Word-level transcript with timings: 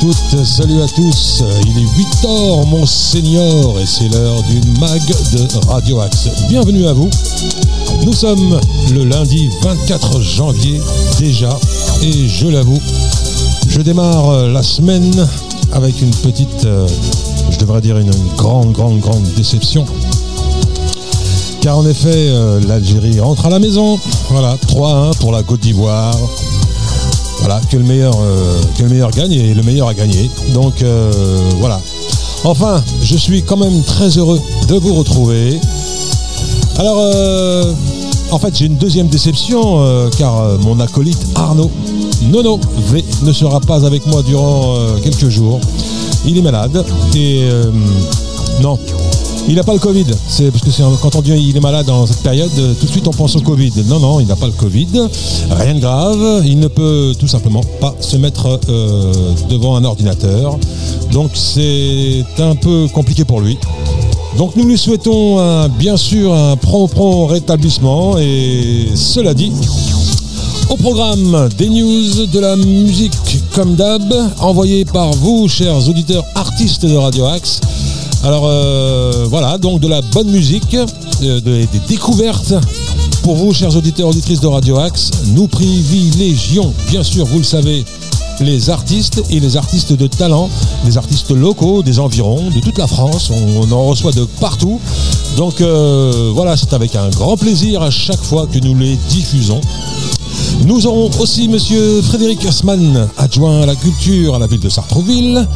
toutes, 0.00 0.44
salut 0.44 0.80
à 0.82 0.86
tous. 0.86 1.42
Il 1.66 1.78
est 1.78 1.96
8 1.96 2.06
h 2.24 2.66
mon 2.66 2.86
seigneur, 2.86 3.78
et 3.80 3.86
c'est 3.86 4.08
l'heure 4.08 4.42
du 4.44 4.60
mag 4.78 5.00
de 5.32 5.68
Radio 5.68 6.00
Axe. 6.00 6.28
Bienvenue 6.48 6.86
à 6.86 6.92
vous. 6.92 7.08
Nous 8.04 8.12
sommes 8.12 8.60
le 8.92 9.04
lundi 9.04 9.48
24 9.62 10.20
janvier 10.20 10.80
déjà, 11.18 11.58
et 12.02 12.28
je 12.28 12.46
l'avoue, 12.46 12.80
je 13.68 13.80
démarre 13.80 14.48
la 14.48 14.62
semaine 14.62 15.26
avec 15.72 16.00
une 16.00 16.14
petite, 16.14 16.64
euh, 16.64 16.86
je 17.50 17.58
devrais 17.58 17.80
dire 17.80 17.98
une 17.98 18.12
grande, 18.36 18.72
grande, 18.72 19.00
grande 19.00 19.24
déception. 19.36 19.84
Car 21.60 21.78
en 21.78 21.86
effet, 21.86 22.28
euh, 22.28 22.60
l'Algérie 22.66 23.18
rentre 23.18 23.46
à 23.46 23.50
la 23.50 23.58
maison. 23.58 23.98
Voilà, 24.30 24.56
3-1 24.68 25.16
pour 25.18 25.32
la 25.32 25.42
Côte 25.42 25.60
d'Ivoire. 25.60 26.14
Voilà, 27.40 27.60
que 27.70 27.76
le 27.76 27.84
meilleur, 27.84 28.14
euh, 28.20 28.60
que 28.76 28.82
le 28.82 28.88
meilleur 28.88 29.10
gagne 29.10 29.32
et 29.32 29.54
le 29.54 29.62
meilleur 29.62 29.88
a 29.88 29.94
gagné. 29.94 30.30
Donc 30.54 30.82
euh, 30.82 31.10
voilà. 31.58 31.80
Enfin, 32.44 32.82
je 33.02 33.16
suis 33.16 33.42
quand 33.42 33.56
même 33.56 33.82
très 33.82 34.08
heureux 34.18 34.40
de 34.68 34.74
vous 34.76 34.94
retrouver. 34.94 35.58
Alors, 36.78 36.98
euh, 36.98 37.72
en 38.30 38.38
fait, 38.38 38.56
j'ai 38.56 38.66
une 38.66 38.76
deuxième 38.76 39.08
déception 39.08 40.08
car 40.16 40.58
mon 40.60 40.78
acolyte 40.78 41.26
Arnaud 41.34 41.70
Nono 42.30 42.60
V 42.90 43.04
ne 43.22 43.32
sera 43.32 43.60
pas 43.60 43.84
avec 43.84 44.06
moi 44.06 44.22
durant 44.22 44.76
quelques 45.02 45.28
jours. 45.28 45.60
Il 46.26 46.36
est 46.38 46.42
malade 46.42 46.84
et 47.16 47.48
non, 48.60 48.78
il 49.48 49.54
n'a 49.54 49.64
pas 49.64 49.72
le 49.72 49.78
Covid. 49.78 50.04
C'est 50.28 50.50
parce 50.50 50.62
que 50.62 51.00
quand 51.00 51.16
on 51.16 51.22
dit 51.22 51.32
il 51.32 51.56
est 51.56 51.60
malade 51.60 51.86
dans 51.86 52.06
cette 52.06 52.22
période, 52.22 52.50
euh, 52.58 52.74
tout 52.78 52.86
de 52.86 52.90
suite 52.90 53.08
on 53.08 53.12
pense 53.12 53.34
au 53.34 53.40
Covid. 53.40 53.72
Non, 53.86 53.98
non, 53.98 54.20
il 54.20 54.26
n'a 54.26 54.36
pas 54.36 54.46
le 54.46 54.52
Covid. 54.52 55.08
Rien 55.50 55.74
de 55.74 55.80
grave. 55.80 56.42
Il 56.44 56.58
ne 56.60 56.68
peut 56.68 57.14
tout 57.18 57.28
simplement 57.28 57.62
pas 57.80 57.94
se 58.00 58.16
mettre 58.16 58.60
euh, 58.68 59.12
devant 59.48 59.76
un 59.76 59.84
ordinateur. 59.84 60.58
Donc 61.12 61.30
c'est 61.34 62.24
un 62.38 62.54
peu 62.54 62.86
compliqué 62.92 63.24
pour 63.24 63.40
lui. 63.40 63.58
Donc 64.36 64.54
nous 64.54 64.64
lui 64.64 64.78
souhaitons 64.78 65.68
bien 65.78 65.96
sûr 65.96 66.32
un 66.32 66.54
prompt 66.56 67.26
rétablissement 67.26 68.18
et 68.18 68.86
cela 68.94 69.34
dit, 69.34 69.50
au 70.70 70.76
programme 70.76 71.48
des 71.56 71.68
news 71.68 72.26
de 72.26 72.38
la 72.38 72.54
musique 72.54 73.14
comme 73.54 73.74
d'hab, 73.74 74.14
envoyé 74.40 74.84
par 74.84 75.10
vous, 75.12 75.48
chers 75.48 75.88
auditeurs 75.88 76.24
artistes 76.34 76.84
de 76.86 76.94
Radio 76.94 77.24
Axe. 77.24 77.60
Alors 78.24 78.46
euh, 78.46 79.26
voilà, 79.28 79.58
donc 79.58 79.80
de 79.80 79.88
la 79.88 80.00
bonne 80.00 80.28
musique, 80.28 80.74
euh, 80.74 81.40
des 81.40 81.68
découvertes 81.88 82.54
pour 83.22 83.36
vous, 83.36 83.52
chers 83.52 83.76
auditeurs, 83.76 84.08
auditrices 84.08 84.40
de 84.40 84.46
Radio 84.46 84.78
Axe. 84.78 85.10
Nous 85.34 85.46
privilégions, 85.46 86.72
bien 86.88 87.02
sûr, 87.02 87.24
vous 87.26 87.38
le 87.38 87.44
savez, 87.44 87.84
les 88.40 88.70
artistes 88.70 89.22
et 89.30 89.40
les 89.40 89.56
artistes 89.56 89.92
de 89.92 90.06
talent, 90.06 90.48
les 90.84 90.96
artistes 90.96 91.30
locaux 91.30 91.82
des 91.82 91.98
environs, 91.98 92.50
de 92.50 92.60
toute 92.60 92.78
la 92.78 92.86
France. 92.86 93.30
On, 93.30 93.70
en 93.70 93.84
reçoit 93.84 94.12
de 94.12 94.24
partout. 94.40 94.80
Donc 95.36 95.60
euh, 95.60 96.32
voilà, 96.34 96.56
c'est 96.56 96.72
avec 96.72 96.96
un 96.96 97.08
grand 97.10 97.36
plaisir 97.36 97.82
à 97.82 97.90
chaque 97.90 98.22
fois 98.22 98.46
que 98.46 98.58
nous 98.58 98.76
les 98.76 98.96
diffusons. 99.08 99.60
Nous 100.66 100.86
aurons 100.86 101.10
aussi 101.20 101.48
Monsieur 101.48 102.02
Frédéric 102.02 102.44
Asman, 102.44 103.08
adjoint 103.16 103.62
à 103.62 103.66
la 103.66 103.74
culture 103.74 104.34
à 104.34 104.38
la 104.38 104.46
ville 104.46 104.60
de 104.60 104.68
Sartrouville. 104.68 105.46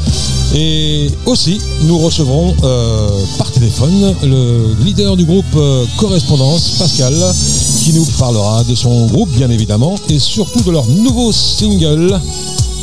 Et 0.54 1.10
aussi, 1.26 1.58
nous 1.84 1.98
recevrons 1.98 2.54
euh, 2.62 3.08
par 3.38 3.50
téléphone 3.50 4.14
le 4.22 4.74
leader 4.84 5.16
du 5.16 5.24
groupe 5.24 5.44
euh, 5.56 5.84
Correspondance, 5.96 6.76
Pascal, 6.78 7.14
qui 7.82 7.92
nous 7.94 8.06
parlera 8.18 8.62
de 8.64 8.74
son 8.74 9.06
groupe, 9.06 9.30
bien 9.30 9.50
évidemment, 9.50 9.94
et 10.08 10.18
surtout 10.18 10.60
de 10.60 10.70
leur 10.70 10.86
nouveau 10.86 11.32
single 11.32 12.20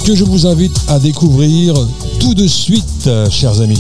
que 0.05 0.15
je 0.15 0.23
vous 0.23 0.47
invite 0.47 0.79
à 0.87 0.99
découvrir 0.99 1.73
tout 2.19 2.33
de 2.33 2.47
suite, 2.47 3.07
euh, 3.07 3.29
chers 3.29 3.61
amis. 3.61 3.79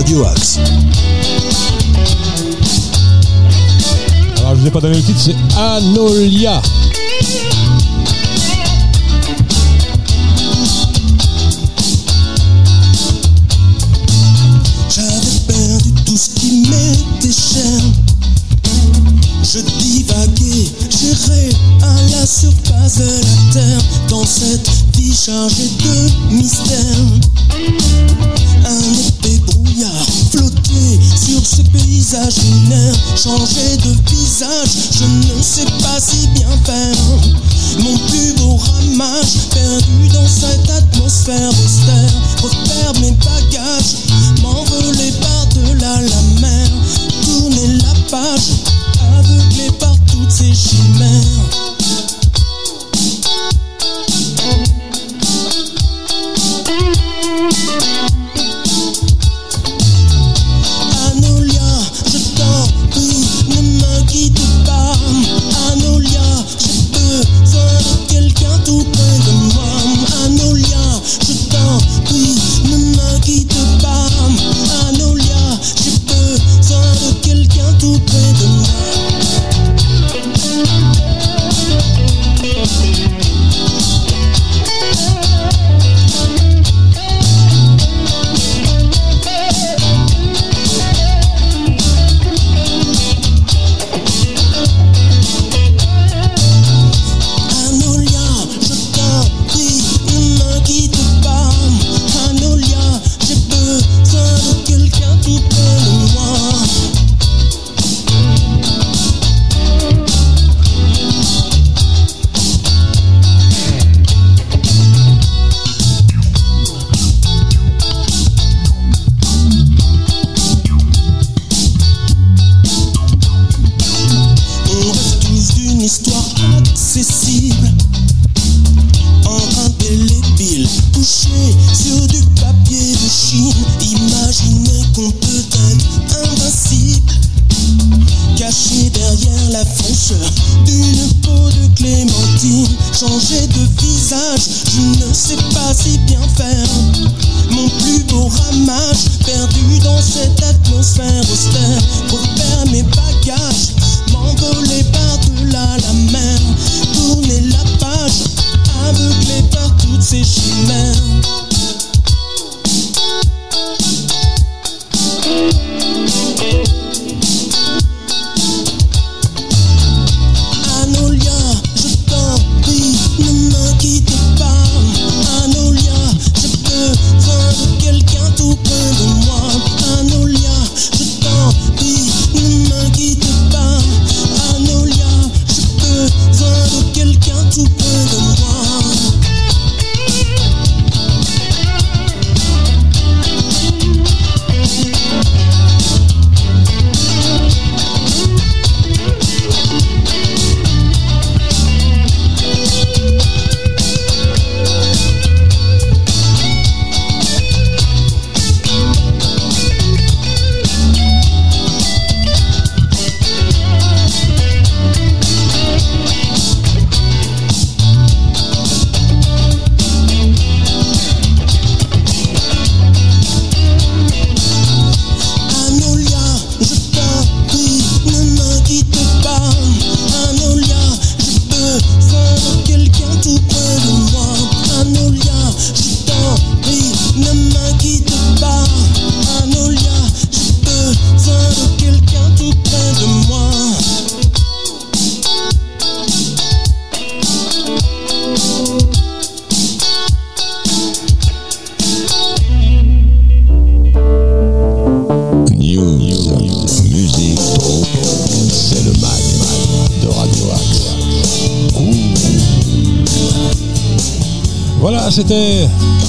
Radio 0.00 0.24
Axe. 0.24 0.58
Alors 4.38 4.54
je 4.56 4.60
vous 4.62 4.66
ai 4.66 4.70
pas 4.70 4.80
donné 4.80 4.96
le 4.96 5.02
titre, 5.02 5.20
c'est 5.20 5.36
Anolia. 5.58 6.62
J'avais 14.88 15.38
perdu 15.46 15.92
tout 16.06 16.16
ce 16.16 16.30
qui 16.30 16.62
m'était 16.62 17.30
cher. 17.30 17.82
Je 19.42 19.58
divaguais, 19.58 20.70
j'irai 20.98 21.50
à 21.82 21.94
la 22.10 22.26
surface 22.26 22.96
de 22.96 23.04
la 23.04 23.52
terre 23.52 23.82
dans 24.08 24.24
cette 24.24 24.70
vie 24.96 25.14
chargée 25.14 25.68
de 25.84 26.34
mystères. 26.34 26.89
close 33.30 33.59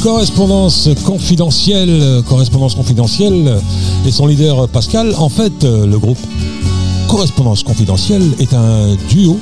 correspondance 0.02 0.90
confidentielle, 1.06 2.24
correspondance 2.28 2.76
confidentielle 2.76 3.58
et 4.06 4.12
son 4.12 4.28
leader 4.28 4.68
Pascal. 4.68 5.14
En 5.18 5.30
fait, 5.30 5.64
le 5.64 5.98
groupe 5.98 6.18
Correspondance 7.08 7.64
confidentielle 7.64 8.24
est 8.40 8.54
un 8.54 8.96
duo. 9.10 9.38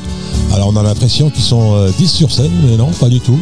Alors 0.53 0.69
on 0.69 0.75
a 0.75 0.83
l'impression 0.83 1.29
qu'ils 1.29 1.43
sont 1.43 1.75
10 1.97 2.07
sur 2.07 2.31
scène, 2.31 2.51
mais 2.67 2.77
non, 2.77 2.89
pas 2.99 3.09
du 3.09 3.19
tout. 3.19 3.37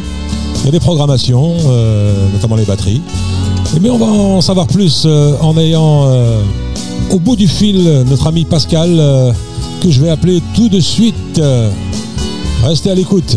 Il 0.60 0.66
y 0.66 0.68
a 0.68 0.72
des 0.72 0.80
programmations, 0.80 1.56
euh, 1.66 2.30
notamment 2.32 2.56
les 2.56 2.64
batteries. 2.64 3.00
Mais 3.80 3.90
on 3.90 3.98
va 3.98 4.06
en 4.06 4.40
savoir 4.40 4.66
plus 4.66 5.04
euh, 5.06 5.34
en 5.40 5.56
ayant 5.56 6.06
euh, 6.06 6.42
au 7.10 7.18
bout 7.18 7.36
du 7.36 7.46
fil 7.46 8.04
notre 8.08 8.26
ami 8.26 8.44
Pascal 8.44 9.34
que 9.80 9.90
je 9.90 10.00
vais 10.02 10.10
appeler 10.10 10.42
tout 10.54 10.68
de 10.68 10.80
suite. 10.80 11.40
Restez 12.64 12.90
à 12.90 12.94
l'écoute. 12.94 13.36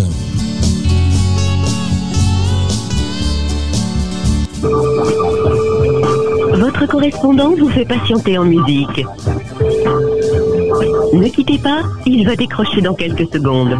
Votre 6.81 6.93
correspondant 6.93 7.51
vous 7.51 7.69
fait 7.69 7.85
patienter 7.85 8.39
en 8.39 8.43
musique. 8.43 9.05
Ne 11.13 11.27
quittez 11.27 11.59
pas, 11.59 11.83
il 12.07 12.25
va 12.25 12.35
décrocher 12.35 12.81
dans 12.81 12.95
quelques 12.95 13.31
secondes. 13.31 13.77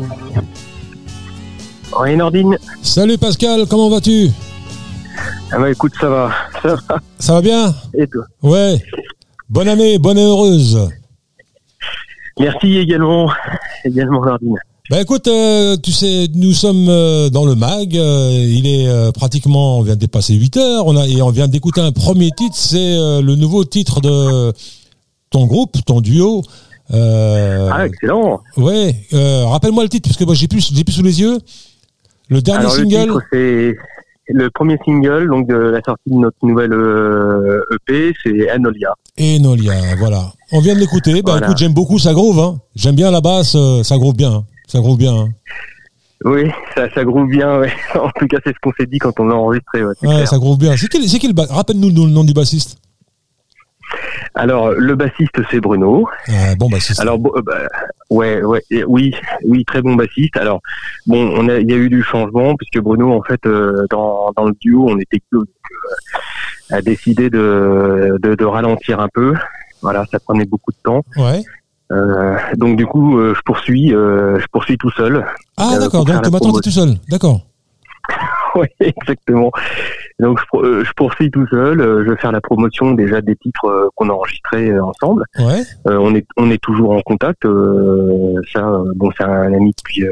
Oui, 1.99 2.15
Nordine. 2.15 2.59
Salut 2.83 3.17
Pascal, 3.17 3.65
comment 3.67 3.89
vas-tu? 3.89 4.29
Ah 5.51 5.57
bah 5.57 5.71
écoute, 5.71 5.93
ça 5.99 6.09
va. 6.09 6.31
Ça 6.61 6.75
va, 6.75 6.99
ça 7.17 7.33
va 7.33 7.41
bien? 7.41 7.73
Et 7.95 8.05
toi? 8.05 8.23
Ouais. 8.43 8.79
Bonne 9.49 9.69
année, 9.69 9.97
bonne 9.97 10.19
et 10.19 10.23
heureuse. 10.23 10.87
Merci 12.39 12.77
également, 12.77 13.31
également 13.83 14.23
Nordine. 14.23 14.59
Bah 14.91 14.99
écoute, 14.99 15.29
euh, 15.29 15.77
tu 15.81 15.93
sais, 15.93 16.27
nous 16.35 16.51
sommes 16.51 16.89
euh, 16.89 17.29
dans 17.29 17.45
le 17.45 17.55
mag. 17.55 17.95
Euh, 17.95 18.29
il 18.29 18.67
est 18.67 19.13
pratiquement, 19.13 19.77
on 19.77 19.83
vient 19.83 19.95
de 19.95 20.01
dépasser 20.01 20.33
8 20.33 20.57
heures. 20.57 20.85
On 20.85 20.97
a 20.97 21.07
et 21.07 21.21
on 21.21 21.29
vient 21.29 21.47
d'écouter 21.47 21.79
un 21.79 21.93
premier 21.93 22.29
titre. 22.31 22.57
C'est 22.57 22.97
le 22.97 23.35
nouveau 23.35 23.63
titre 23.63 24.01
de 24.01 24.51
ton 25.29 25.45
groupe, 25.45 25.77
ton 25.85 26.01
duo. 26.01 26.41
ah 26.91 27.85
excellent. 27.85 28.41
Ouais. 28.57 28.93
Rappelle-moi 29.13 29.83
le 29.83 29.89
titre 29.89 30.09
parce 30.09 30.17
que 30.17 30.25
moi 30.25 30.35
j'ai 30.35 30.49
plus, 30.49 30.73
j'ai 30.75 30.83
plus 30.83 30.91
sous 30.91 31.03
les 31.03 31.21
yeux. 31.21 31.37
Le 32.27 32.41
dernier 32.41 32.69
single. 32.69 33.13
c'est 33.31 33.73
le 34.27 34.49
premier 34.49 34.77
single 34.83 35.29
donc 35.29 35.47
de 35.47 35.55
la 35.55 35.81
sortie 35.85 36.09
de 36.09 36.15
notre 36.15 36.37
nouvelle 36.43 36.73
EP, 37.71 38.13
c'est 38.21 38.53
Enolia. 38.53 38.93
Enolia, 39.17 39.95
voilà. 39.99 40.33
On 40.51 40.59
vient 40.59 40.75
de 40.75 40.81
l'écouter. 40.81 41.21
Bah 41.21 41.39
écoute, 41.41 41.57
j'aime 41.57 41.73
beaucoup, 41.73 41.97
ça 41.97 42.11
groove. 42.11 42.39
Hein. 42.39 42.59
J'aime 42.75 42.95
bien 42.95 43.09
la 43.09 43.21
basse, 43.21 43.55
ça 43.83 43.97
groove 43.97 44.17
bien. 44.17 44.33
Hein. 44.33 44.43
Ça 44.71 44.79
groove 44.79 44.97
bien. 44.97 45.13
Hein. 45.13 45.29
Oui, 46.23 46.49
ça, 46.73 46.89
ça 46.93 47.03
groove 47.03 47.27
bien. 47.27 47.59
Ouais. 47.59 47.73
En 47.95 48.09
tout 48.17 48.25
cas, 48.25 48.37
c'est 48.45 48.53
ce 48.53 48.59
qu'on 48.61 48.71
s'est 48.79 48.85
dit 48.85 48.99
quand 48.99 49.19
on 49.19 49.25
l'a 49.25 49.35
enregistré. 49.35 49.83
Ouais, 49.83 50.25
ça 50.25 50.37
groove 50.37 50.57
bien. 50.59 50.77
C'est 50.77 50.87
qui, 50.87 51.09
c'est 51.09 51.27
le 51.27 51.53
Rappelle-nous 51.53 51.89
le 51.89 52.09
nom 52.09 52.23
du 52.23 52.31
bassiste. 52.31 52.77
Alors, 54.33 54.71
le 54.71 54.95
bassiste, 54.95 55.41
c'est 55.51 55.59
Bruno. 55.59 56.07
bon 56.57 56.69
bassiste. 56.69 57.01
Alors, 57.01 57.19
euh, 57.35 57.41
bah, 57.41 57.67
ouais, 58.09 58.41
ouais, 58.43 58.63
oui, 58.87 59.13
oui, 59.45 59.65
très 59.65 59.81
bon 59.81 59.95
bassiste. 59.95 60.37
Alors, 60.37 60.61
bon, 61.05 61.33
on 61.35 61.49
a, 61.49 61.57
il 61.57 61.69
y 61.69 61.73
a 61.73 61.77
eu 61.77 61.89
du 61.89 62.01
changement 62.01 62.55
puisque 62.55 62.79
Bruno, 62.81 63.11
en 63.11 63.23
fait, 63.23 63.45
euh, 63.45 63.85
dans, 63.89 64.31
dans 64.37 64.45
le 64.45 64.55
duo, 64.61 64.85
on 64.89 64.97
était 64.99 65.19
que, 65.19 65.35
euh, 65.35 65.45
a 66.69 66.81
décidé 66.81 67.29
de, 67.29 68.17
de, 68.23 68.35
de 68.35 68.45
ralentir 68.45 69.01
un 69.01 69.09
peu. 69.13 69.33
Voilà, 69.81 70.05
ça 70.09 70.17
prenait 70.21 70.45
beaucoup 70.45 70.71
de 70.71 70.77
temps. 70.81 71.03
Ouais. 71.17 71.43
Euh, 71.91 72.37
donc 72.55 72.77
du 72.77 72.85
coup, 72.85 73.17
euh, 73.17 73.33
je 73.35 73.41
poursuis, 73.41 73.93
euh, 73.93 74.39
je 74.39 74.45
poursuis 74.51 74.77
tout 74.77 74.91
seul. 74.91 75.25
Ah 75.57 75.77
d'accord, 75.79 76.05
donc 76.05 76.31
maintenant 76.31 76.57
es 76.57 76.61
tout 76.61 76.69
seul, 76.69 76.95
d'accord. 77.09 77.41
oui, 78.55 78.67
exactement. 78.79 79.51
Donc 80.19 80.39
je, 80.39 80.83
je, 80.83 80.91
poursuis 80.93 81.29
tout 81.31 81.45
seul. 81.47 81.79
je 81.79 82.09
vais 82.09 82.17
faire 82.17 82.31
la 82.31 82.41
promotion 82.41 82.91
déjà 82.91 83.21
des 83.21 83.35
titres 83.35 83.89
qu'on 83.95 84.09
a 84.09 84.13
enregistrés 84.13 84.77
ensemble. 84.79 85.25
Ouais. 85.39 85.63
on 85.85 86.15
est 86.15 86.25
on 86.37 86.49
est 86.49 86.61
toujours 86.61 86.91
en 86.91 87.01
contact. 87.01 87.43
ça, 88.53 88.81
bon, 88.95 89.11
c'est 89.17 89.23
un 89.23 89.53
ami 89.53 89.73
depuis 89.77 90.05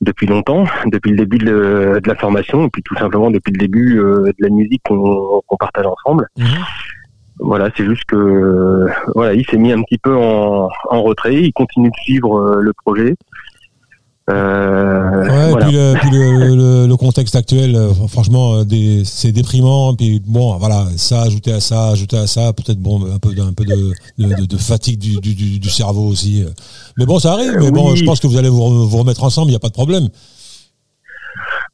depuis 0.00 0.26
longtemps, 0.26 0.64
depuis 0.86 1.12
le 1.12 1.16
début 1.16 1.38
de, 1.38 2.00
la 2.04 2.14
formation, 2.16 2.66
et 2.66 2.70
puis 2.70 2.82
tout 2.82 2.96
simplement 2.96 3.30
depuis 3.30 3.52
le 3.52 3.58
début 3.58 3.94
de 3.96 4.34
la 4.40 4.48
musique 4.48 4.82
qu'on 4.86 5.56
partage 5.58 5.86
ensemble. 5.86 6.28
Mhm. 6.36 6.46
Voilà, 7.44 7.70
c'est 7.76 7.84
juste 7.84 8.04
que 8.04 8.86
voilà, 9.14 9.34
il 9.34 9.44
s'est 9.46 9.56
mis 9.56 9.72
un 9.72 9.82
petit 9.82 9.98
peu 9.98 10.16
en, 10.16 10.68
retrait. 10.90 11.34
Il 11.34 11.52
continue 11.52 11.88
de 11.88 12.02
suivre 12.02 12.36
euh, 12.36 12.60
le 12.60 12.72
projet. 12.72 13.16
Euh, 14.30 15.52
ouais, 15.52 15.64
puis, 15.64 15.72
le, 16.12 16.94
contexte 16.94 17.34
actuel, 17.34 17.74
euh, 17.74 17.92
franchement, 18.06 18.62
c'est 19.04 19.32
déprimant. 19.32 19.94
Puis 19.94 20.22
bon, 20.24 20.56
voilà, 20.56 20.86
ça 20.96 21.22
ajouté 21.22 21.52
à 21.52 21.60
ça, 21.60 21.88
ajouté 21.88 22.16
à 22.16 22.28
ça, 22.28 22.52
peut-être 22.52 22.78
bon, 22.78 23.04
un 23.12 23.18
peu, 23.18 23.30
un 23.30 23.52
peu 23.52 23.64
de, 23.64 24.56
fatigue 24.56 24.98
du, 24.98 25.68
cerveau 25.68 26.06
aussi. 26.06 26.44
Mais 26.96 27.06
bon, 27.06 27.18
ça 27.18 27.32
arrive. 27.32 27.56
Mais 27.58 27.72
bon, 27.72 27.96
je 27.96 28.04
pense 28.04 28.20
que 28.20 28.28
vous 28.28 28.38
allez 28.38 28.50
vous, 28.50 28.86
vous 28.86 28.98
remettre 28.98 29.24
ensemble. 29.24 29.48
Il 29.48 29.52
n'y 29.52 29.56
a 29.56 29.60
pas 29.60 29.68
de 29.68 29.74
problème. 29.74 30.08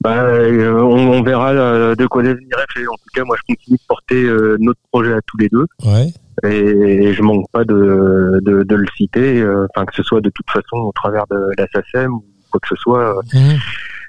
Bah, 0.01 0.23
euh, 0.23 0.81
on, 0.81 1.23
verra 1.23 1.51
euh, 1.51 1.97
de 1.97 2.07
quoi 2.07 2.23
l'avenir 2.23 2.57
est 2.57 2.79
fait. 2.79 2.87
En 2.87 2.95
tout 2.95 3.09
cas, 3.13 3.25
moi, 3.25 3.37
je 3.37 3.55
continue 3.55 3.77
de 3.77 3.83
porter 3.89 4.23
euh, 4.25 4.57
notre 4.61 4.81
projet 4.93 5.13
à 5.13 5.21
tous 5.27 5.37
les 5.39 5.49
deux. 5.49 5.67
Ouais. 5.85 6.13
Et, 6.49 7.13
je 7.13 7.23
manque 7.23 7.47
pas 7.53 7.65
de, 7.65 8.39
de, 8.43 8.63
de 8.63 8.75
le 8.77 8.87
citer, 8.97 9.45
enfin 9.71 9.85
que 9.87 9.95
ce 9.95 10.05
soit 10.05 10.21
de 10.21 10.31
toute 10.31 10.49
façon 10.49 10.77
au 10.77 10.93
travers 10.93 11.25
de 11.29 11.37
la 11.59 11.67
SACEM 11.73 12.13
ou 12.13 12.25
quoi 12.51 12.61
que 12.61 12.69
ce 12.69 12.77
soit. 12.77 13.21
Mmh. 13.35 13.57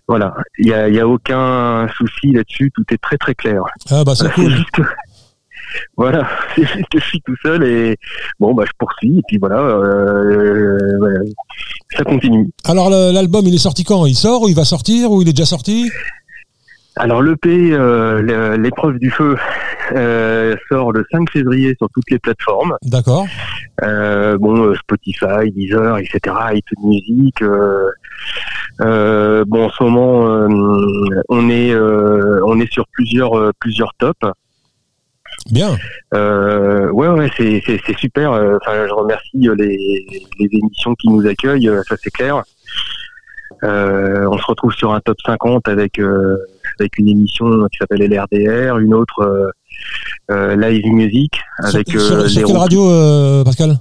Voilà, 0.08 0.36
il 0.60 0.68
y 0.68 0.74
a, 0.74 0.90
y 0.90 1.00
a 1.00 1.08
aucun 1.08 1.88
souci 1.96 2.32
là-dessus, 2.34 2.72
tout 2.76 2.84
est 2.92 2.98
très 2.98 3.18
très 3.18 3.34
clair. 3.34 3.64
Ah 3.90 4.04
bah 4.04 4.14
c'est 4.16 4.32
cool. 4.34 4.52
juste 4.52 4.82
que 5.98 6.64
je 7.00 7.00
suis 7.00 7.22
tout 7.22 7.36
seul 7.42 7.64
et 7.64 7.98
bon 8.40 8.54
bah 8.54 8.64
je 8.66 8.72
poursuis 8.78 9.20
et 9.20 9.24
puis 9.28 9.38
voilà, 9.38 9.60
euh, 9.60 10.78
ça 11.96 12.04
continue. 12.04 12.50
Alors 12.66 12.90
l'album 12.90 13.46
il 13.46 13.56
est 13.56 13.60
sorti 13.60 13.84
quand? 13.84 14.06
Il 14.06 14.16
sort 14.16 14.44
ou 14.44 14.50
il 14.50 14.56
va 14.56 14.66
sortir 14.66 15.12
ou 15.12 15.22
il 15.22 15.30
est 15.30 15.34
déjà 15.34 15.46
sorti? 15.46 15.90
Alors 17.00 17.22
l'EP, 17.22 17.72
euh, 17.72 18.58
l'épreuve 18.58 19.00
du 19.00 19.10
feu, 19.10 19.38
euh, 19.96 20.56
sort 20.68 20.92
le 20.92 21.06
5 21.10 21.30
février 21.32 21.74
sur 21.78 21.88
toutes 21.94 22.10
les 22.12 22.20
plateformes. 22.20 22.76
D'accord. 22.84 23.26
Euh, 23.84 24.38
bon, 24.38 24.76
Spotify, 24.76 25.50
Deezer, 25.56 25.98
etc., 25.98 26.36
iTunes 26.52 26.84
Music. 26.84 27.42
bon, 28.82 29.66
en 29.66 29.70
ce 29.70 29.84
moment, 29.84 30.46
on 31.30 31.50
est 31.50 31.74
on 31.74 32.60
est 32.60 32.72
sur 32.72 32.86
plusieurs 32.92 33.54
plusieurs 33.62 33.94
tops. 33.98 34.34
Bien. 35.52 35.78
Euh, 36.14 36.90
ouais, 36.92 37.08
ouais, 37.08 37.30
c'est, 37.38 37.62
c'est, 37.66 37.80
c'est 37.86 37.98
super. 37.98 38.32
Euh, 38.32 38.58
enfin, 38.62 38.86
je 38.88 38.94
remercie 38.94 39.48
euh, 39.48 39.56
les, 39.56 39.78
les 40.40 40.50
émissions 40.52 40.96
qui 40.96 41.10
nous 41.10 41.26
accueillent, 41.26 41.70
ça 41.88 41.96
c'est 42.02 42.12
clair. 42.12 42.44
Euh, 43.64 44.28
on 44.32 44.38
se 44.38 44.46
retrouve 44.46 44.72
sur 44.74 44.94
un 44.94 45.00
top 45.02 45.18
50 45.26 45.68
avec 45.68 46.00
avec 46.80 46.98
une 46.98 47.10
émission 47.10 47.46
qui 47.72 47.78
s'appelle 47.80 48.02
LRDR, 48.02 48.78
une 48.78 48.94
autre 48.94 49.52
Live 50.30 50.86
Music 50.86 51.34
avec 51.64 51.90
sur, 51.90 52.30
sur, 52.30 52.46
quelle 52.46 52.58
radio, 52.58 53.44
Pascal? 53.44 53.78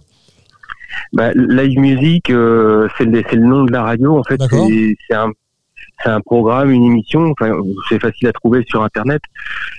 Bah, 1.13 1.33
Live 1.35 1.79
Music, 1.79 2.25
c'est 2.27 3.05
le, 3.05 3.23
c'est 3.31 3.37
le 3.37 3.47
nom 3.47 3.65
de 3.65 3.73
la 3.73 3.83
radio 3.83 4.19
en 4.19 4.25
fait. 4.25 4.41
C'est, 4.51 4.97
c'est 5.07 5.15
un 5.15 5.31
c'est 6.03 6.11
un 6.11 6.21
programme, 6.21 6.71
une 6.71 6.85
émission. 6.85 7.33
Enfin, 7.33 7.53
c'est 7.89 8.01
facile 8.01 8.29
à 8.29 8.33
trouver 8.33 8.65
sur 8.69 8.83
Internet. 8.83 9.23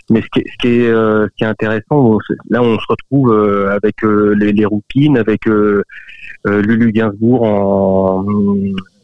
Mais 0.09 0.21
ce 0.21 0.27
qui 0.27 0.39
est, 0.39 0.51
ce 0.51 0.57
qui 0.57 0.67
est, 0.81 0.87
euh, 0.87 1.27
ce 1.27 1.35
qui 1.37 1.43
est 1.43 1.47
intéressant, 1.47 2.17
là, 2.49 2.61
on 2.61 2.77
se 2.77 2.85
retrouve 2.89 3.31
euh, 3.31 3.71
avec 3.71 4.03
euh, 4.03 4.35
les, 4.37 4.51
les 4.51 4.65
roupines, 4.65 5.17
avec 5.17 5.41
Lulu 6.45 6.91
Gainsbourg 6.91 7.43
en 7.43 8.25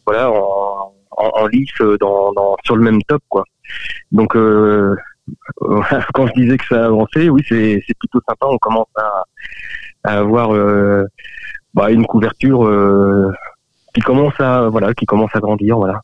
voilà 0.05 0.31
en, 0.31 0.93
en, 1.11 1.47
lice 1.47 1.81
dans, 1.99 2.31
dans, 2.33 2.55
sur 2.63 2.75
le 2.75 2.83
même 2.83 3.01
top, 3.03 3.21
quoi. 3.29 3.43
Donc 4.11 4.33
quand 6.13 6.27
je 6.27 6.33
disais 6.33 6.57
que 6.57 6.65
ça 6.65 6.85
avançait, 6.85 7.29
oui, 7.29 7.43
c'est 7.47 7.81
plutôt 7.99 8.19
sympa. 8.27 8.47
On 8.47 8.57
commence 8.57 8.87
à, 8.95 9.23
à 10.03 10.19
avoir 10.19 10.49
bah, 11.73 11.91
une 11.91 12.05
couverture 12.05 12.69
qui 13.93 14.01
commence 14.01 14.39
à 14.39 14.69
voilà, 14.69 14.93
qui 14.93 15.05
commence 15.05 15.31
à 15.33 15.39
grandir, 15.39 15.77
voilà. 15.77 16.01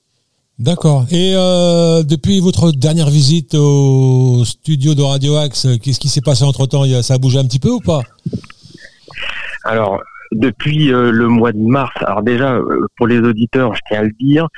D'accord. 0.61 1.07
Et 1.09 1.33
euh, 1.35 2.03
depuis 2.03 2.39
votre 2.39 2.71
dernière 2.71 3.09
visite 3.09 3.55
au 3.55 4.45
studio 4.45 4.93
de 4.93 5.01
Radio 5.01 5.37
Axe, 5.37 5.67
qu'est-ce 5.81 5.99
qui 5.99 6.07
s'est 6.07 6.21
passé 6.21 6.43
entre 6.43 6.67
temps 6.67 6.83
Ça 7.01 7.15
a 7.15 7.17
bougé 7.17 7.39
un 7.39 7.45
petit 7.45 7.57
peu 7.57 7.69
ou 7.69 7.79
pas? 7.79 8.01
Alors, 9.63 9.99
depuis 10.31 10.93
euh, 10.93 11.09
le 11.09 11.27
mois 11.27 11.51
de 11.51 11.57
mars, 11.57 11.91
alors 12.01 12.21
déjà, 12.21 12.53
euh, 12.53 12.85
pour 12.95 13.07
les 13.07 13.17
auditeurs, 13.17 13.73
je 13.73 13.81
tiens 13.87 14.01
à 14.01 14.03
le 14.03 14.11
dire, 14.19 14.49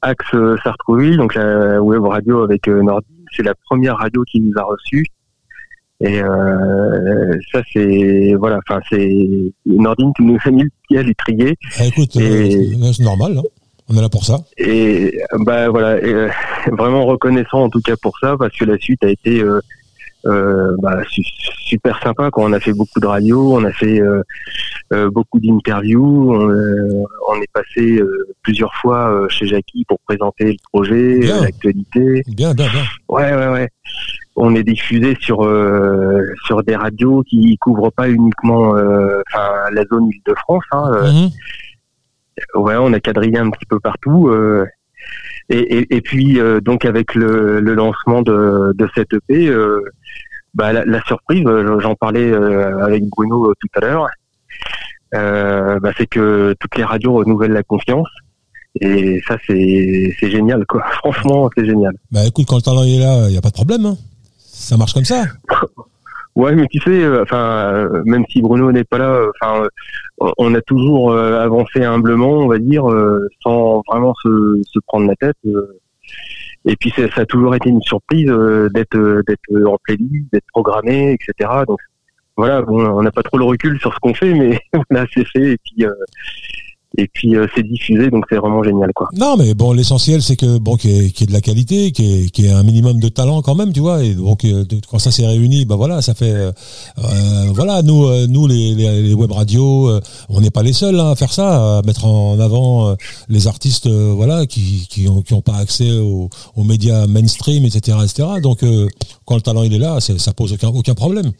Axe 0.00 0.36
Sartrouville, 0.62 1.16
donc 1.16 1.34
la 1.34 1.82
web 1.82 2.04
radio 2.04 2.44
avec 2.44 2.68
Nordine, 2.68 3.24
c'est 3.36 3.42
la 3.42 3.54
première 3.68 3.96
radio 3.96 4.22
qui 4.30 4.40
nous 4.40 4.52
a 4.58 4.62
reçus. 4.62 5.06
Et 5.98 6.20
ça, 7.52 7.62
c'est 7.72 8.34
voilà, 8.38 8.58
enfin 8.58 8.80
c'est 8.88 9.10
Nordine 9.66 10.12
qui 10.16 10.22
nous 10.22 10.38
a 10.44 10.50
mis 10.52 10.62
le 10.62 10.70
pied 10.86 10.98
à 10.98 11.02
l'étrier. 11.02 11.56
Ah, 11.80 11.86
écoute, 11.86 12.10
c'est 12.12 13.02
normal. 13.02 13.38
Hein 13.38 13.61
On 13.92 13.98
est 13.98 14.00
là 14.00 14.08
pour 14.08 14.24
ça. 14.24 14.38
Et 14.56 15.20
bah 15.40 15.68
voilà, 15.68 15.98
vraiment 16.72 17.04
reconnaissant 17.04 17.64
en 17.64 17.68
tout 17.68 17.82
cas 17.82 17.96
pour 18.00 18.14
ça, 18.20 18.36
parce 18.38 18.56
que 18.56 18.64
la 18.64 18.78
suite 18.78 19.04
a 19.04 19.08
été 19.08 19.44
euh, 20.26 20.76
bah, 20.78 21.00
super 21.66 22.00
sympa. 22.02 22.30
Quand 22.30 22.42
on 22.44 22.52
a 22.52 22.60
fait 22.60 22.72
beaucoup 22.72 23.00
de 23.00 23.06
radio, 23.06 23.56
on 23.56 23.64
a 23.64 23.72
fait 23.72 24.00
euh, 24.00 24.22
euh, 24.92 25.10
beaucoup 25.10 25.40
d'interviews. 25.40 26.32
On, 27.28 27.40
est 27.40 27.52
passé 27.52 28.00
plusieurs 28.42 28.74
fois 28.74 29.26
chez 29.28 29.46
Jackie 29.46 29.84
pour 29.86 29.98
présenter 30.06 30.44
le 30.44 30.56
projet, 30.72 31.18
l'actualité. 31.20 32.22
Bien, 32.28 32.54
bien, 32.54 32.68
bien. 32.70 32.82
Ouais, 33.08 33.34
ouais, 33.34 33.48
ouais. 33.48 33.68
On 34.36 34.54
est 34.54 34.62
diffusé 34.62 35.16
sur 35.20 35.40
sur 36.46 36.62
des 36.62 36.76
radios 36.76 37.22
qui 37.28 37.56
couvrent 37.58 37.92
pas 37.92 38.08
uniquement 38.08 38.74
la 38.74 39.84
zone 39.90 40.08
Île-de-France. 40.08 40.64
Hein, 40.72 40.90
mhm. 41.02 41.30
Ouais, 42.54 42.76
on 42.78 42.92
a 42.92 43.00
quadrillé 43.00 43.38
un 43.38 43.50
petit 43.50 43.66
peu 43.66 43.78
partout. 43.80 44.32
Et, 45.48 45.58
et, 45.58 45.96
et, 45.96 46.00
puis 46.00 46.40
donc 46.62 46.84
avec 46.84 47.14
le, 47.14 47.60
le 47.60 47.74
lancement 47.74 48.22
de, 48.22 48.72
de 48.74 48.88
cette 48.94 49.12
EP, 49.12 49.48
euh, 49.48 49.82
bah, 50.54 50.72
la, 50.72 50.84
la, 50.84 51.02
surprise, 51.04 51.44
euh, 51.46 51.80
j'en 51.80 51.94
parlais 51.94 52.30
euh, 52.30 52.84
avec 52.84 53.04
Bruno 53.08 53.50
euh, 53.50 53.54
tout 53.58 53.68
à 53.74 53.80
l'heure, 53.80 54.06
euh, 55.14 55.80
bah, 55.80 55.92
c'est 55.96 56.06
que 56.06 56.54
toutes 56.60 56.76
les 56.76 56.84
radios 56.84 57.14
renouvellent 57.14 57.52
la 57.52 57.62
confiance. 57.62 58.08
Et 58.80 59.20
ça, 59.26 59.36
c'est 59.46 60.14
génial, 60.20 60.64
quoi. 60.66 60.82
Franchement, 60.98 61.50
c'est 61.56 61.64
génial. 61.64 61.94
Bah 62.10 62.26
écoute, 62.26 62.46
quand 62.48 62.56
le 62.56 62.62
talent 62.62 62.84
est 62.84 62.98
là, 62.98 63.28
il 63.28 63.32
n'y 63.32 63.38
a 63.38 63.42
pas 63.42 63.50
de 63.50 63.54
problème. 63.54 63.84
Hein. 63.84 63.96
Ça 64.38 64.76
marche 64.76 64.94
comme 64.94 65.04
ça. 65.04 65.24
ouais, 66.36 66.54
mais 66.54 66.66
tu 66.66 66.78
sais, 66.80 67.06
enfin, 67.20 67.88
même 68.04 68.24
si 68.28 68.40
Bruno 68.42 68.72
n'est 68.72 68.84
pas 68.84 68.98
là, 68.98 69.26
enfin, 69.34 69.66
on 70.38 70.54
a 70.54 70.60
toujours 70.60 71.14
avancé 71.14 71.84
humblement, 71.84 72.32
on 72.32 72.48
va 72.48 72.58
dire, 72.58 72.84
sans 73.42 73.82
vraiment 73.88 74.14
se, 74.22 74.60
se 74.66 74.78
prendre 74.86 75.08
la 75.08 75.16
tête. 75.16 75.36
Et 76.64 76.76
puis 76.76 76.90
ça, 76.90 77.08
a 77.16 77.26
toujours 77.26 77.54
été 77.54 77.68
une 77.68 77.82
surprise 77.82 78.30
euh, 78.30 78.68
d'être 78.72 78.96
euh, 78.96 79.22
d'être 79.26 79.66
en 79.66 79.78
playlist, 79.82 80.32
d'être 80.32 80.46
programmé, 80.52 81.12
etc. 81.12 81.50
Donc 81.66 81.80
voilà, 82.36 82.62
bon, 82.62 82.86
on 82.86 83.02
n'a 83.02 83.10
pas 83.10 83.22
trop 83.22 83.36
le 83.36 83.44
recul 83.44 83.78
sur 83.80 83.92
ce 83.92 83.98
qu'on 83.98 84.14
fait, 84.14 84.32
mais 84.32 84.58
on 84.72 84.94
a 84.94 85.00
assez 85.02 85.24
fait 85.24 85.52
et 85.52 85.58
puis 85.58 85.84
euh, 85.84 85.92
et 86.98 87.08
puis 87.08 87.36
euh, 87.36 87.46
c'est 87.54 87.62
diffusé 87.62 88.10
donc 88.10 88.24
c'est 88.28 88.36
vraiment 88.36 88.62
génial 88.62 88.92
quoi. 88.94 89.08
Non 89.14 89.36
mais 89.36 89.54
bon 89.54 89.72
l'essentiel 89.72 90.22
c'est 90.22 90.36
que 90.36 90.58
bon 90.58 90.76
qu'il 90.76 90.90
y, 90.90 91.22
ait 91.22 91.26
de 91.26 91.32
la 91.32 91.40
qualité, 91.40 91.92
qu'il 91.92 92.44
y, 92.44 92.46
ait 92.46 92.52
un 92.52 92.62
minimum 92.62 93.00
de 93.00 93.08
talent 93.08 93.42
quand 93.42 93.54
même 93.54 93.72
tu 93.72 93.80
vois 93.80 94.02
et 94.02 94.14
donc 94.14 94.44
euh, 94.44 94.64
quand 94.90 94.98
ça 94.98 95.10
s'est 95.10 95.26
réuni 95.26 95.64
bah 95.64 95.76
voilà 95.76 96.02
ça 96.02 96.14
fait 96.14 96.32
euh, 96.32 96.52
voilà 97.52 97.82
nous 97.82 98.06
nous 98.28 98.46
les, 98.46 98.74
les, 98.74 99.14
web 99.14 99.32
radios 99.32 99.90
on 100.28 100.40
n'est 100.40 100.50
pas 100.50 100.62
les 100.62 100.72
seuls 100.72 100.98
hein, 100.98 101.10
à 101.12 101.16
faire 101.16 101.32
ça 101.32 101.78
à 101.78 101.82
mettre 101.82 102.06
en 102.06 102.38
avant 102.40 102.94
les 103.28 103.46
artistes 103.46 103.88
voilà 103.88 104.46
qui 104.46 104.86
qui 104.88 105.08
ont, 105.08 105.22
qui 105.22 105.34
ont 105.34 105.42
pas 105.42 105.56
accès 105.56 105.92
aux, 105.98 106.28
aux 106.56 106.64
médias 106.64 107.06
mainstream 107.06 107.64
etc 107.64 107.98
etc 108.02 108.28
donc 108.42 108.60
quand 109.24 109.34
le 109.34 109.42
talent 109.42 109.62
il 109.62 109.74
est 109.74 109.78
là 109.78 109.98
ça 110.00 110.32
pose 110.32 110.52
aucun 110.52 110.68
aucun 110.68 110.94
problème 110.94 111.32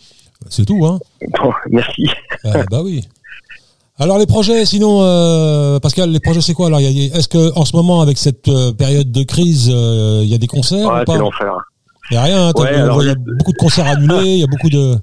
c'est 0.49 0.64
tout 0.64 0.85
hein. 0.85 0.99
Bon, 1.40 1.52
merci. 1.71 2.09
bah 2.42 2.82
oui. 2.82 3.04
Alors 4.02 4.18
les 4.18 4.26
projets, 4.26 4.64
sinon, 4.64 4.99
euh, 5.02 5.78
Pascal, 5.78 6.11
les 6.11 6.18
projets 6.18 6.40
c'est 6.40 6.54
quoi? 6.54 6.66
Alors 6.66 6.80
Est-ce 6.80 7.28
que 7.28 7.56
en 7.56 7.64
ce 7.64 7.76
moment, 7.76 8.00
avec 8.00 8.18
cette 8.18 8.49
euh, 8.49 8.73
période 8.73 9.12
de 9.12 9.23
crise, 9.23 9.71
euh, 9.73 10.23
il 10.25 10.28
y 10.28 10.35
a 10.35 10.38
des 10.38 10.49
concerts 10.49 10.92
ouais, 10.92 11.02
ou 11.02 11.04
pas? 11.04 11.18
Il 12.11 12.14
n'y 12.14 12.16
a 12.16 12.23
rien. 12.23 12.50
il 12.50 13.06
y 13.06 13.11
a 13.11 13.14
beaucoup 13.14 13.52
de 13.52 13.59
concerts 13.59 13.87
annulés, 13.87 14.25
il 14.25 14.40
y 14.40 14.42
a 14.42 14.49
beaucoup 14.49 14.71
de. 14.71 14.97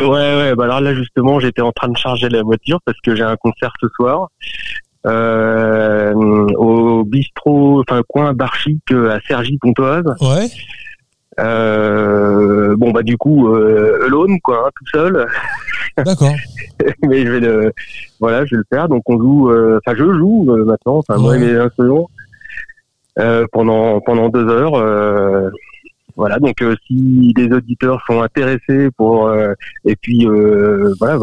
Ouais, 0.00 0.08
ouais. 0.08 0.54
Bah 0.56 0.64
alors 0.64 0.80
là 0.80 0.94
justement, 0.94 1.38
j'étais 1.38 1.62
en 1.62 1.70
train 1.70 1.88
de 1.88 1.96
charger 1.96 2.28
la 2.28 2.42
voiture 2.42 2.80
parce 2.84 2.98
que 3.04 3.14
j'ai 3.14 3.22
un 3.22 3.36
concert 3.36 3.72
ce 3.80 3.86
soir 3.94 4.28
au 5.04 7.04
bistrot, 7.04 7.80
enfin 7.80 8.00
coin 8.08 8.32
Barchic 8.32 8.82
à 8.90 9.20
Sergi 9.28 9.58
Pontoise. 9.58 10.02
Ouais. 10.20 10.48
Euh, 11.38 12.74
bon 12.76 12.90
bah 12.90 13.02
du 13.02 13.16
coup 13.16 13.48
euh, 13.48 14.04
alone 14.06 14.40
quoi, 14.40 14.66
hein, 14.66 14.70
tout 14.76 14.86
seul. 14.92 15.26
D'accord. 15.96 16.34
Mais 17.02 17.24
je 17.24 17.30
vais 17.30 17.40
le, 17.40 17.72
voilà, 18.18 18.44
je 18.44 18.56
vais 18.56 18.58
le 18.58 18.64
faire. 18.68 18.88
Donc 18.88 19.08
on 19.08 19.18
joue, 19.18 19.50
euh, 19.50 19.78
enfin 19.78 19.96
je 19.96 20.12
joue 20.12 20.46
euh, 20.50 20.64
maintenant, 20.64 20.98
enfin 20.98 21.16
moi 21.18 21.36
et 21.36 21.38
mes 21.38 21.54
instruments 21.54 22.10
pendant 23.52 24.00
pendant 24.00 24.28
deux 24.30 24.48
heures. 24.48 25.52
voilà, 26.16 26.38
donc 26.38 26.56
si 26.86 27.32
des 27.34 27.52
auditeurs 27.52 28.02
sont 28.06 28.22
intéressés 28.22 28.90
pour 28.96 29.30
et 29.84 29.96
puis 29.96 30.26
voilà 30.98 31.18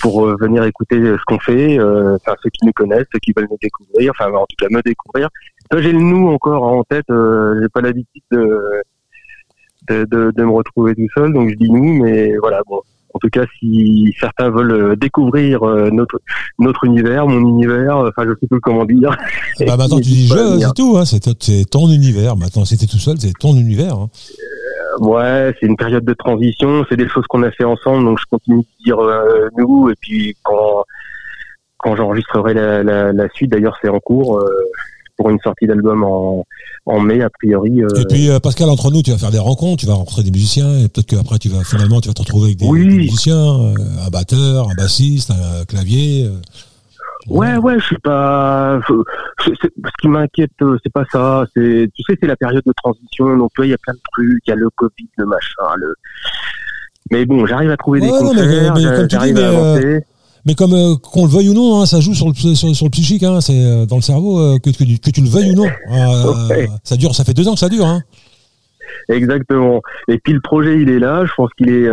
pour 0.00 0.26
venir 0.36 0.64
écouter 0.64 0.96
ce 1.00 1.24
qu'on 1.26 1.38
fait, 1.38 1.80
enfin 1.80 2.34
ceux 2.42 2.50
qui 2.50 2.66
nous 2.66 2.72
connaissent, 2.72 3.06
ceux 3.12 3.18
qui 3.20 3.32
veulent 3.34 3.48
nous 3.50 3.58
découvrir, 3.60 4.12
enfin 4.12 4.30
en 4.32 4.44
tout 4.44 4.56
cas 4.58 4.66
me 4.70 4.82
découvrir. 4.82 5.28
j'ai 5.78 5.92
le 5.92 5.98
nous 5.98 6.28
encore 6.28 6.62
en 6.62 6.84
tête, 6.84 7.06
j'ai 7.08 7.68
pas 7.70 7.80
l'habitude 7.80 8.22
de 8.30 8.82
de, 9.88 10.04
de, 10.04 10.44
me 10.44 10.50
retrouver 10.50 10.94
tout 10.94 11.08
seul, 11.14 11.32
donc 11.32 11.50
je 11.50 11.54
dis 11.56 11.70
nous, 11.70 12.02
mais 12.02 12.36
voilà, 12.38 12.60
bon. 12.66 12.80
En 13.12 13.18
tout 13.18 13.28
cas, 13.28 13.44
si 13.58 14.14
certains 14.20 14.50
veulent 14.50 14.70
euh, 14.70 14.94
découvrir 14.94 15.64
euh, 15.64 15.90
notre 15.90 16.20
notre 16.60 16.84
univers, 16.84 17.26
mon 17.26 17.40
univers, 17.40 17.96
euh, 17.96 18.10
enfin 18.10 18.22
je 18.24 18.34
sais 18.40 18.46
plus 18.46 18.60
comment 18.60 18.84
dire. 18.84 19.16
Bah 19.66 19.76
maintenant 19.76 19.96
tu 19.96 20.02
dis 20.02 20.28
je, 20.28 20.60
c'est 20.60 20.74
tout, 20.76 20.96
hein, 20.96 21.04
c'est 21.04 21.68
ton 21.68 21.90
univers. 21.90 22.36
Maintenant, 22.36 22.62
t'es 22.62 22.86
tout 22.86 22.98
seul, 22.98 23.16
c'est 23.18 23.32
ton 23.32 23.56
univers. 23.56 23.94
Hein. 23.94 24.08
ouais, 25.00 25.52
c'est 25.58 25.66
une 25.66 25.76
période 25.76 26.04
de 26.04 26.14
transition, 26.14 26.84
c'est 26.88 26.96
des 26.96 27.08
choses 27.08 27.26
qu'on 27.28 27.42
a 27.42 27.50
fait 27.50 27.64
ensemble, 27.64 28.04
donc 28.04 28.20
je 28.20 28.26
continue 28.30 28.58
de 28.58 28.84
dire 28.84 28.98
nous, 29.58 29.90
et 29.90 29.94
puis 30.00 30.36
quand 30.44 30.84
quand 31.78 31.96
j'enregistrerai 31.96 32.54
la, 32.54 32.84
la, 32.84 33.12
la, 33.12 33.28
suite, 33.30 33.50
d'ailleurs 33.50 33.76
c'est 33.82 33.88
en 33.88 33.98
cours 33.98 34.40
pour 35.20 35.28
une 35.28 35.38
sortie 35.40 35.66
d'album 35.66 36.02
en, 36.02 36.46
en 36.86 37.00
mai 37.00 37.20
a 37.20 37.28
priori. 37.28 37.82
Euh. 37.82 37.88
Et 38.00 38.06
puis 38.06 38.30
euh, 38.30 38.38
Pascal, 38.40 38.70
entre 38.70 38.90
nous, 38.90 39.02
tu 39.02 39.10
vas 39.10 39.18
faire 39.18 39.30
des 39.30 39.38
rencontres, 39.38 39.80
tu 39.80 39.86
vas 39.86 39.92
rencontrer 39.92 40.22
des 40.22 40.30
musiciens, 40.30 40.78
et 40.78 40.88
peut-être 40.88 41.08
qu'après 41.08 41.38
tu 41.38 41.50
vas 41.50 41.62
finalement 41.62 42.00
tu 42.00 42.08
vas 42.08 42.14
te 42.14 42.22
retrouver 42.22 42.46
avec 42.46 42.56
des, 42.56 42.66
musiciens, 42.70 43.36
euh, 43.36 43.74
un 44.06 44.08
batteur, 44.08 44.70
un 44.70 44.74
bassiste, 44.74 45.30
un 45.30 45.66
clavier. 45.66 46.26
Ouais, 47.28 47.58
ouais, 47.58 47.78
je 47.78 47.84
suis 47.84 47.98
pas. 47.98 48.80
ce 48.88 49.52
qui 50.00 50.08
m'inquiète, 50.08 50.52
c'est 50.82 50.92
pas 50.92 51.04
ça. 51.12 51.44
C'est, 51.54 51.90
tu 51.94 52.02
sais, 52.02 52.16
c'est 52.18 52.26
la 52.26 52.36
période 52.36 52.62
de 52.64 52.72
transition. 52.82 53.36
Donc, 53.36 53.50
tu 53.54 53.58
vois, 53.58 53.66
il 53.66 53.70
y 53.70 53.74
a 53.74 53.78
plein 53.78 53.92
de 53.92 54.00
trucs. 54.10 54.42
Il 54.46 54.50
y 54.50 54.52
a 54.54 54.56
le 54.56 54.70
Covid, 54.74 55.08
le 55.18 55.26
machin. 55.26 55.76
Le... 55.76 55.94
Mais 57.10 57.26
bon, 57.26 57.44
j'arrive 57.44 57.70
à 57.70 57.76
trouver 57.76 58.00
des 58.00 58.08
concerts. 58.08 59.06
j'arrive 59.10 59.36
à 59.36 59.48
avancer. 59.50 60.00
Mais 60.46 60.54
comme 60.54 60.72
euh, 60.72 60.96
qu'on 60.96 61.24
le 61.26 61.30
veuille 61.30 61.50
ou 61.50 61.54
non, 61.54 61.80
hein, 61.80 61.86
ça 61.86 62.00
joue 62.00 62.14
sur 62.14 62.28
le, 62.28 62.34
sur, 62.34 62.74
sur 62.74 62.86
le 62.86 62.90
psychique, 62.90 63.22
hein, 63.22 63.40
c'est 63.40 63.64
euh, 63.64 63.86
dans 63.86 63.96
le 63.96 64.02
cerveau, 64.02 64.38
euh, 64.38 64.58
que, 64.58 64.70
que, 64.70 64.84
que, 64.84 65.10
tu 65.10 65.20
le 65.20 65.28
veuilles 65.28 65.52
ou 65.52 65.56
non. 65.56 65.68
Ça 66.84 66.96
dure, 66.96 67.14
ça 67.14 67.24
fait 67.24 67.34
deux 67.34 67.46
ans 67.48 67.54
que 67.54 67.58
ça 67.60 67.68
dure. 67.68 67.86
Hein. 67.86 68.02
Exactement. 69.08 69.82
Et 70.08 70.18
puis 70.18 70.32
le 70.32 70.40
projet, 70.40 70.80
il 70.80 70.90
est 70.90 70.98
là. 70.98 71.24
Je 71.24 71.32
pense 71.34 71.50
qu'il 71.56 71.68
est 71.68 71.88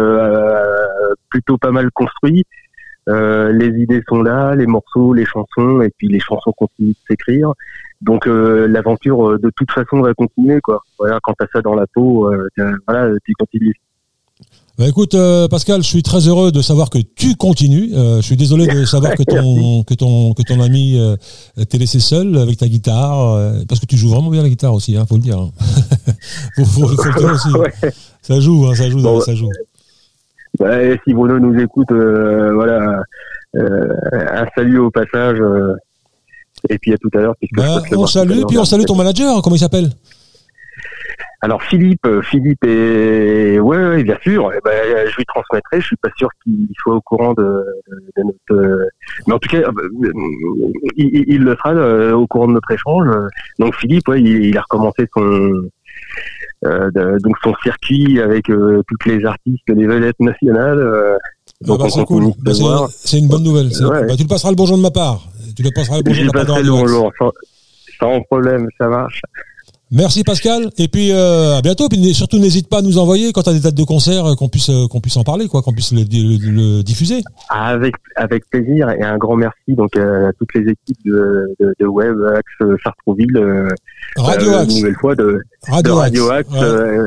plutôt 1.29 1.57
pas 1.57 1.71
mal 1.71 1.89
construit. 1.91 2.45
les 3.07 3.81
idées 3.81 4.01
sont 4.07 4.21
là, 4.21 4.55
les 4.55 4.65
morceaux, 4.65 5.13
les 5.13 5.25
chansons, 5.25 5.81
et 5.81 5.91
puis 5.97 6.07
les 6.07 6.19
chansons 6.19 6.53
continuent 6.55 6.89
de 6.89 6.95
s'écrire. 7.09 7.53
Donc 8.01 8.25
l'aventure, 8.25 9.39
de 9.39 9.51
toute 9.55 9.71
façon, 9.71 10.01
va 10.01 10.13
continuer. 10.13 10.59
Quoi. 10.61 10.81
Voilà, 10.97 11.19
quand 11.21 11.33
t'as 11.37 11.47
ça 11.53 11.61
dans 11.61 11.75
la 11.75 11.85
peau, 11.87 12.31
voilà, 12.87 13.09
tu 13.25 13.33
continues. 13.33 13.75
Bah 14.77 14.87
écoute 14.87 15.15
euh, 15.15 15.47
Pascal, 15.47 15.81
je 15.81 15.87
suis 15.87 16.03
très 16.03 16.27
heureux 16.27 16.51
de 16.51 16.61
savoir 16.61 16.91
que 16.91 16.99
tu 16.99 17.35
continues. 17.35 17.89
Euh, 17.95 18.17
je 18.17 18.21
suis 18.21 18.37
désolé 18.37 18.67
de 18.67 18.85
savoir 18.85 19.15
que 19.15 19.23
ton 19.23 19.83
que 19.83 19.95
ton 19.95 20.35
que 20.35 20.43
ton 20.43 20.61
ami 20.61 20.99
euh, 20.99 21.15
t'est 21.67 21.79
laissé 21.79 21.99
seul 21.99 22.37
avec 22.37 22.57
ta 22.57 22.67
guitare 22.67 23.33
euh, 23.33 23.53
parce 23.67 23.81
que 23.81 23.87
tu 23.87 23.97
joues 23.97 24.09
vraiment 24.09 24.29
bien 24.29 24.43
la 24.43 24.49
guitare 24.49 24.75
aussi, 24.75 24.95
hein, 24.95 25.07
faut 25.09 25.15
le 25.15 25.21
dire. 25.21 25.39
Hein. 25.39 25.49
faut, 26.57 26.65
faut, 26.65 26.87
faut, 26.89 27.09
le 27.09 27.19
dire 27.19 27.31
aussi. 27.31 27.49
Ça 28.21 28.39
joue, 28.39 28.67
hein, 28.67 28.75
ça 28.75 28.87
joue, 28.87 29.21
ça 29.21 29.33
joue. 29.33 29.49
Bah, 30.59 30.77
si 31.03 31.13
Bruno 31.15 31.39
nous 31.39 31.59
écoute, 31.59 31.91
voilà, 31.91 33.01
un 33.55 34.45
salut 34.55 34.77
au 34.77 34.91
passage. 34.91 35.39
et 36.69 36.77
puis 36.77 36.93
à 36.93 36.97
tout 36.99 37.09
à 37.15 37.17
l'heure. 37.17 37.35
Bah, 37.53 37.81
on 37.93 38.05
salue, 38.05 38.43
puis 38.47 38.59
on 38.59 38.65
salue 38.65 38.83
ton 38.83 38.95
manager. 38.95 39.41
Comment 39.41 39.55
il 39.55 39.59
s'appelle? 39.59 39.89
Alors 41.41 41.61
Philippe, 41.61 42.05
euh, 42.07 42.21
Philippe 42.23 42.63
est, 42.63 43.59
ouais, 43.59 43.77
ouais 43.77 44.03
bien 44.03 44.17
sûr. 44.23 44.51
Eh 44.55 44.59
ben, 44.65 45.07
je 45.07 45.15
lui 45.15 45.25
transmettrai. 45.25 45.79
Je 45.79 45.85
suis 45.85 45.95
pas 45.97 46.09
sûr 46.17 46.29
qu'il 46.43 46.67
soit 46.79 46.95
au 46.95 47.01
courant 47.01 47.33
de, 47.33 47.63
de, 48.17 48.23
notre, 48.23 48.89
mais 49.27 49.33
en 49.33 49.39
tout 49.39 49.49
cas, 49.49 49.59
euh, 49.59 50.11
il, 50.95 51.25
il, 51.27 51.43
le 51.43 51.55
sera 51.55 51.73
euh, 51.73 52.13
au 52.13 52.25
courant 52.25 52.47
de 52.47 52.53
notre 52.53 52.71
échange. 52.71 53.07
Donc 53.59 53.75
Philippe, 53.75 54.07
ouais, 54.07 54.21
il, 54.21 54.57
a 54.57 54.61
recommencé 54.61 55.07
son, 55.15 55.51
euh, 56.65 57.19
donc 57.19 57.35
son 57.43 57.53
circuit 57.61 58.19
avec 58.19 58.45
toutes 58.45 59.05
les 59.05 59.23
artistes, 59.23 59.63
les 59.67 59.85
vedettes 59.85 60.19
nationales. 60.19 60.79
donc 61.61 61.77
ah 61.79 61.83
bah, 61.83 61.89
c'est 61.91 62.05
cool. 62.05 62.33
Bah, 62.39 62.51
c'est 62.89 63.19
une 63.19 63.27
bonne 63.27 63.43
nouvelle. 63.43 63.69
Bah, 63.79 64.15
tu 64.15 64.23
le 64.23 64.27
passeras 64.27 64.49
le 64.49 64.55
bonjour 64.55 64.77
de 64.77 64.81
ma 64.81 64.91
part. 64.91 65.21
Tu 65.55 65.61
le 65.61 65.69
passeras 65.69 65.97
le 65.97 66.03
bonjour 66.03 66.31
de 66.31 66.37
ma 66.37 66.45
part. 66.45 66.59
Le 66.59 66.69
bonjour, 66.71 67.11
sans, 67.19 67.31
sans 67.99 68.21
problème, 68.23 68.67
ça 68.79 68.87
marche. 68.87 69.21
Merci 69.89 70.23
Pascal. 70.23 70.69
Et 70.77 70.89
puis 70.89 71.11
euh, 71.11 71.57
à 71.57 71.61
bientôt. 71.61 71.87
Puis 71.87 72.13
surtout 72.13 72.39
n'hésite 72.39 72.69
pas 72.69 72.79
à 72.79 72.81
nous 72.81 72.97
envoyer 72.97 73.31
quand 73.31 73.43
tu 73.43 73.49
as 73.49 73.53
des 73.53 73.61
dates 73.61 73.75
de 73.75 73.83
concert 73.83 74.25
euh, 74.25 74.35
qu'on 74.35 74.49
puisse 74.49 74.69
euh, 74.69 74.87
qu'on 74.87 74.99
puisse 74.99 75.15
en 75.15 75.23
parler, 75.23 75.47
quoi, 75.47 75.61
qu'on 75.61 75.71
puisse 75.71 75.93
le, 75.93 76.81
diffuser. 76.83 77.21
Avec 77.49 77.95
avec 78.17 78.49
plaisir 78.49 78.89
et 78.89 79.03
un 79.03 79.17
grand 79.17 79.37
merci 79.37 79.69
donc 79.69 79.95
à 79.95 80.31
toutes 80.37 80.53
les 80.55 80.71
équipes 80.71 81.05
de, 81.05 81.55
de, 81.59 81.73
de 81.79 81.85
Web 81.85 82.17
Axe 82.35 82.81
Sartrouville. 82.83 83.37
Radio 84.17 84.53
Axe. 84.55 84.73
Une 84.73 84.79
nouvelle 84.81 84.95
fois 84.95 85.15
de 85.15 85.41
Radio, 85.69 85.99
Axe. 86.31 86.49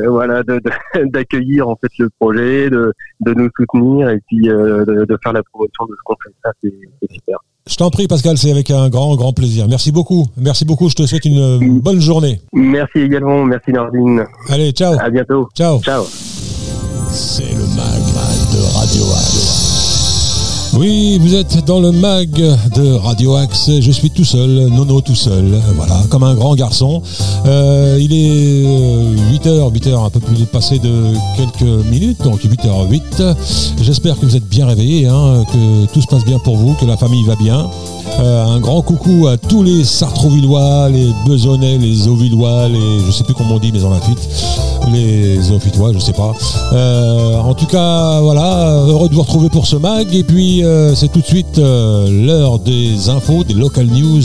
voilà, 0.08 0.42
d'accueillir 1.04 1.68
en 1.68 1.76
fait 1.76 1.90
le 1.98 2.08
projet, 2.18 2.70
de 2.70 2.92
de 3.20 3.34
nous 3.34 3.50
soutenir 3.56 4.08
et 4.08 4.20
puis 4.26 4.38
de, 4.38 5.04
de 5.04 5.18
faire 5.22 5.34
la 5.34 5.42
promotion 5.42 5.84
de 5.84 5.94
ce 5.96 6.02
qu'on 6.04 6.16
fait. 6.24 6.34
Ça 6.42 6.52
c'est 6.62 6.72
super. 7.12 7.38
Je 7.68 7.76
t'en 7.76 7.90
prie, 7.90 8.08
Pascal, 8.08 8.36
c'est 8.38 8.50
avec 8.50 8.70
un 8.70 8.88
grand, 8.88 9.14
grand 9.16 9.32
plaisir. 9.32 9.66
Merci 9.68 9.92
beaucoup. 9.92 10.26
Merci 10.36 10.64
beaucoup. 10.64 10.88
Je 10.88 10.94
te 10.94 11.06
souhaite 11.06 11.24
une 11.24 11.80
bonne 11.80 12.00
journée. 12.00 12.40
Merci 12.52 12.98
également. 12.98 13.44
Merci, 13.44 13.70
Nardine. 13.72 14.24
Allez, 14.48 14.72
ciao. 14.72 14.94
À 14.98 15.10
bientôt. 15.10 15.48
Ciao. 15.54 15.80
Ciao. 15.80 16.04
C'est 17.10 17.42
le 17.42 17.66
mag 17.76 18.00
de 18.52 18.76
Radio 18.78 19.04
oui, 20.74 21.18
vous 21.20 21.34
êtes 21.34 21.64
dans 21.64 21.80
le 21.80 21.90
mag 21.90 22.30
de 22.30 22.92
Radio 22.94 23.34
Axe. 23.34 23.70
Je 23.80 23.90
suis 23.90 24.10
tout 24.10 24.24
seul, 24.24 24.68
Nono 24.68 25.00
tout 25.00 25.14
seul. 25.16 25.60
Voilà, 25.74 26.00
comme 26.08 26.22
un 26.22 26.34
grand 26.34 26.54
garçon. 26.54 27.02
Euh, 27.46 27.98
il 28.00 28.12
est 28.12 28.64
8h, 29.32 29.48
euh, 29.48 29.70
8h, 29.70 30.04
un 30.06 30.10
peu 30.10 30.20
plus 30.20 30.44
passé 30.44 30.78
de 30.78 31.12
quelques 31.36 31.86
minutes, 31.86 32.22
donc 32.22 32.44
8h08. 32.44 33.36
J'espère 33.80 34.18
que 34.18 34.26
vous 34.26 34.36
êtes 34.36 34.48
bien 34.48 34.66
réveillés, 34.66 35.06
hein, 35.06 35.44
que 35.52 35.92
tout 35.92 36.02
se 36.02 36.06
passe 36.06 36.24
bien 36.24 36.38
pour 36.38 36.56
vous, 36.56 36.74
que 36.74 36.84
la 36.84 36.96
famille 36.96 37.24
va 37.26 37.34
bien. 37.36 37.68
Euh, 38.20 38.44
un 38.44 38.60
grand 38.60 38.82
coucou 38.82 39.28
à 39.28 39.36
tous 39.36 39.62
les 39.62 39.84
Sartrouvillois, 39.84 40.88
les 40.90 41.08
Besonnais, 41.26 41.78
les 41.78 42.06
Auvillois, 42.06 42.68
les 42.68 43.00
je 43.06 43.10
sais 43.10 43.24
plus 43.24 43.34
comment 43.34 43.54
on 43.54 43.58
dit 43.58 43.72
mais 43.72 43.82
en 43.82 43.90
Lafitte, 43.90 44.28
les 44.92 45.50
Ofitois, 45.50 45.92
je 45.94 45.98
sais 45.98 46.12
pas. 46.12 46.34
En 47.42 47.54
tout 47.54 47.66
cas, 47.66 48.20
voilà, 48.20 48.84
heureux 48.86 49.08
de 49.08 49.14
vous 49.14 49.22
retrouver 49.22 49.48
pour 49.48 49.66
ce 49.66 49.76
mag. 49.76 50.06
Et 50.14 50.24
puis 50.24 50.59
euh, 50.64 50.94
c'est 50.94 51.10
tout 51.12 51.20
de 51.20 51.26
suite 51.26 51.58
l'heure 51.58 52.58
des 52.58 53.08
infos, 53.08 53.44
des 53.44 53.54
local 53.54 53.86
news 53.86 54.22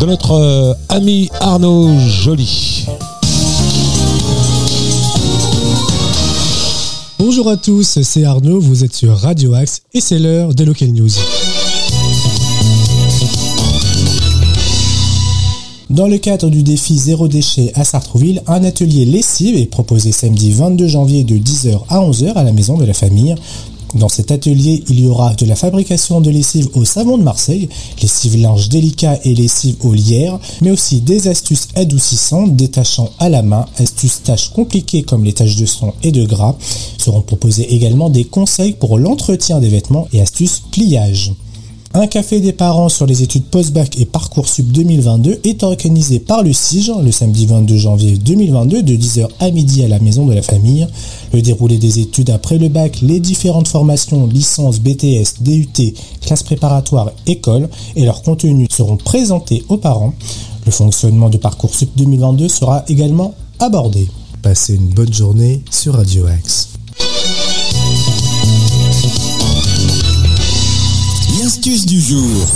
de 0.00 0.06
notre 0.06 0.76
ami 0.88 1.30
Arnaud 1.40 1.90
Joly. 1.98 2.86
Bonjour 7.18 7.48
à 7.48 7.56
tous, 7.56 8.00
c'est 8.02 8.24
Arnaud, 8.24 8.60
vous 8.60 8.84
êtes 8.84 8.94
sur 8.94 9.16
Radio 9.16 9.54
Axe 9.54 9.82
et 9.94 10.00
c'est 10.00 10.18
l'heure 10.18 10.54
des 10.54 10.64
local 10.64 10.90
news. 10.90 11.10
Dans 15.92 16.08
le 16.08 16.16
cadre 16.16 16.48
du 16.48 16.62
défi 16.62 16.96
Zéro 16.96 17.28
déchet 17.28 17.70
à 17.74 17.84
Sartrouville, 17.84 18.42
un 18.46 18.64
atelier 18.64 19.04
lessive 19.04 19.56
est 19.56 19.66
proposé 19.66 20.10
samedi 20.10 20.50
22 20.50 20.86
janvier 20.86 21.22
de 21.22 21.36
10h 21.36 21.82
à 21.90 21.98
11h 21.98 22.32
à 22.32 22.42
la 22.44 22.52
maison 22.52 22.78
de 22.78 22.86
la 22.86 22.94
famille. 22.94 23.34
Dans 23.94 24.08
cet 24.08 24.30
atelier, 24.30 24.82
il 24.88 25.00
y 25.00 25.06
aura 25.06 25.34
de 25.34 25.44
la 25.44 25.54
fabrication 25.54 26.20
de 26.20 26.30
lessive 26.30 26.68
au 26.74 26.84
savon 26.84 27.18
de 27.18 27.22
Marseille, 27.22 27.68
lessive 28.00 28.38
linge 28.38 28.70
délicat 28.70 29.18
et 29.24 29.34
lessive 29.34 29.76
au 29.82 29.92
lierre, 29.92 30.38
mais 30.62 30.70
aussi 30.70 31.02
des 31.02 31.28
astuces 31.28 31.68
adoucissantes 31.74 32.56
détachant 32.56 33.10
à 33.18 33.28
la 33.28 33.42
main, 33.42 33.66
astuces 33.78 34.22
tâches 34.22 34.50
compliquées 34.50 35.02
comme 35.02 35.24
les 35.24 35.34
tâches 35.34 35.56
de 35.56 35.66
son 35.66 35.92
et 36.02 36.10
de 36.10 36.24
gras. 36.24 36.56
Seront 36.96 37.20
proposés 37.20 37.74
également 37.74 38.08
des 38.08 38.24
conseils 38.24 38.72
pour 38.72 38.98
l'entretien 38.98 39.60
des 39.60 39.68
vêtements 39.68 40.08
et 40.12 40.20
astuces 40.22 40.62
pliage. 40.70 41.32
Un 41.94 42.06
café 42.06 42.40
des 42.40 42.54
parents 42.54 42.88
sur 42.88 43.04
les 43.04 43.22
études 43.22 43.44
post-bac 43.44 44.00
et 44.00 44.06
Parcoursup 44.06 44.66
2022 44.72 45.40
est 45.44 45.62
organisé 45.62 46.20
par 46.20 46.42
le 46.42 46.54
CIGE 46.54 46.90
le 47.04 47.12
samedi 47.12 47.44
22 47.44 47.76
janvier 47.76 48.16
2022 48.16 48.82
de 48.82 48.94
10h 48.94 49.28
à 49.40 49.50
midi 49.50 49.84
à 49.84 49.88
la 49.88 49.98
maison 49.98 50.24
de 50.24 50.32
la 50.32 50.40
famille. 50.40 50.88
Le 51.34 51.42
déroulé 51.42 51.76
des 51.76 51.98
études 51.98 52.30
après 52.30 52.56
le 52.56 52.70
bac, 52.70 53.00
les 53.02 53.20
différentes 53.20 53.68
formations, 53.68 54.26
licences, 54.26 54.80
BTS, 54.80 55.42
DUT, 55.42 55.94
classes 56.22 56.42
préparatoires, 56.42 57.12
écoles 57.26 57.68
et 57.94 58.06
leur 58.06 58.22
contenu 58.22 58.66
seront 58.70 58.96
présentés 58.96 59.62
aux 59.68 59.76
parents. 59.76 60.14
Le 60.64 60.72
fonctionnement 60.72 61.28
de 61.28 61.36
Parcoursup 61.36 61.90
2022 61.96 62.48
sera 62.48 62.84
également 62.88 63.34
abordé. 63.58 64.08
Passez 64.40 64.76
une 64.76 64.88
bonne 64.88 65.12
journée 65.12 65.62
sur 65.70 65.92
Radio 65.92 66.24
X. 71.60 71.84
du 71.84 72.00
jour. 72.00 72.46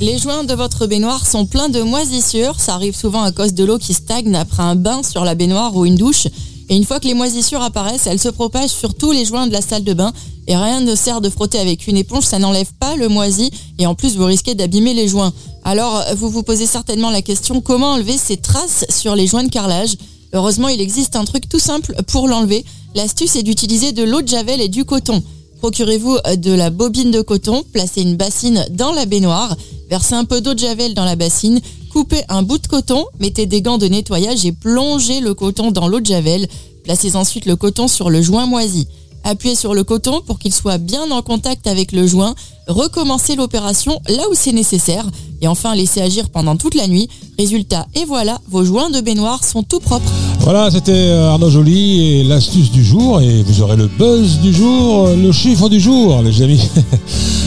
Les 0.00 0.18
joints 0.18 0.44
de 0.44 0.52
votre 0.52 0.86
baignoire 0.86 1.26
sont 1.26 1.46
pleins 1.46 1.70
de 1.70 1.80
moisissures. 1.80 2.60
Ça 2.60 2.74
arrive 2.74 2.94
souvent 2.94 3.22
à 3.22 3.32
cause 3.32 3.54
de 3.54 3.64
l'eau 3.64 3.78
qui 3.78 3.94
stagne 3.94 4.34
après 4.34 4.62
un 4.62 4.74
bain 4.74 5.02
sur 5.02 5.24
la 5.24 5.34
baignoire 5.34 5.74
ou 5.74 5.86
une 5.86 5.94
douche. 5.94 6.26
Et 6.68 6.76
une 6.76 6.84
fois 6.84 7.00
que 7.00 7.06
les 7.06 7.14
moisissures 7.14 7.62
apparaissent, 7.62 8.06
elles 8.06 8.18
se 8.18 8.28
propagent 8.28 8.70
sur 8.70 8.94
tous 8.94 9.12
les 9.12 9.24
joints 9.24 9.46
de 9.46 9.52
la 9.52 9.62
salle 9.62 9.84
de 9.84 9.94
bain. 9.94 10.12
Et 10.48 10.56
rien 10.56 10.80
ne 10.80 10.94
sert 10.94 11.22
de 11.22 11.30
frotter 11.30 11.58
avec 11.58 11.86
une 11.86 11.96
éponge, 11.96 12.24
ça 12.24 12.38
n'enlève 12.38 12.70
pas 12.78 12.94
le 12.96 13.08
moisi. 13.08 13.50
Et 13.78 13.86
en 13.86 13.94
plus, 13.94 14.16
vous 14.16 14.26
risquez 14.26 14.54
d'abîmer 14.54 14.92
les 14.92 15.08
joints. 15.08 15.32
Alors, 15.64 16.04
vous 16.16 16.28
vous 16.28 16.42
posez 16.42 16.66
certainement 16.66 17.10
la 17.10 17.22
question 17.22 17.62
comment 17.62 17.92
enlever 17.92 18.18
ces 18.18 18.36
traces 18.36 18.84
sur 18.90 19.16
les 19.16 19.26
joints 19.26 19.44
de 19.44 19.50
carrelage? 19.50 19.96
Heureusement, 20.34 20.68
il 20.68 20.80
existe 20.80 21.16
un 21.16 21.24
truc 21.24 21.48
tout 21.48 21.58
simple 21.58 21.94
pour 22.06 22.28
l'enlever. 22.28 22.66
L'astuce 22.94 23.34
est 23.36 23.44
d'utiliser 23.44 23.92
de 23.92 24.02
l'eau 24.02 24.20
de 24.20 24.28
javel 24.28 24.60
et 24.60 24.68
du 24.68 24.84
coton. 24.84 25.22
Procurez-vous 25.62 26.18
euh, 26.26 26.34
de 26.34 26.50
la 26.50 26.70
bobine 26.70 27.12
de 27.12 27.20
coton, 27.22 27.62
placez 27.72 28.02
une 28.02 28.16
bassine 28.16 28.66
dans 28.72 28.90
la 28.90 29.06
baignoire, 29.06 29.56
versez 29.88 30.14
un 30.14 30.24
peu 30.24 30.40
d'eau 30.40 30.54
de 30.54 30.58
javel 30.58 30.92
dans 30.92 31.04
la 31.04 31.14
bassine, 31.14 31.60
coupez 31.92 32.24
un 32.28 32.42
bout 32.42 32.58
de 32.58 32.66
coton, 32.66 33.06
mettez 33.20 33.46
des 33.46 33.62
gants 33.62 33.78
de 33.78 33.86
nettoyage 33.86 34.44
et 34.44 34.50
plongez 34.50 35.20
le 35.20 35.34
coton 35.34 35.70
dans 35.70 35.86
l'eau 35.86 36.00
de 36.00 36.06
javel. 36.06 36.48
Placez 36.82 37.14
ensuite 37.14 37.46
le 37.46 37.54
coton 37.54 37.86
sur 37.86 38.10
le 38.10 38.20
joint 38.20 38.46
moisi. 38.46 38.88
Appuyez 39.22 39.54
sur 39.54 39.72
le 39.72 39.84
coton 39.84 40.20
pour 40.26 40.40
qu'il 40.40 40.52
soit 40.52 40.78
bien 40.78 41.08
en 41.12 41.22
contact 41.22 41.68
avec 41.68 41.92
le 41.92 42.08
joint. 42.08 42.34
Recommencez 42.66 43.36
l'opération 43.36 44.00
là 44.08 44.24
où 44.32 44.34
c'est 44.34 44.50
nécessaire. 44.50 45.06
Et 45.42 45.48
enfin, 45.48 45.74
laissez 45.74 46.00
agir 46.00 46.30
pendant 46.30 46.54
toute 46.56 46.76
la 46.76 46.86
nuit. 46.86 47.08
Résultat, 47.36 47.88
et 47.96 48.04
voilà, 48.04 48.38
vos 48.48 48.64
joints 48.64 48.90
de 48.90 49.00
baignoire 49.00 49.42
sont 49.42 49.64
tout 49.64 49.80
propres. 49.80 50.08
Voilà, 50.40 50.70
c'était 50.70 50.92
euh, 50.92 51.30
Arnaud 51.30 51.50
Joly 51.50 52.20
et 52.20 52.24
l'astuce 52.24 52.70
du 52.70 52.84
jour. 52.84 53.20
Et 53.20 53.42
vous 53.42 53.60
aurez 53.60 53.76
le 53.76 53.88
buzz 53.88 54.38
du 54.38 54.52
jour, 54.54 55.08
le 55.08 55.32
chiffre 55.32 55.68
du 55.68 55.80
jour, 55.80 56.22
les 56.22 56.42
amis. 56.42 56.62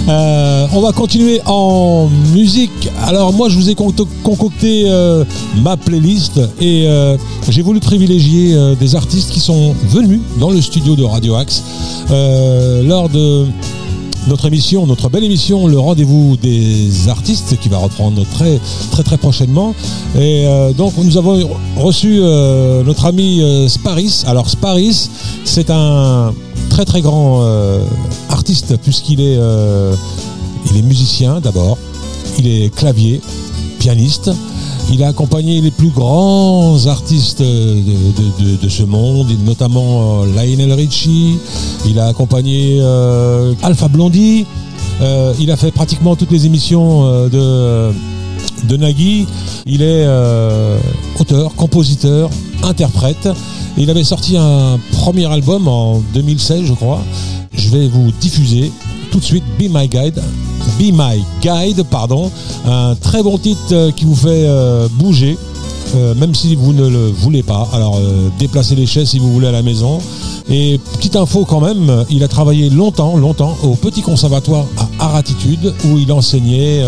Euh, 0.07 0.67
on 0.71 0.81
va 0.81 0.91
continuer 0.91 1.41
en 1.47 2.07
musique. 2.31 2.89
Alors 3.07 3.33
moi, 3.33 3.49
je 3.49 3.55
vous 3.55 3.71
ai 3.71 3.75
concocté 3.75 4.83
euh, 4.85 5.23
ma 5.63 5.77
playlist 5.77 6.39
et 6.61 6.87
j'ai 7.49 7.63
voulu 7.63 7.79
privilégier 7.79 8.55
des 8.79 8.95
artistes 8.95 9.31
qui 9.31 9.39
sont 9.39 9.73
venus 9.89 10.19
dans 10.39 10.51
le 10.51 10.61
studio 10.61 10.95
de 10.95 11.03
Radio 11.03 11.33
Axe 11.33 11.63
lors 12.11 13.09
de 13.09 13.47
notre 14.27 14.45
émission, 14.45 14.87
notre 14.87 15.09
belle 15.09 15.23
émission, 15.23 15.67
le 15.67 15.77
rendez-vous 15.77 16.35
des 16.37 17.09
artistes 17.09 17.57
qui 17.59 17.69
va 17.69 17.77
reprendre 17.77 18.25
très 18.25 18.59
très 18.91 19.03
très 19.03 19.17
prochainement. 19.17 19.75
Et 20.15 20.45
euh, 20.47 20.73
donc 20.73 20.93
nous 20.97 21.17
avons 21.17 21.49
reçu 21.75 22.19
euh, 22.19 22.83
notre 22.83 23.05
ami 23.05 23.41
euh, 23.41 23.67
Sparis. 23.67 24.23
Alors 24.25 24.49
Sparis, 24.49 25.09
c'est 25.43 25.69
un 25.69 26.33
très 26.69 26.85
très 26.85 27.01
grand 27.01 27.45
artiste 28.29 28.77
puisqu'il 28.77 29.21
est 29.21 29.37
il 30.71 30.77
est 30.77 30.81
musicien 30.81 31.39
d'abord, 31.39 31.77
il 32.39 32.47
est 32.47 32.73
clavier, 32.73 33.21
pianiste. 33.79 34.31
Il 34.91 35.03
a 35.03 35.07
accompagné 35.07 35.61
les 35.61 35.71
plus 35.71 35.89
grands 35.89 36.85
artistes 36.87 37.41
de, 37.41 38.69
ce 38.69 38.83
monde, 38.83 39.27
notamment 39.43 40.23
euh, 40.23 40.25
Lionel 40.35 40.73
Richie. 40.73 41.37
Il 41.85 41.99
a 41.99 42.07
accompagné 42.07 42.77
euh, 42.79 43.53
Alpha 43.63 43.87
Blondie. 43.87 44.45
Euh, 45.01 45.33
il 45.39 45.51
a 45.51 45.57
fait 45.57 45.71
pratiquement 45.71 46.15
toutes 46.15 46.31
les 46.31 46.45
émissions 46.45 47.27
de, 47.27 47.91
de 48.67 48.77
Nagui. 48.77 49.27
Il 49.65 49.81
est 49.81 50.07
auteur, 51.19 51.55
compositeur, 51.55 52.29
interprète. 52.63 53.27
Il 53.77 53.89
avait 53.89 54.03
sorti 54.03 54.37
un 54.37 54.79
premier 54.91 55.25
album 55.25 55.67
en 55.67 56.01
2016, 56.13 56.63
je 56.65 56.73
crois. 56.73 57.01
Je 57.53 57.69
vais 57.69 57.87
vous 57.87 58.11
diffuser 58.21 58.71
tout 59.11 59.19
de 59.19 59.25
suite 59.25 59.43
Be 59.59 59.63
My 59.69 59.87
Guide 59.87 60.21
Be 60.79 60.91
My 60.91 61.23
Guide, 61.41 61.83
pardon. 61.83 62.31
Un 62.65 62.95
très 62.95 63.23
bon 63.23 63.37
titre 63.37 63.61
euh, 63.71 63.91
qui 63.91 64.05
vous 64.05 64.15
fait 64.15 64.45
euh, 64.47 64.87
bouger, 64.91 65.37
euh, 65.95 66.13
même 66.15 66.35
si 66.35 66.55
vous 66.55 66.73
ne 66.73 66.87
le 66.87 67.07
voulez 67.09 67.43
pas. 67.43 67.67
Alors 67.73 67.99
déplacez 68.39 68.75
les 68.75 68.85
chaises 68.85 69.09
si 69.09 69.19
vous 69.19 69.31
voulez 69.31 69.47
à 69.47 69.51
la 69.51 69.61
maison. 69.61 69.99
Et 70.49 70.79
petite 70.93 71.15
info 71.15 71.45
quand 71.45 71.61
même, 71.61 72.05
il 72.09 72.23
a 72.23 72.27
travaillé 72.27 72.69
longtemps, 72.69 73.17
longtemps 73.17 73.57
au 73.63 73.75
petit 73.75 74.01
conservatoire 74.01 74.65
à 74.99 75.05
Aratitude 75.05 75.73
où 75.85 75.97
il 75.97 76.11
enseignait 76.11 76.83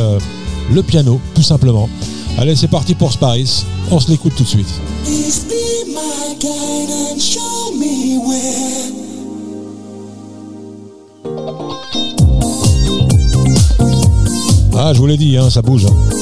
le 0.72 0.84
piano, 0.84 1.20
tout 1.34 1.42
simplement. 1.42 1.90
Allez, 2.38 2.56
c'est 2.56 2.68
parti 2.68 2.94
pour 2.94 3.12
Sparis. 3.12 3.66
On 3.90 4.00
se 4.00 4.12
l'écoute 4.12 4.34
tout 4.36 4.44
de 4.44 4.48
suite. 4.48 4.68
Ah, 14.80 14.94
je 14.94 15.00
vous 15.00 15.08
l'ai 15.08 15.18
dit, 15.18 15.36
hein, 15.36 15.50
ça 15.50 15.64
bouge. 15.64 15.86
Hein. 15.86 16.18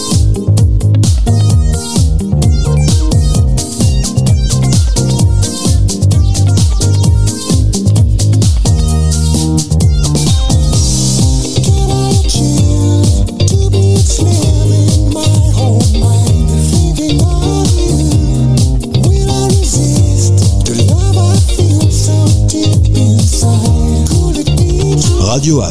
Radio 25.19 25.61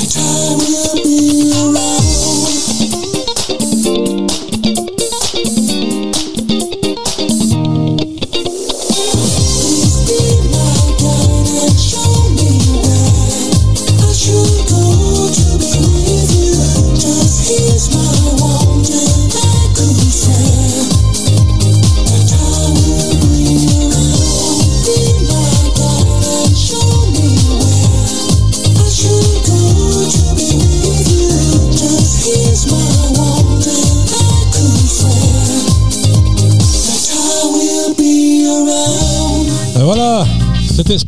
Radio 0.00 0.69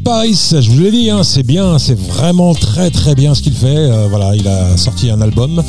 Axe. 0.06 0.54
je 0.60 0.70
vous 0.70 0.80
l'ai 0.80 0.90
dit, 0.90 1.10
hein, 1.10 1.22
c'est 1.22 1.42
bien, 1.42 1.78
c'est 1.78 1.98
vraiment 1.98 2.54
très 2.54 2.90
très 2.90 3.14
bien 3.14 3.34
ce 3.34 3.42
qu'il 3.42 3.52
fait. 3.52 3.68
Euh, 3.68 4.06
voilà, 4.08 4.34
il 4.34 4.46
a 4.48 4.76
sorti 4.76 5.10
un 5.10 5.20
album 5.20 5.62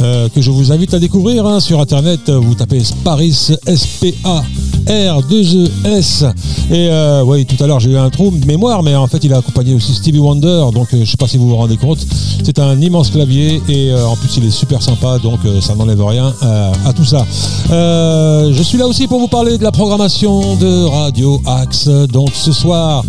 euh, 0.00 0.28
que 0.28 0.40
je 0.40 0.50
vous 0.50 0.72
invite 0.72 0.94
à 0.94 0.98
découvrir 0.98 1.46
hein, 1.46 1.60
sur 1.60 1.80
internet. 1.80 2.30
Vous 2.30 2.54
tapez 2.54 2.80
Sparis 2.82 3.52
S-P-A. 3.66 4.42
R2ES 4.86 6.32
et 6.70 6.88
euh, 6.88 7.22
oui 7.24 7.44
tout 7.44 7.62
à 7.62 7.66
l'heure 7.66 7.80
j'ai 7.80 7.90
eu 7.90 7.98
un 7.98 8.08
trou 8.08 8.30
de 8.30 8.46
mémoire 8.46 8.82
mais 8.82 8.96
en 8.96 9.06
fait 9.06 9.22
il 9.22 9.32
a 9.32 9.36
accompagné 9.36 9.74
aussi 9.74 9.94
Stevie 9.94 10.18
Wonder 10.18 10.64
donc 10.72 10.88
je 10.92 11.04
sais 11.04 11.18
pas 11.18 11.28
si 11.28 11.36
vous 11.36 11.50
vous 11.50 11.56
rendez 11.56 11.76
compte 11.76 11.98
c'est 12.42 12.58
un 12.58 12.80
immense 12.80 13.10
clavier 13.10 13.60
et 13.68 13.92
en 13.94 14.16
plus 14.16 14.38
il 14.38 14.46
est 14.46 14.50
super 14.50 14.82
sympa 14.82 15.18
donc 15.18 15.40
ça 15.60 15.74
n'enlève 15.74 16.02
rien 16.02 16.34
à 16.40 16.92
tout 16.94 17.04
ça 17.04 17.26
je 17.68 18.62
suis 18.64 18.78
là 18.78 18.86
aussi 18.86 19.06
pour 19.06 19.20
vous 19.20 19.28
parler 19.28 19.58
de 19.58 19.62
la 19.62 19.70
programmation 19.70 20.56
de 20.56 20.86
Radio 20.86 21.42
Axe 21.46 21.86
donc 21.86 22.30
ce 22.32 22.50
soir 22.50 23.04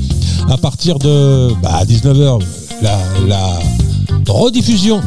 à 0.49 0.57
partir 0.57 0.99
de 0.99 1.49
19h, 1.85 2.39
bah, 2.81 2.89
la, 3.27 3.59
rediffusion 4.27 5.01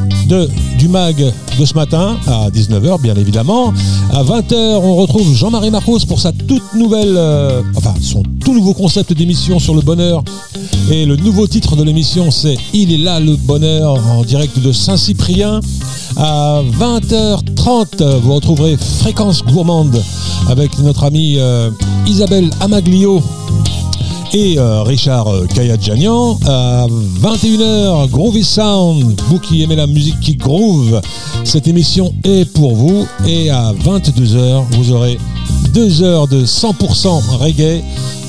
du 0.79 0.89
mag 0.89 1.17
de 1.59 1.65
ce 1.65 1.75
matin 1.75 2.17
à 2.27 2.51
19h 2.51 3.01
bien 3.01 3.15
évidemment. 3.15 3.73
À 4.13 4.23
20h 4.23 4.55
on 4.83 4.97
retrouve 4.97 5.35
Jean-Marie 5.35 5.71
Marcos 5.71 6.01
pour 6.07 6.21
sa 6.21 6.33
toute 6.33 6.75
nouvelle, 6.75 7.15
euh, 7.17 7.63
enfin 7.75 7.95
son 8.03 8.23
tout 8.45 8.53
nouveau 8.53 8.75
concept 8.75 9.13
d'émission 9.15 9.59
sur 9.59 9.75
le 9.75 9.81
bonheur. 9.81 10.23
Et 10.91 11.07
le 11.07 11.17
nouveau 11.17 11.47
titre 11.47 11.75
de 11.77 11.83
l'émission 11.85 12.31
c'est 12.31 12.57
Il 12.75 12.93
est 12.93 12.99
là 12.99 13.19
le 13.19 13.37
bonheur 13.37 13.95
en 14.09 14.25
direct 14.25 14.59
de 14.59 14.73
Saint-Cyprien. 14.73 15.61
À 16.17 16.61
20h30 16.79 18.19
vous 18.21 18.35
retrouverez 18.35 18.77
Fréquence 18.77 19.43
gourmande 19.43 20.03
avec 20.49 20.79
notre 20.81 21.05
amie 21.05 21.37
euh, 21.39 21.71
Isabelle 22.07 22.51
Amaglio 22.61 23.23
et 24.33 24.59
euh, 24.59 24.83
Richard 24.83 25.29
euh, 25.29 25.47
Kayadjanian. 25.47 26.39
À 26.47 26.87
21h, 27.21 28.09
Groovy 28.11 28.45
Sound, 28.45 29.21
vous 29.29 29.39
qui 29.39 29.63
aimez 29.63 29.77
la 29.77 29.87
musique 29.87 30.19
qui 30.21 30.35
groove, 30.35 31.01
cette 31.45 31.69
émission 31.69 32.15
est 32.25 32.51
pour 32.53 32.75
vous. 32.75 33.07
Et 33.27 33.51
à 33.51 33.73
22h, 33.73 34.65
vous 34.73 34.93
aurez 34.93 35.19
2 35.73 36.03
heures 36.03 36.29
de 36.29 36.45
100% 36.45 37.37
reggae 37.39 37.83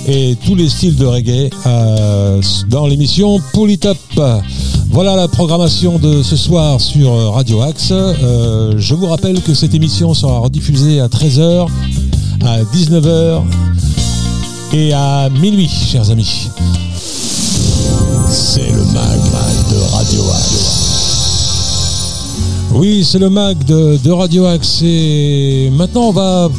et 0.08 0.36
tous 0.46 0.56
les 0.56 0.70
styles 0.70 0.96
de 0.96 1.06
reggae 1.06 1.50
euh, 1.66 2.42
dans 2.70 2.88
l'émission 2.88 3.40
Polytop. 3.54 3.98
Voilà 4.92 5.16
la 5.16 5.28
programmation 5.28 6.00
de 6.00 6.24
ce 6.24 6.36
soir 6.36 6.80
sur 6.80 7.12
Radio 7.34 7.62
Axe. 7.62 7.90
je 7.90 8.94
vous 8.94 9.08
rappelle 9.08 9.42
que 9.42 9.54
cette 9.54 9.74
émission 9.74 10.14
sera 10.14 10.40
rediffusée 10.40 11.00
à 11.00 11.08
13h, 11.08 11.68
à 12.46 12.64
19h 12.64 13.42
et 14.74 14.94
à 14.94 15.30
minuit, 15.30 15.68
chers 15.68 16.10
amis. 16.12 16.50
C'est 18.30 18.72
le 18.72 18.84
mag 18.94 19.20
de 19.72 19.78
Radio 19.94 20.22
Axe. 20.32 20.86
Oui, 22.74 23.06
c'est 23.06 23.20
le 23.20 23.30
mag 23.30 23.64
de, 23.64 24.12
Radio 24.12 24.46
Axe. 24.46 24.82
Et 24.84 25.70
maintenant, 25.74 26.10
on 26.10 26.12
va 26.12 26.50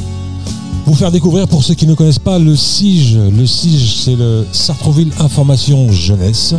vous 0.86 0.94
faire 0.94 1.10
découvrir, 1.10 1.48
pour 1.48 1.62
ceux 1.62 1.74
qui 1.74 1.86
ne 1.86 1.94
connaissent 1.94 2.18
pas, 2.18 2.38
le 2.38 2.56
SIGE. 2.56 3.18
Le 3.36 3.46
SIGE, 3.46 4.04
c'est 4.04 4.16
le 4.16 4.46
Sartreville 4.52 5.12
Information 5.18 5.90
Jeunesse. 5.90 6.54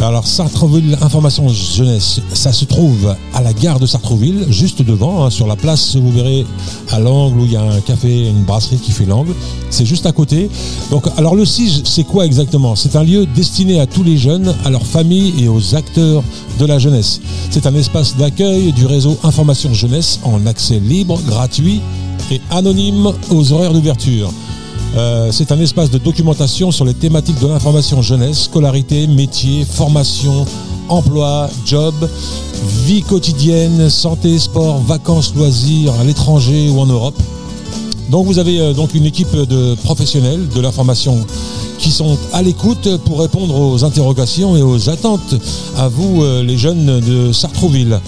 Alors 0.00 0.26
Sartreville 0.26 0.98
Information 1.00 1.48
Jeunesse, 1.48 2.20
ça 2.32 2.52
se 2.52 2.64
trouve 2.64 3.14
à 3.34 3.42
la 3.42 3.52
gare 3.52 3.78
de 3.78 3.86
Sartreville, 3.86 4.46
juste 4.48 4.82
devant, 4.82 5.24
hein, 5.24 5.30
sur 5.30 5.46
la 5.46 5.54
place, 5.54 5.96
vous 5.96 6.10
verrez 6.10 6.44
à 6.90 6.98
l'angle 6.98 7.40
où 7.40 7.44
il 7.44 7.52
y 7.52 7.56
a 7.56 7.62
un 7.62 7.80
café, 7.80 8.28
une 8.28 8.42
brasserie 8.42 8.78
qui 8.78 8.90
fait 8.90 9.04
l'angle. 9.04 9.32
C'est 9.70 9.86
juste 9.86 10.06
à 10.06 10.12
côté. 10.12 10.50
Donc, 10.90 11.04
alors 11.16 11.36
le 11.36 11.44
CIGE, 11.44 11.82
c'est 11.84 12.04
quoi 12.04 12.26
exactement? 12.26 12.74
C'est 12.74 12.96
un 12.96 13.04
lieu 13.04 13.26
destiné 13.26 13.80
à 13.80 13.86
tous 13.86 14.02
les 14.02 14.18
jeunes, 14.18 14.54
à 14.64 14.70
leurs 14.70 14.86
familles 14.86 15.34
et 15.38 15.48
aux 15.48 15.74
acteurs 15.76 16.24
de 16.58 16.66
la 16.66 16.78
jeunesse. 16.78 17.20
C'est 17.50 17.66
un 17.66 17.74
espace 17.74 18.16
d'accueil 18.16 18.72
du 18.72 18.86
réseau 18.86 19.16
Information 19.22 19.72
Jeunesse 19.72 20.18
en 20.24 20.46
accès 20.46 20.80
libre, 20.80 21.20
gratuit 21.26 21.80
et 22.30 22.40
anonyme 22.50 23.12
aux 23.30 23.52
horaires 23.52 23.72
d'ouverture. 23.72 24.32
C'est 25.30 25.52
un 25.52 25.58
espace 25.58 25.90
de 25.90 25.98
documentation 25.98 26.70
sur 26.70 26.84
les 26.84 26.94
thématiques 26.94 27.38
de 27.40 27.46
l'information 27.46 28.02
jeunesse, 28.02 28.44
scolarité, 28.44 29.06
métier, 29.06 29.64
formation, 29.64 30.44
emploi, 30.88 31.48
job, 31.64 31.94
vie 32.84 33.02
quotidienne, 33.02 33.88
santé, 33.88 34.38
sport, 34.38 34.78
vacances, 34.80 35.34
loisirs 35.34 35.92
à 36.00 36.04
l'étranger 36.04 36.68
ou 36.70 36.80
en 36.80 36.86
Europe. 36.86 37.18
Donc 38.10 38.26
vous 38.26 38.38
avez 38.38 38.60
euh, 38.60 38.72
donc 38.74 38.94
une 38.94 39.06
équipe 39.06 39.34
de 39.34 39.74
professionnels 39.84 40.48
de 40.48 40.60
l'information 40.60 41.24
qui 41.78 41.90
sont 41.90 42.18
à 42.32 42.42
l'écoute 42.42 42.98
pour 43.06 43.20
répondre 43.20 43.58
aux 43.58 43.84
interrogations 43.84 44.56
et 44.56 44.62
aux 44.62 44.90
attentes 44.90 45.34
à 45.78 45.88
vous 45.88 46.22
euh, 46.22 46.42
les 46.42 46.58
jeunes 46.58 47.00
de 47.00 47.32
Sartrouville. 47.32 47.98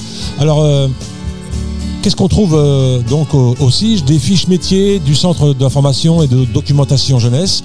Euh, 0.41 0.89
Qu'est-ce 2.05 2.17
qu'on 2.17 2.29
trouve 2.29 2.55
donc 3.09 3.33
aussi 3.33 4.03
Des 4.03 4.19
fiches 4.19 4.47
métiers 4.47 4.99
du 4.99 5.15
centre 5.15 5.55
d'information 5.55 6.23
et 6.23 6.27
de 6.27 6.45
documentation 6.45 7.19
jeunesse. 7.19 7.65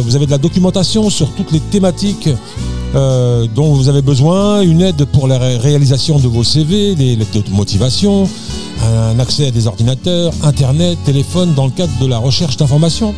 vous 0.00 0.16
avez 0.16 0.26
de 0.26 0.32
la 0.32 0.38
documentation 0.38 1.08
sur 1.10 1.30
toutes 1.30 1.52
les 1.52 1.60
thématiques 1.60 2.28
euh, 2.94 3.46
dont 3.54 3.74
vous 3.74 3.88
avez 3.88 4.00
besoin, 4.00 4.62
une 4.62 4.80
aide 4.80 5.04
pour 5.04 5.28
la 5.28 5.38
réalisation 5.38 6.18
de 6.18 6.26
vos 6.26 6.42
CV, 6.42 6.94
des 6.94 7.16
lettres 7.16 7.42
de 7.44 7.50
motivation, 7.54 8.28
un 8.82 9.18
accès 9.18 9.48
à 9.48 9.50
des 9.50 9.66
ordinateurs, 9.66 10.32
Internet, 10.42 10.98
téléphone 11.04 11.52
dans 11.54 11.66
le 11.66 11.70
cadre 11.70 11.92
de 12.00 12.06
la 12.06 12.18
recherche 12.18 12.56
d'informations. 12.56 13.14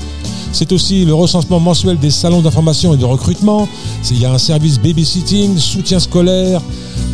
C'est 0.53 0.73
aussi 0.73 1.05
le 1.05 1.15
recensement 1.15 1.61
mensuel 1.61 1.99
des 1.99 2.11
salons 2.11 2.41
d'information 2.41 2.93
et 2.93 2.97
de 2.97 3.05
recrutement. 3.05 3.69
Il 4.11 4.21
y 4.21 4.27
a 4.27 4.33
un 4.33 4.39
service 4.39 4.81
babysitting, 4.81 5.57
soutien 5.57 6.01
scolaire, 6.01 6.61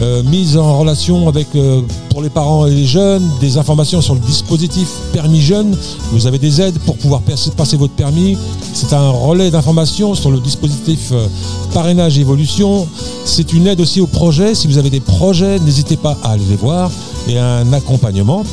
euh, 0.02 0.22
mise 0.22 0.58
en 0.58 0.78
relation 0.78 1.26
avec 1.26 1.46
euh, 1.54 1.80
pour 2.10 2.20
les 2.20 2.28
parents 2.28 2.66
et 2.66 2.70
les 2.70 2.84
jeunes, 2.84 3.26
des 3.40 3.56
informations 3.56 4.02
sur 4.02 4.14
le 4.14 4.20
dispositif 4.20 4.88
permis 5.12 5.40
jeune. 5.40 5.74
Vous 6.12 6.26
avez 6.26 6.38
des 6.38 6.60
aides 6.60 6.78
pour 6.80 6.96
pouvoir 6.96 7.22
passer 7.22 7.76
votre 7.76 7.94
permis. 7.94 8.36
C'est 8.74 8.92
un 8.92 9.08
relais 9.08 9.50
d'informations 9.50 10.14
sur 10.14 10.30
le 10.30 10.38
dispositif 10.40 11.10
euh, 11.12 11.26
parrainage 11.72 12.18
évolution. 12.18 12.86
C'est 13.24 13.54
une 13.54 13.66
aide 13.66 13.80
aussi 13.80 14.00
au 14.02 14.06
projet. 14.06 14.54
Si 14.54 14.66
vous 14.66 14.76
avez 14.76 14.90
des 14.90 15.00
projets, 15.00 15.58
n'hésitez 15.60 15.96
pas 15.96 16.18
à 16.22 16.32
aller 16.32 16.44
les 16.48 16.56
voir. 16.56 16.90
Et 17.28 17.38
un 17.38 17.72
accompagnement 17.72 18.44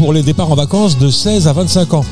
pour 0.00 0.14
les 0.14 0.22
départs 0.22 0.50
en 0.50 0.54
vacances 0.54 0.96
de 0.96 1.10
16 1.10 1.46
à 1.46 1.52
25 1.52 1.92
ans. 1.92 2.04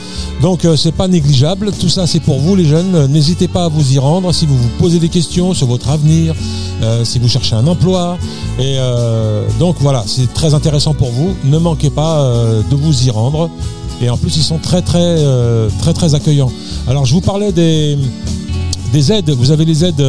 Donc 0.43 0.67
euh, 0.67 0.77
c'est 0.77 0.93
pas 0.93 1.09
négligeable, 1.09 1.73
tout 1.73 1.89
ça 1.89 2.07
c'est 2.07 2.21
pour 2.21 2.39
vous 2.39 2.55
les 2.55 2.67
jeunes, 2.67 3.07
n'hésitez 3.07 3.49
pas 3.49 3.65
à 3.65 3.69
vous 3.69 3.95
y 3.95 3.99
rendre 3.99 4.31
si 4.35 4.45
vous 4.45 4.59
vous 4.59 4.69
posez 4.79 4.99
des 4.99 5.09
questions 5.09 5.55
sur 5.55 5.67
votre 5.69 5.89
avenir, 5.89 6.35
euh, 6.83 7.03
si 7.07 7.19
vous 7.19 7.29
cherchez 7.29 7.55
un 7.55 7.67
emploi. 7.67 8.19
Et 8.59 8.77
euh, 8.77 9.47
donc 9.59 9.77
voilà, 9.81 10.05
c'est 10.07 10.31
très 10.35 10.53
intéressant 10.53 10.93
pour 10.93 11.09
vous, 11.09 11.35
ne 11.45 11.57
manquez 11.57 11.89
pas 11.89 12.31
de 12.71 12.77
vous 12.77 13.07
y 13.07 13.11
rendre. 13.11 13.49
Et 14.03 14.11
en 14.11 14.19
plus 14.19 14.37
ils 14.37 14.43
sont 14.43 14.59
très 14.59 14.83
très 14.83 15.17
très 15.81 15.95
très 15.95 16.15
accueillants. 16.15 16.53
Alors 16.89 17.07
je 17.07 17.15
vous 17.15 17.23
parlais 17.23 17.53
des 17.53 17.97
aides, 19.13 19.31
vous 19.31 19.51
avez 19.51 19.65
les 19.65 19.83
aides 19.87 20.05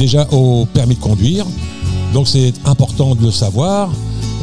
déjà 0.00 0.26
au 0.32 0.66
permis 0.66 0.96
de 0.96 1.00
conduire, 1.00 1.46
donc 2.12 2.26
c'est 2.26 2.52
important 2.64 3.14
de 3.14 3.22
le 3.22 3.30
savoir. 3.30 3.88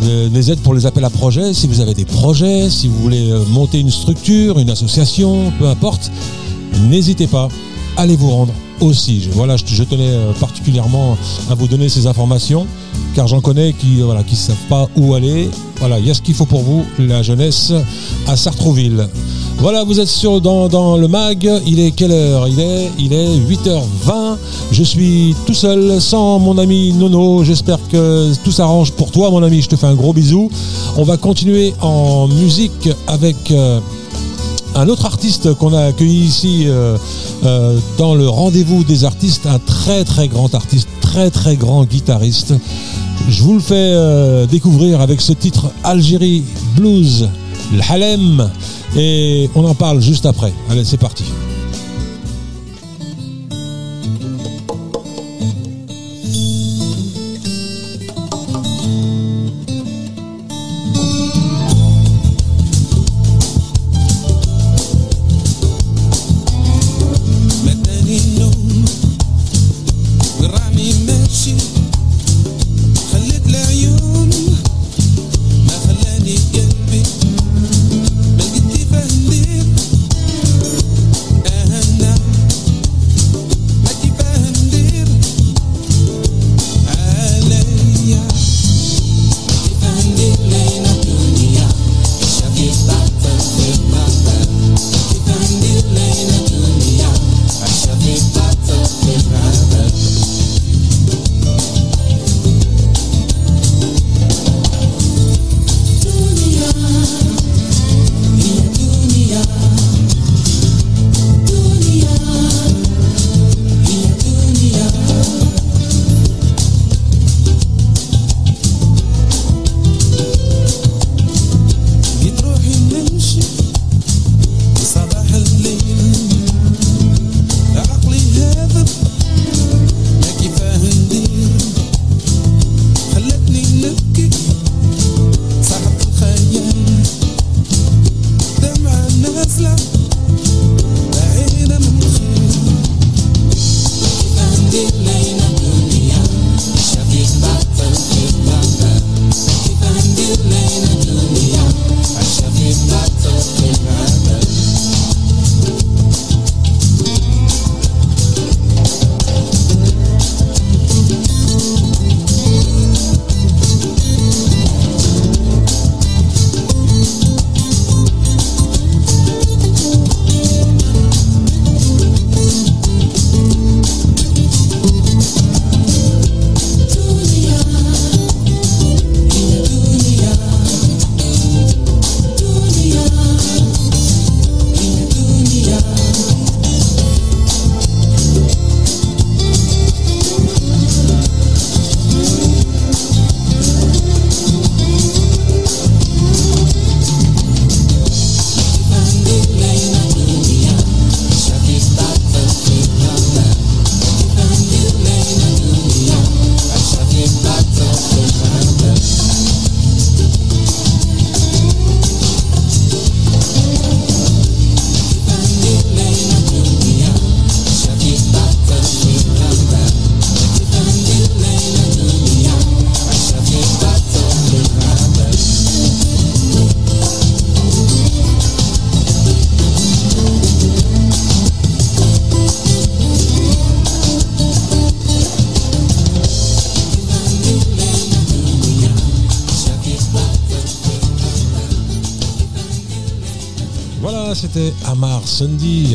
Euh, 0.04 0.30
les 0.32 0.52
aides 0.52 0.62
pour 0.62 0.74
les 0.74 0.86
appels 0.86 1.04
à 1.04 1.10
projets, 1.10 1.54
si 1.54 1.68
vous 1.68 1.82
avez 1.82 1.94
des 1.94 2.06
projets, 2.06 2.70
si 2.70 2.88
vous 2.88 2.98
voulez 3.00 3.32
euh, 3.32 3.44
monter 3.50 3.80
une 3.80 3.92
structure, 3.92 4.60
une 4.60 4.70
association, 4.70 5.52
peu 5.60 5.68
importe, 5.68 6.10
n'hésitez 6.90 7.28
pas, 7.28 7.50
allez 7.98 8.16
vous 8.16 8.30
rendre 8.30 8.54
aussi. 8.82 9.30
voilà, 9.34 9.56
je, 9.58 9.84
tenais 9.84 10.10
euh, 10.10 10.32
particulièrement 10.40 11.18
à 11.50 11.56
vous 11.56 11.68
donner 11.68 11.90
ces 11.90 12.08
informations, 12.08 12.68
car 13.16 13.28
j'en 13.28 13.42
connais 13.42 13.74
qui 13.74 14.02
voilà, 14.02 14.24
qui 14.24 14.36
savent 14.36 14.56
pas 14.70 14.88
où 14.96 15.14
aller. 15.14 15.50
Voilà, 15.80 16.00
il 16.00 16.06
y 16.06 16.12
a 16.12 16.14
ce 16.14 16.22
qu'il 16.22 16.36
faut 16.36 16.46
pour 16.46 16.62
vous, 16.62 16.84
la 16.98 17.24
jeunesse 17.24 17.72
à 18.28 18.36
Sartrouville. 18.36 19.08
Voilà, 19.60 19.84
vous 19.84 20.00
êtes 20.00 20.08
sur 20.08 20.40
dans, 20.40 20.98
le 20.98 21.08
mag. 21.08 21.50
Il 21.66 21.80
est 21.80 21.92
quelle 21.92 22.12
heure? 22.12 22.48
Il 22.48 22.60
est 22.60 22.90
il 22.98 23.14
est 23.14 23.38
8h20. 23.38 24.38
Je 24.72 24.84
suis 24.84 25.36
tout 25.46 25.54
seul 25.54 26.02
sans 26.02 26.40
mon 26.40 26.58
ami 26.58 26.94
Nono. 26.94 27.44
J'espère 27.44 27.80
que 27.92 28.34
tout 28.44 28.52
s'arrange 28.52 28.92
pour 28.94 29.12
toi, 29.12 29.30
mon 29.32 29.44
ami. 29.44 29.62
Je 29.62 29.68
te 29.68 29.76
fais 29.76 29.88
un 29.88 29.96
gros 29.96 30.14
bisou. 30.14 30.50
On 30.98 31.04
va 31.04 31.18
continuer 31.18 31.74
en 31.82 32.28
musique 32.28 32.90
avec 33.08 33.52
euh, 33.52 33.80
un 34.76 34.88
autre 34.88 35.06
artiste 35.06 35.54
qu'on 35.56 35.74
a 35.74 35.86
accueilli 35.88 36.24
ici 36.24 36.66
euh, 36.68 36.98
euh, 37.44 37.80
dans 37.98 38.16
le 38.16 38.28
rendez-vous 38.28 38.84
des 38.84 39.06
artistes, 39.06 39.46
un 39.46 39.60
très 39.60 40.04
très 40.04 40.28
grand 40.28 40.54
artiste, 40.54 40.88
très 41.02 41.30
très 41.30 41.56
grand 41.56 41.86
guitariste. 41.86 42.54
Je 43.30 43.44
vous 43.44 43.54
le 43.56 43.60
fais 43.60 44.48
découvrir 44.48 45.02
avec 45.02 45.22
ce 45.22 45.34
titre 45.34 45.72
Algérie 45.84 46.44
Blues, 46.76 47.30
le 47.74 47.82
Halem. 47.90 48.50
Et 48.96 49.50
on 49.56 49.66
en 49.66 49.76
parle 49.76 50.02
juste 50.02 50.26
après. 50.26 50.54
Allez, 50.70 50.86
c'est 50.86 50.98
parti. 50.98 51.26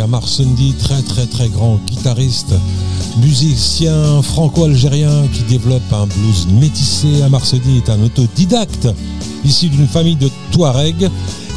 Amar 0.03 0.25
très 0.79 1.03
très 1.03 1.27
très 1.27 1.49
grand 1.49 1.79
guitariste, 1.87 2.55
musicien 3.21 4.23
franco-algérien 4.23 5.27
qui 5.33 5.43
développe 5.43 5.93
un 5.93 6.07
blues 6.07 6.47
métissé. 6.61 7.23
Amar 7.23 7.45
Sundy 7.45 7.79
est 7.79 7.91
un 7.91 8.03
autodidacte 8.03 8.89
issu 9.45 9.69
d'une 9.69 9.87
famille 9.87 10.17
de 10.17 10.31
Touareg. 10.53 11.09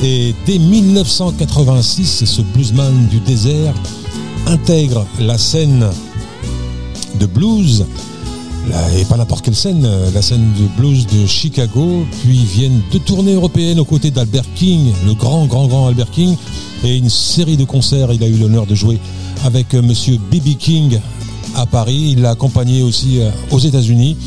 Et 0.03 0.33
dès 0.45 0.59
1986, 0.59 2.25
ce 2.25 2.41
bluesman 2.41 3.07
du 3.07 3.19
désert 3.19 3.73
intègre 4.45 5.05
la 5.19 5.37
scène 5.37 5.87
de 7.19 7.25
blues 7.25 7.85
et 8.97 9.05
pas 9.05 9.17
n'importe 9.17 9.45
quelle 9.45 9.55
scène, 9.55 9.87
la 10.13 10.21
scène 10.21 10.51
de 10.59 10.67
blues 10.77 11.05
de 11.07 11.25
Chicago, 11.25 12.05
puis 12.21 12.37
viennent 12.37 12.81
deux 12.91 12.99
tournées 12.99 13.33
européennes 13.33 13.79
aux 13.79 13.85
côtés 13.85 14.11
d'Albert 14.11 14.45
King, 14.55 14.91
le 15.05 15.13
grand, 15.13 15.45
grand, 15.45 15.67
grand 15.67 15.87
Albert 15.87 16.11
King, 16.11 16.35
et 16.83 16.97
une 16.97 17.09
série 17.09 17.57
de 17.57 17.65
concerts. 17.65 18.11
Il 18.11 18.23
a 18.23 18.27
eu 18.27 18.37
l'honneur 18.37 18.65
de 18.65 18.75
jouer 18.75 18.99
avec 19.43 19.73
euh, 19.73 19.81
Monsieur 19.81 20.17
B.B. 20.17 20.57
King 20.57 20.99
à 21.55 21.65
Paris. 21.65 22.13
Il 22.13 22.21
l'a 22.21 22.31
accompagné 22.31 22.83
aussi 22.83 23.19
euh, 23.19 23.29
aux 23.51 23.59
États-Unis. 23.59 24.17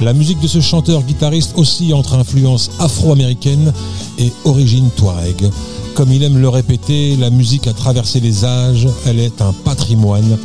La 0.00 0.12
musique 0.12 0.40
de 0.40 0.48
ce 0.48 0.60
chanteur-guitariste 0.60 1.52
aussi 1.56 1.92
entre 1.92 2.14
influence 2.14 2.70
afro-américaine 2.78 3.72
et 4.18 4.32
origine 4.44 4.88
touareg. 4.96 5.50
Comme 5.94 6.12
il 6.12 6.22
aime 6.22 6.38
le 6.38 6.48
répéter, 6.48 7.16
la 7.16 7.30
musique 7.30 7.66
a 7.66 7.72
traversé 7.72 8.20
les 8.20 8.44
âges, 8.44 8.88
elle 9.06 9.18
est 9.18 9.42
un 9.42 9.52
patrimoine, 9.52 10.38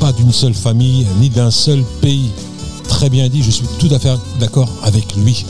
pas 0.00 0.12
d'une 0.12 0.32
seule 0.32 0.54
famille 0.54 1.06
ni 1.20 1.28
d'un 1.28 1.50
seul 1.50 1.84
pays 2.00 2.30
très 2.86 3.10
bien 3.10 3.28
dit, 3.28 3.42
je 3.42 3.50
suis 3.50 3.66
tout 3.78 3.88
à 3.92 3.98
fait 3.98 4.10
d'accord 4.40 4.68
avec 4.82 5.16
lui. 5.16 5.44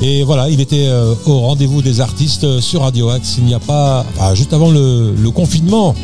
Et 0.00 0.24
voilà, 0.24 0.48
il 0.48 0.60
était 0.60 0.86
euh, 0.88 1.14
au 1.26 1.40
rendez-vous 1.40 1.82
des 1.82 2.00
artistes 2.00 2.44
euh, 2.44 2.60
sur 2.60 2.82
Radio 2.82 3.10
Axe. 3.10 3.36
Il 3.38 3.44
n'y 3.44 3.54
a 3.54 3.58
pas, 3.58 4.04
juste 4.34 4.52
avant 4.52 4.70
le, 4.70 5.30
confinement, 5.30 5.94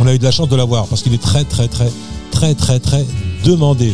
on 0.00 0.06
a 0.06 0.14
eu 0.14 0.18
de 0.18 0.24
la 0.24 0.30
chance 0.30 0.48
de 0.48 0.56
l'avoir 0.56 0.86
parce 0.86 1.02
qu'il 1.02 1.14
est 1.14 1.22
très 1.22 1.44
très 1.44 1.68
très 1.68 1.90
très 2.30 2.54
très 2.54 2.80
très 2.80 3.06
demandé. 3.44 3.92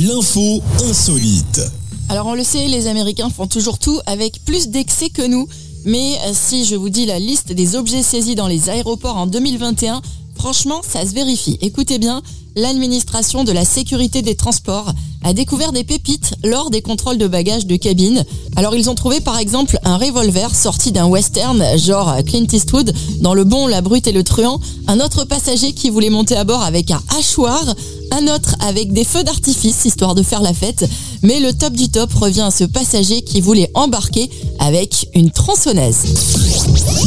L'info 0.00 0.62
insolite. 0.88 1.60
Alors 2.08 2.26
on 2.26 2.34
le 2.34 2.44
sait, 2.44 2.68
les 2.68 2.86
Américains 2.86 3.28
font 3.30 3.46
toujours 3.46 3.78
tout 3.78 4.00
avec 4.06 4.44
plus 4.44 4.68
d'excès 4.68 5.10
que 5.10 5.26
nous. 5.26 5.48
Mais 5.84 6.16
euh, 6.24 6.30
si 6.32 6.64
je 6.64 6.76
vous 6.76 6.88
dis 6.88 7.06
la 7.06 7.18
liste 7.18 7.52
des 7.52 7.74
objets 7.74 8.02
saisis 8.02 8.36
dans 8.36 8.46
les 8.46 8.70
aéroports 8.70 9.16
en 9.16 9.26
2021, 9.26 10.00
franchement, 10.42 10.80
ça 10.82 11.06
se 11.06 11.14
vérifie. 11.14 11.56
Écoutez 11.60 12.00
bien, 12.00 12.20
l'administration 12.56 13.44
de 13.44 13.52
la 13.52 13.64
sécurité 13.64 14.22
des 14.22 14.34
transports 14.34 14.92
a 15.22 15.32
découvert 15.34 15.70
des 15.70 15.84
pépites 15.84 16.34
lors 16.42 16.68
des 16.68 16.82
contrôles 16.82 17.16
de 17.16 17.28
bagages 17.28 17.64
de 17.64 17.76
cabine. 17.76 18.24
Alors 18.56 18.74
ils 18.74 18.90
ont 18.90 18.96
trouvé 18.96 19.20
par 19.20 19.38
exemple 19.38 19.78
un 19.84 19.96
revolver 19.96 20.52
sorti 20.52 20.90
d'un 20.90 21.06
western 21.06 21.62
genre 21.78 22.16
Clint 22.26 22.48
Eastwood 22.52 22.92
dans 23.20 23.34
Le 23.34 23.44
Bon, 23.44 23.68
la 23.68 23.82
Brute 23.82 24.08
et 24.08 24.12
le 24.12 24.24
Truand, 24.24 24.58
un 24.88 24.98
autre 24.98 25.24
passager 25.24 25.74
qui 25.74 25.90
voulait 25.90 26.10
monter 26.10 26.34
à 26.34 26.42
bord 26.42 26.64
avec 26.64 26.90
un 26.90 27.00
hachoir, 27.16 27.64
un 28.10 28.26
autre 28.26 28.56
avec 28.58 28.92
des 28.92 29.04
feux 29.04 29.22
d'artifice 29.22 29.84
histoire 29.84 30.16
de 30.16 30.24
faire 30.24 30.42
la 30.42 30.54
fête, 30.54 30.90
mais 31.22 31.38
le 31.38 31.52
top 31.52 31.74
du 31.74 31.88
top 31.88 32.12
revient 32.14 32.40
à 32.40 32.50
ce 32.50 32.64
passager 32.64 33.22
qui 33.22 33.40
voulait 33.40 33.70
embarquer 33.74 34.28
avec 34.58 35.08
une 35.14 35.30
tronçonneuse. 35.30 36.02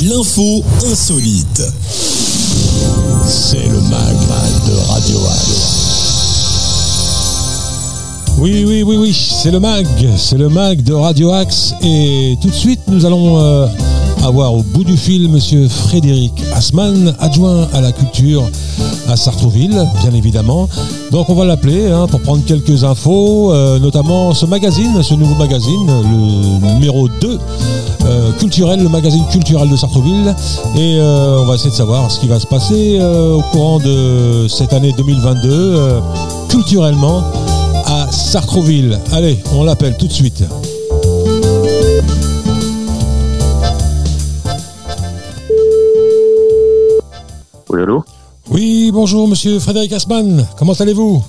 L'info 0.03 0.63
insolite. 0.89 1.63
C'est 3.25 3.67
le 3.67 3.81
mag 3.81 4.15
de 4.67 4.91
Radio 4.91 5.17
Oui, 8.37 8.63
oui, 8.67 8.83
oui, 8.83 8.97
oui, 8.97 9.13
c'est 9.13 9.49
le 9.49 9.59
mag, 9.59 9.87
c'est 10.17 10.37
le 10.37 10.49
mag 10.49 10.83
de 10.83 10.93
Radio 10.93 11.31
Axe. 11.31 11.73
Et 11.81 12.37
tout 12.41 12.49
de 12.49 12.53
suite, 12.53 12.81
nous 12.87 13.05
allons 13.05 13.39
euh, 13.39 13.67
avoir 14.23 14.53
au 14.53 14.61
bout 14.61 14.83
du 14.83 14.95
fil 14.95 15.29
Monsieur 15.29 15.67
Frédéric 15.67 16.33
Asman, 16.53 17.15
adjoint 17.19 17.67
à 17.73 17.81
la 17.81 17.91
culture 17.91 18.43
à 19.07 19.15
Sartrouville, 19.15 19.87
bien 20.01 20.13
évidemment. 20.13 20.67
Donc 21.11 21.29
on 21.29 21.35
va 21.35 21.45
l'appeler 21.45 21.87
hein, 21.91 22.07
pour 22.07 22.21
prendre 22.21 22.43
quelques 22.45 22.83
infos, 22.83 23.53
euh, 23.53 23.79
notamment 23.79 24.33
ce 24.33 24.45
magazine, 24.45 25.01
ce 25.01 25.13
nouveau 25.13 25.35
magazine, 25.35 25.87
le 25.87 26.73
numéro 26.73 27.07
2, 27.07 27.39
euh, 28.05 28.31
culturel, 28.33 28.81
le 28.81 28.89
magazine 28.89 29.25
culturel 29.31 29.69
de 29.69 29.75
Sartrouville. 29.75 30.35
Et 30.75 30.97
euh, 30.99 31.41
on 31.41 31.45
va 31.45 31.55
essayer 31.55 31.69
de 31.69 31.75
savoir 31.75 32.09
ce 32.11 32.19
qui 32.19 32.27
va 32.27 32.39
se 32.39 32.47
passer 32.47 32.99
au 33.01 33.41
courant 33.51 33.79
de 33.79 34.47
cette 34.47 34.73
année 34.73 34.93
2022, 34.97 36.01
culturellement, 36.49 37.23
à 37.85 38.11
Sartrouville. 38.11 38.99
Allez, 39.11 39.39
on 39.53 39.63
l'appelle 39.63 39.95
tout 39.97 40.07
de 40.07 40.13
suite. 40.13 40.43
Oui, 47.69 47.81
allô? 47.81 48.03
Oui, 48.49 48.91
bonjour 48.93 49.27
monsieur 49.27 49.59
Frédéric 49.59 49.91
Asman, 49.93 50.45
comment 50.57 50.73
allez-vous? 50.73 51.23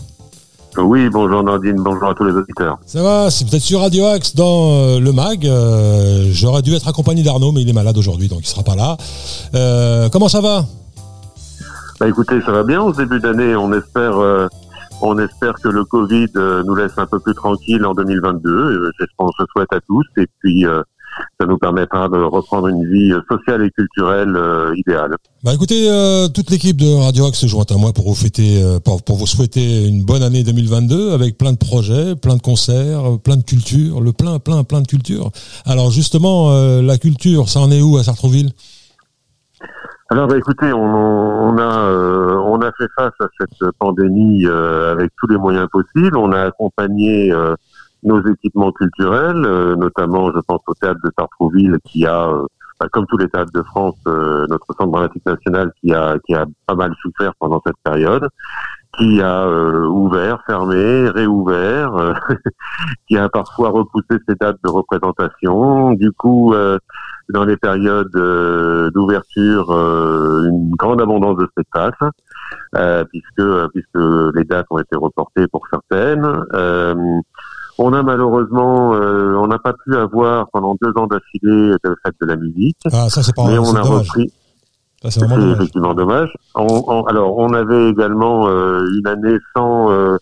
Oui, 0.79 1.09
bonjour 1.09 1.43
Nandine, 1.43 1.77
bonjour 1.79 2.09
à 2.09 2.14
tous 2.14 2.24
les 2.24 2.33
auditeurs. 2.33 2.79
Ça 2.87 3.03
va, 3.03 3.31
c'est 3.31 3.49
peut-être 3.49 3.62
sur 3.62 3.81
Radio 3.81 4.07
Axe 4.07 4.35
dans 4.35 4.70
euh, 4.70 5.01
le 5.01 5.12
MAG. 5.12 5.47
Euh, 5.47 6.29
j'aurais 6.31 6.62
dû 6.62 6.74
être 6.74 6.89
accompagné 6.89 7.22
d'Arnaud, 7.22 7.53
mais 7.53 7.62
il 7.62 7.68
est 7.68 7.72
malade 7.72 7.97
aujourd'hui, 7.97 8.29
donc 8.29 8.41
il 8.43 8.47
sera 8.47 8.62
pas 8.62 8.77
là. 8.77 8.97
Euh, 9.55 10.09
comment 10.11 10.29
ça 10.29 10.41
va? 10.41 10.64
Bah 11.99 12.09
écoutez, 12.09 12.41
ça 12.43 12.53
va 12.53 12.62
bien 12.62 12.83
au 12.83 12.93
début 12.93 13.20
d'année. 13.20 13.57
On 13.57 13.72
espère, 13.72 14.18
on 15.01 15.18
espère 15.18 15.55
que 15.55 15.68
le 15.68 15.85
Covid 15.85 16.29
nous 16.66 16.74
laisse 16.74 16.93
un 16.99 17.07
peu 17.07 17.18
plus 17.20 17.35
tranquille 17.35 17.85
en 17.87 17.95
2022. 17.95 18.91
C'est 18.99 19.07
ce 19.07 19.11
qu'on 19.16 19.33
se 19.33 19.45
souhaite 19.51 19.72
à 19.72 19.81
tous. 19.81 20.05
Et 20.18 20.27
puis 20.41 20.66
ça 21.41 21.47
nous 21.47 21.59
permettra 21.59 22.09
de 22.09 22.19
reprendre 22.19 22.69
une 22.69 22.85
vie 22.85 23.12
sociale 23.31 23.62
et 23.64 23.71
culturelle 23.71 24.35
euh, 24.37 24.75
idéale. 24.77 25.17
Bah 25.45 25.53
écoutez, 25.55 25.89
euh, 25.91 26.29
toute 26.29 26.51
l'équipe 26.51 26.77
de 26.77 27.05
Radio 27.05 27.27
Axe 27.27 27.39
se 27.39 27.47
joint 27.47 27.64
à 27.71 27.77
moi 27.77 27.93
pour 27.93 28.09
vous 28.09 28.14
fêter, 28.14 28.62
euh, 28.62 28.79
pour, 28.81 29.17
vous 29.17 29.27
souhaiter 29.27 29.87
une 29.87 30.05
bonne 30.05 30.23
année 30.23 30.43
2022 30.43 31.12
avec 31.12 31.39
plein 31.39 31.53
de 31.53 31.59
projets, 31.59 32.17
plein 32.17 32.37
de 32.37 32.43
concerts, 32.43 33.19
plein 33.23 33.37
de 33.37 33.45
culture, 33.45 34.01
le 34.01 34.12
plein, 34.12 34.39
plein, 34.39 34.64
plein 34.64 34.81
de 34.81 34.87
culture. 34.87 35.31
Alors 35.64 35.91
justement, 35.91 36.51
la 36.81 36.99
culture, 36.99 37.49
ça 37.49 37.61
en 37.61 37.71
est 37.71 37.83
où 37.83 37.97
à 37.97 38.03
Sartrouville? 38.03 38.51
Alors, 40.09 40.29
bah, 40.29 40.37
écoutez, 40.37 40.73
on, 40.73 40.79
on 40.79 41.59
a 41.59 42.37
on 42.47 42.61
a 42.61 42.71
fait 42.79 42.87
face 42.97 43.12
à 43.21 43.27
cette 43.39 43.71
pandémie 43.79 44.47
avec 44.47 45.11
tous 45.19 45.27
les 45.29 45.37
moyens 45.37 45.67
possibles. 45.71 46.17
On 46.17 46.33
a 46.33 46.43
accompagné 46.43 47.33
nos 48.07 48.24
équipements 48.24 48.72
culturels, 48.72 49.44
euh, 49.44 49.76
notamment 49.76 50.30
je 50.32 50.40
pense 50.46 50.62
au 50.66 50.74
théâtre 50.74 51.00
de 51.04 51.11
Sartrouville 51.18 51.78
qui 51.84 52.07
a, 52.07 52.28
euh, 52.28 52.46
bah, 52.80 52.86
comme 52.92 53.07
tous 53.07 53.18
les 53.18 53.28
théâtres 53.28 53.52
de 53.52 53.62
France, 53.62 53.96
euh, 54.07 54.46
notre 54.48 54.66
centre 54.78 54.92
dramatique 54.92 55.26
national 55.26 55.72
qui 55.80 55.92
a, 55.92 56.16
qui 56.24 56.34
a 56.34 56.46
pas 56.66 56.74
mal 56.74 56.94
souffert 57.02 57.32
pendant 57.38 57.61
cette 57.66 57.76
période, 57.82 58.28
qui 58.96 59.20
a 59.20 59.46
ouvert, 59.88 60.42
fermé, 60.46 61.11
réouvert, 61.11 62.14
qui 63.09 63.18
a 63.18 63.28
parfois 63.28 63.70
repoussé 63.70 64.18
ses 64.26 64.36
dates 64.36 64.59
de 64.64 64.70
représentation. 64.70 65.92
Du 65.92 66.12
coup, 66.12 66.54
dans 67.28 67.44
les 67.44 67.59
périodes 67.59 68.11
d'ouverture, 68.94 69.70
une 69.70 70.70
grande 70.78 71.02
abondance 71.02 71.36
de 71.36 71.46
spectacles. 71.46 72.09
puisque 73.11 73.68
puisque 73.72 74.34
les 74.34 74.44
dates 74.44 74.66
ont 74.70 74.78
été 74.78 74.96
reportées 74.96 75.46
pour 75.48 75.66
certaines. 75.70 76.24
On 77.79 77.93
a 77.93 78.03
malheureusement, 78.03 78.95
euh, 78.95 79.35
on 79.37 79.47
n'a 79.49 79.59
pas 79.59 79.74
pu 79.74 79.95
avoir 79.97 80.49
pendant 80.51 80.77
deux 80.81 80.93
ans 80.97 81.07
d'affilée 81.07 81.74
de 81.85 81.97
fête 82.03 82.14
de 82.20 82.27
la 82.27 82.37
musique. 82.37 82.79
Ah, 82.93 83.09
ça 83.11 83.22
c'est 83.22 83.35
pas 83.35 83.45
Mais 83.47 83.59
on 83.59 83.74
a 83.74 83.83
repris. 83.83 84.33
c'est 85.09 85.22
effectivement 85.22 85.95
dommage. 85.95 86.33
alors, 86.55 87.37
on 87.39 87.53
avait 87.53 87.91
également 87.91 88.49
euh, 88.49 88.87
une 88.99 89.07
année 89.07 89.37
sans 89.55 89.91
euh, 89.91 90.16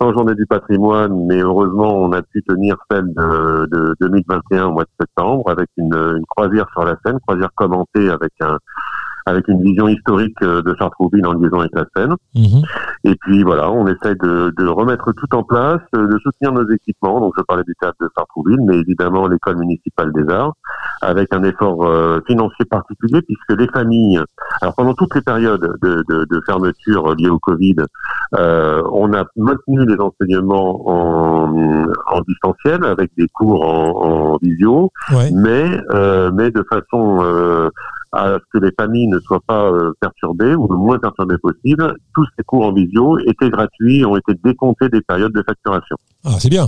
sans 0.00 0.12
journée 0.12 0.34
du 0.34 0.46
patrimoine, 0.46 1.26
mais 1.26 1.40
heureusement, 1.40 1.94
on 1.94 2.12
a 2.12 2.22
pu 2.22 2.42
tenir 2.42 2.76
celle 2.90 3.12
de, 3.14 3.66
de 3.70 3.96
2021 4.00 4.66
au 4.66 4.72
mois 4.72 4.84
de 4.84 4.90
septembre 5.00 5.48
avec 5.48 5.68
une, 5.76 5.94
une 5.94 6.24
croisière 6.26 6.66
sur 6.72 6.84
la 6.84 6.96
Seine, 7.04 7.18
croisière 7.20 7.50
commentée 7.54 8.10
avec 8.10 8.32
un 8.40 8.58
avec 9.26 9.48
une 9.48 9.62
vision 9.62 9.88
historique 9.88 10.36
euh, 10.42 10.62
de 10.62 10.74
Sartrouville 10.78 11.26
en 11.26 11.32
liaison 11.34 11.60
avec 11.60 11.72
la 11.74 11.84
Seine. 11.94 12.14
Mhm. 12.34 12.62
Et 13.04 13.14
puis 13.16 13.42
voilà, 13.42 13.70
on 13.70 13.86
essaye 13.86 14.16
de, 14.22 14.52
de, 14.56 14.66
remettre 14.66 15.12
tout 15.12 15.34
en 15.34 15.42
place, 15.42 15.80
euh, 15.96 16.06
de 16.06 16.18
soutenir 16.18 16.52
nos 16.52 16.68
équipements. 16.70 17.20
Donc 17.20 17.34
je 17.36 17.42
parlais 17.42 17.64
du 17.64 17.74
théâtre 17.80 17.96
de 18.00 18.08
Sartrouville, 18.16 18.60
mais 18.66 18.76
évidemment 18.78 19.26
l'école 19.26 19.58
municipale 19.58 20.12
des 20.12 20.28
arts, 20.32 20.54
avec 21.00 21.32
un 21.32 21.42
effort 21.42 21.84
euh, 21.84 22.20
financier 22.26 22.64
particulier, 22.64 23.20
puisque 23.22 23.60
les 23.60 23.68
familles, 23.68 24.20
alors 24.60 24.74
pendant 24.74 24.94
toutes 24.94 25.14
les 25.14 25.22
périodes 25.22 25.76
de, 25.82 26.04
de, 26.08 26.24
de 26.24 26.42
fermeture 26.46 27.14
liées 27.14 27.28
au 27.28 27.38
Covid, 27.38 27.76
euh, 28.38 28.82
on 28.92 29.12
a 29.12 29.24
maintenu 29.36 29.84
les 29.86 29.98
enseignements 29.98 30.88
en, 30.88 31.86
en 32.06 32.20
distanciel 32.26 32.84
avec 32.84 33.10
des 33.16 33.26
cours 33.28 33.64
en, 33.66 34.32
en 34.34 34.38
visio, 34.40 34.90
mais 35.32 35.80
euh, 35.90 36.30
mais 36.32 36.50
de 36.50 36.64
façon 36.68 37.70
à 38.12 38.38
ce 38.38 38.58
que 38.58 38.64
les 38.64 38.72
familles 38.78 39.08
ne 39.08 39.18
soient 39.20 39.42
pas 39.46 39.70
euh, 39.70 39.92
perturbées 40.00 40.54
ou 40.54 40.68
le 40.68 40.76
moins 40.76 40.98
perturbées 40.98 41.38
possible. 41.38 41.94
Tous 42.14 42.26
ces 42.36 42.44
cours 42.44 42.66
en 42.66 42.72
visio 42.72 43.18
étaient 43.20 43.50
gratuits, 43.50 44.04
ont 44.04 44.16
été 44.16 44.34
décomptés 44.44 44.88
des 44.88 45.00
périodes 45.00 45.32
de 45.32 45.42
facturation. 45.42 45.96
Ah, 46.24 46.36
c'est 46.38 46.50
bien. 46.50 46.66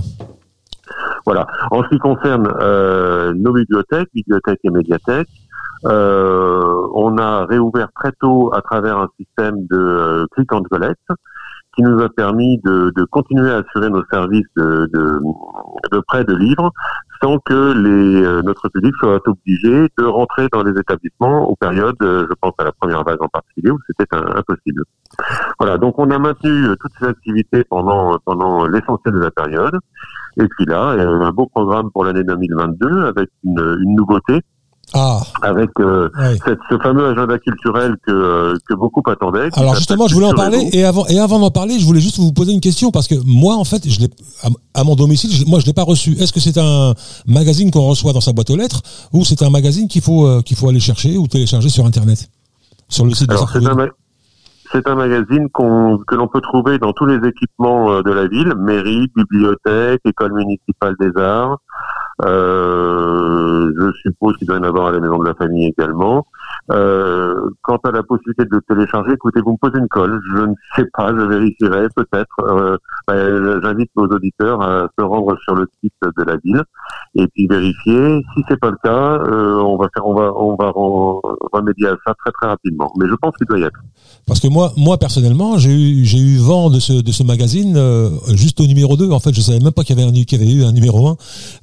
Voilà. 1.25 1.47
En 1.71 1.83
ce 1.83 1.89
qui 1.89 1.97
concerne 1.99 2.47
euh, 2.61 3.33
nos 3.33 3.53
bibliothèques, 3.53 4.09
bibliothèques 4.13 4.59
et 4.63 4.69
médiathèques, 4.69 5.29
on 5.83 7.17
a 7.19 7.45
réouvert 7.45 7.89
très 7.93 8.11
tôt 8.19 8.51
à 8.55 8.61
travers 8.61 8.97
un 8.97 9.07
système 9.19 9.67
de 9.67 10.27
click 10.31 10.51
and 10.51 10.63
collect 10.63 10.99
qui 11.75 11.83
nous 11.83 12.01
a 12.01 12.09
permis 12.09 12.57
de, 12.59 12.91
de 12.95 13.03
continuer 13.05 13.51
à 13.51 13.57
assurer 13.57 13.89
nos 13.89 14.03
services 14.11 14.47
de, 14.55 14.89
de, 14.93 15.19
de 15.91 15.99
prêt 16.07 16.23
de 16.23 16.35
livres 16.35 16.71
sans 17.21 17.39
que 17.39 17.73
les, 17.73 18.23
euh, 18.23 18.41
notre 18.43 18.69
public 18.69 18.93
soit 18.99 19.21
obligé 19.27 19.87
de 19.97 20.03
rentrer 20.03 20.47
dans 20.51 20.63
les 20.63 20.77
établissements 20.79 21.49
aux 21.49 21.55
périodes, 21.55 21.95
euh, 22.01 22.25
je 22.29 22.35
pense 22.39 22.53
à 22.57 22.63
la 22.63 22.71
première 22.71 23.03
vague 23.03 23.21
en 23.21 23.27
particulier, 23.27 23.71
où 23.71 23.79
c'était 23.87 24.05
impossible. 24.15 24.83
Voilà, 25.59 25.77
donc 25.77 25.97
on 25.97 26.09
a 26.11 26.19
maintenu 26.19 26.51
euh, 26.51 26.75
toutes 26.79 26.91
ces 26.99 27.05
activités 27.05 27.63
pendant, 27.63 28.17
pendant 28.25 28.67
l'essentiel 28.67 29.13
de 29.13 29.19
la 29.19 29.31
période. 29.31 29.77
Et 30.37 30.47
puis 30.47 30.65
là, 30.65 30.89
un 30.89 31.31
beau 31.31 31.47
programme 31.47 31.89
pour 31.91 32.03
l'année 32.03 32.23
2022 32.23 33.05
avec 33.05 33.29
une, 33.45 33.77
une 33.81 33.95
nouveauté 33.95 34.41
ah. 34.93 35.21
Avec 35.41 35.69
euh, 35.79 36.09
ce 36.69 36.77
fameux 36.81 37.07
agenda 37.07 37.37
culturel 37.39 37.95
que, 38.05 38.11
euh, 38.11 38.57
que 38.67 38.75
beaucoup 38.75 39.01
attendaient. 39.09 39.49
Alors 39.53 39.75
justement, 39.75 40.07
je 40.07 40.13
voulais 40.13 40.27
en 40.27 40.33
parler 40.33 40.69
et 40.73 40.85
avant 40.85 41.05
et 41.07 41.19
avant 41.19 41.39
d'en 41.39 41.51
parler, 41.51 41.79
je 41.79 41.85
voulais 41.85 41.99
juste 41.99 42.19
vous 42.19 42.31
poser 42.31 42.53
une 42.53 42.61
question 42.61 42.91
parce 42.91 43.07
que 43.07 43.15
moi, 43.25 43.55
en 43.55 43.63
fait, 43.63 43.89
je 43.89 43.99
l'ai 43.99 44.09
à, 44.73 44.83
mon 44.83 44.95
domicile, 44.95 45.31
moi, 45.47 45.59
je 45.59 45.65
l'ai 45.65 45.73
pas 45.73 45.83
reçu. 45.83 46.11
Est-ce 46.11 46.31
que 46.31 46.39
c'est 46.39 46.57
un 46.57 46.93
magazine 47.27 47.71
qu'on 47.71 47.87
reçoit 47.87 48.13
dans 48.13 48.21
sa 48.21 48.31
boîte 48.31 48.49
aux 48.51 48.55
lettres 48.55 48.81
ou 49.11 49.25
c'est 49.25 49.41
un 49.41 49.49
magazine 49.49 49.87
qu'il 49.87 50.01
faut 50.01 50.27
euh, 50.27 50.41
qu'il 50.41 50.55
faut 50.55 50.69
aller 50.69 50.79
chercher 50.79 51.17
ou 51.17 51.27
télécharger 51.27 51.69
sur 51.69 51.85
internet, 51.85 52.29
sur 52.87 53.05
le 53.05 53.13
site 53.13 53.29
Alors, 53.31 53.49
un, 53.53 53.87
c'est 54.71 54.87
un 54.87 54.95
magazine 54.95 55.49
que 55.53 56.15
l'on 56.15 56.27
peut 56.27 56.41
trouver 56.41 56.77
dans 56.79 56.93
tous 56.93 57.05
les 57.05 57.27
équipements 57.27 58.01
de 58.01 58.11
la 58.11 58.27
ville, 58.27 58.53
mairie, 58.57 59.11
bibliothèque, 59.15 60.01
école 60.05 60.33
municipale 60.33 60.95
des 60.99 61.11
arts. 61.19 61.57
Euh, 62.23 63.73
je 63.77 63.91
suppose 64.01 64.37
qu'il 64.37 64.47
doit 64.47 64.57
y 64.57 64.59
en 64.59 64.63
avoir 64.63 64.87
à 64.87 64.91
la 64.91 64.99
maison 64.99 65.19
de 65.19 65.27
la 65.27 65.33
famille 65.33 65.67
également. 65.67 66.25
Euh, 66.71 67.49
quant 67.61 67.77
à 67.83 67.91
la 67.91 68.03
possibilité 68.03 68.45
de 68.45 68.59
télécharger, 68.67 69.13
écoutez, 69.13 69.41
vous 69.41 69.51
me 69.51 69.57
posez 69.57 69.77
une 69.79 69.87
colle. 69.87 70.19
Je 70.33 70.41
ne 70.43 70.53
sais 70.75 70.85
pas, 70.93 71.09
je 71.09 71.21
vérifierai 71.21 71.87
peut-être. 71.95 72.39
Euh, 72.41 72.77
ben, 73.07 73.61
J'invite 73.61 73.91
nos 73.95 74.07
auditeurs 74.07 74.61
à 74.61 74.87
se 74.97 75.03
rendre 75.03 75.37
sur 75.39 75.55
le 75.55 75.67
site 75.81 75.93
de 76.01 76.23
la 76.23 76.37
ville 76.37 76.63
et 77.15 77.27
puis 77.27 77.47
vérifier. 77.47 78.23
Si 78.35 78.43
c'est 78.47 78.59
pas 78.59 78.71
le 78.71 78.77
cas, 78.83 79.23
euh, 79.23 79.57
on 79.57 79.77
va 79.77 79.87
faire, 79.93 80.05
on 80.05 80.13
va, 80.13 80.31
on 80.35 80.55
va 80.55 80.71
remédier 81.53 81.87
à 81.87 81.95
ça 82.05 82.13
très 82.13 82.31
très 82.31 82.47
rapidement. 82.47 82.91
Mais 82.97 83.07
je 83.07 83.15
pense 83.15 83.35
qu'il 83.37 83.47
doit 83.47 83.59
y 83.59 83.63
être. 83.63 83.79
Parce 84.25 84.39
que 84.39 84.47
moi, 84.47 84.73
moi 84.75 84.97
personnellement, 84.97 85.57
j'ai 85.59 85.71
eu, 85.71 86.05
j'ai 86.05 86.17
eu 86.17 86.37
vent 86.37 86.69
de 86.69 86.79
ce, 86.79 86.93
de 86.93 87.11
ce 87.11 87.21
magazine 87.21 87.75
euh, 87.77 88.09
juste 88.33 88.59
au 88.59 88.65
numéro 88.65 88.97
2. 88.97 89.11
En 89.11 89.19
fait, 89.19 89.33
je 89.33 89.41
savais 89.41 89.59
même 89.59 89.71
pas 89.71 89.83
qu'il 89.83 89.97
y 89.97 90.01
avait 90.01 90.09
un, 90.09 90.23
qu'il 90.23 90.39
y 90.39 90.41
avait 90.41 90.51
eu 90.51 90.63
un 90.63 90.71
numéro 90.71 91.07
1. 91.07 91.17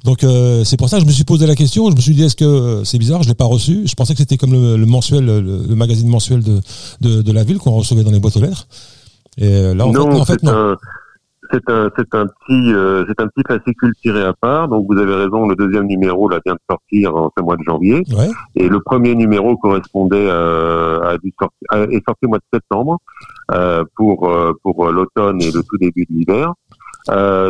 Donc 0.04 0.22
euh, 0.22 0.62
c'est 0.62 0.76
pour 0.76 0.88
ça 0.88 0.98
que 0.98 1.02
je 1.02 1.06
me 1.06 1.12
suis 1.12 1.24
posé 1.24 1.46
la 1.46 1.56
question. 1.56 1.90
Je 1.90 1.96
me 1.96 2.00
suis 2.00 2.14
dit 2.14 2.22
est-ce 2.22 2.36
que 2.36 2.44
euh, 2.44 2.84
c'est 2.84 2.98
bizarre? 2.98 3.22
Je 3.22 3.28
l'ai 3.28 3.34
pas 3.34 3.46
reçu. 3.46 3.82
Je 3.84 3.94
pensais 3.94 4.12
que 4.14 4.18
c'était 4.18 4.36
comme 4.36 4.52
le, 4.52 4.86
mensuel, 4.86 5.24
le, 5.24 5.74
magazine 5.74 6.08
mensuel 6.08 6.42
de, 6.42 6.60
de, 7.00 7.22
de 7.22 7.32
la 7.32 7.42
ville 7.42 7.58
qu'on 7.58 7.72
recevait 7.72 8.04
dans 8.04 8.12
les 8.12 8.20
boîtes 8.20 8.36
aux 8.36 8.42
lettres. 8.42 8.68
Et 9.38 9.74
là, 9.74 9.86
en 9.86 9.92
fait, 9.92 9.98
en 9.98 10.24
fait, 10.24 10.42
non 10.42 10.76
c'est 11.52 11.68
un, 11.68 11.90
c'est 11.96 12.14
un 12.14 12.26
petit, 12.26 12.72
euh, 12.72 13.04
c'est 13.06 13.20
un 13.20 13.28
petit 13.28 13.42
fascicule 13.46 13.92
tiré 14.00 14.22
à 14.22 14.32
part. 14.32 14.68
Donc 14.68 14.86
vous 14.88 14.98
avez 14.98 15.14
raison, 15.14 15.46
le 15.46 15.54
deuxième 15.54 15.86
numéro 15.86 16.28
là 16.28 16.40
vient 16.44 16.54
de 16.54 16.60
sortir 16.68 17.14
en 17.14 17.30
ce 17.36 17.42
mois 17.42 17.56
de 17.56 17.62
janvier, 17.64 18.02
et 18.56 18.68
le 18.68 18.80
premier 18.80 19.14
numéro 19.14 19.56
correspondait 19.56 20.28
euh, 20.28 21.00
à, 21.02 21.18
du 21.18 21.32
sorti, 21.38 21.94
est 21.94 22.04
sorti 22.06 22.26
au 22.26 22.28
mois 22.28 22.38
de 22.38 22.58
septembre 22.58 22.98
euh, 23.52 23.84
pour 23.96 24.28
euh, 24.28 24.52
pour 24.62 24.90
l'automne 24.90 25.40
et 25.42 25.50
le 25.50 25.62
tout 25.62 25.76
début 25.78 26.06
de 26.08 26.14
l'hiver. 26.14 26.52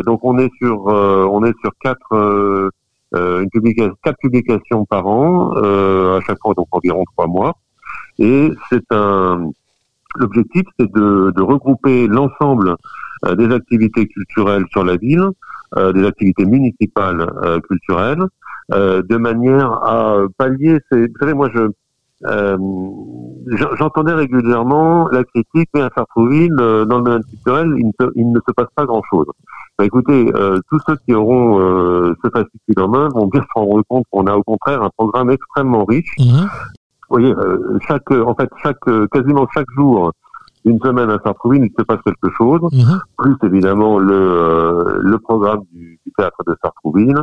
donc 0.05 0.19
on 0.23 0.37
est 0.37 0.51
sur, 0.59 0.85
on 0.85 1.43
est 1.45 1.55
sur 1.61 1.71
quatre, 1.79 2.71
une 3.13 3.49
publication, 3.51 3.95
quatre 4.03 4.17
publications 4.19 4.85
par 4.85 5.07
an, 5.07 5.51
à 5.53 6.19
chaque 6.27 6.39
fois 6.41 6.53
donc 6.55 6.67
environ 6.71 7.03
trois 7.15 7.27
mois, 7.27 7.53
et 8.19 8.51
c'est 8.69 8.91
un 8.91 9.51
L'objectif, 10.15 10.63
c'est 10.79 10.91
de, 10.91 11.33
de, 11.35 11.41
regrouper 11.41 12.07
l'ensemble 12.07 12.69
euh, 12.69 12.75
des 13.37 13.53
activités 13.53 14.07
culturelles 14.07 14.65
sur 14.71 14.83
la 14.83 14.97
ville, 14.97 15.29
euh, 15.77 15.91
des 15.91 16.05
activités 16.05 16.45
municipales 16.45 17.27
euh, 17.43 17.59
culturelles, 17.61 18.23
de 18.69 19.17
manière 19.17 19.71
à 19.71 20.17
pallier. 20.37 20.79
Ces, 20.91 21.07
vous 21.07 21.17
savez, 21.19 21.33
moi, 21.33 21.49
je 21.53 21.69
j'entendais 23.77 24.13
régulièrement 24.13 25.09
la 25.09 25.25
critique, 25.25 25.69
mais 25.73 25.81
à 25.81 25.89
Sartrouville, 25.93 26.55
dans 26.55 26.99
le 26.99 27.03
domaine 27.03 27.23
culturel, 27.25 27.73
il 27.77 27.87
ne, 27.87 28.09
il 28.15 28.31
ne 28.31 28.39
se 28.39 28.53
passe 28.53 28.69
pas 28.75 28.85
grand-chose. 28.85 29.25
Bah, 29.77 29.85
écoutez, 29.85 30.31
tous 30.69 30.79
ceux 30.87 30.95
qui 31.05 31.13
auront 31.13 31.59
ce 32.23 32.29
fascicule 32.29 32.79
en 32.79 32.87
main 32.87 33.09
vont 33.09 33.27
bien 33.27 33.41
se 33.41 33.59
rendre 33.59 33.83
compte 33.89 34.05
qu'on 34.09 34.25
a 34.27 34.35
au 34.35 34.43
contraire 34.43 34.81
un 34.81 34.89
programme 34.97 35.31
extrêmement 35.31 35.83
riche. 35.83 36.15
Mmh. 36.17 36.23
Vous 36.23 36.47
voyez, 37.09 37.33
chaque, 37.85 38.09
en 38.11 38.33
fait, 38.35 38.49
chaque, 38.63 39.09
quasiment 39.11 39.45
chaque 39.53 39.69
jour, 39.75 40.13
une 40.65 40.79
semaine 40.79 41.09
à 41.09 41.19
Sartrouville, 41.23 41.65
il 41.65 41.71
se 41.77 41.83
passe 41.83 41.99
quelque 42.05 42.33
chose, 42.37 42.61
mhm. 42.71 42.99
plus 43.17 43.35
évidemment 43.43 43.99
le, 43.99 44.13
euh, 44.13 44.99
le 45.01 45.17
programme 45.19 45.61
du, 45.71 45.99
théâtre 46.17 46.43
de 46.45 46.55
Sartrouville. 46.63 47.17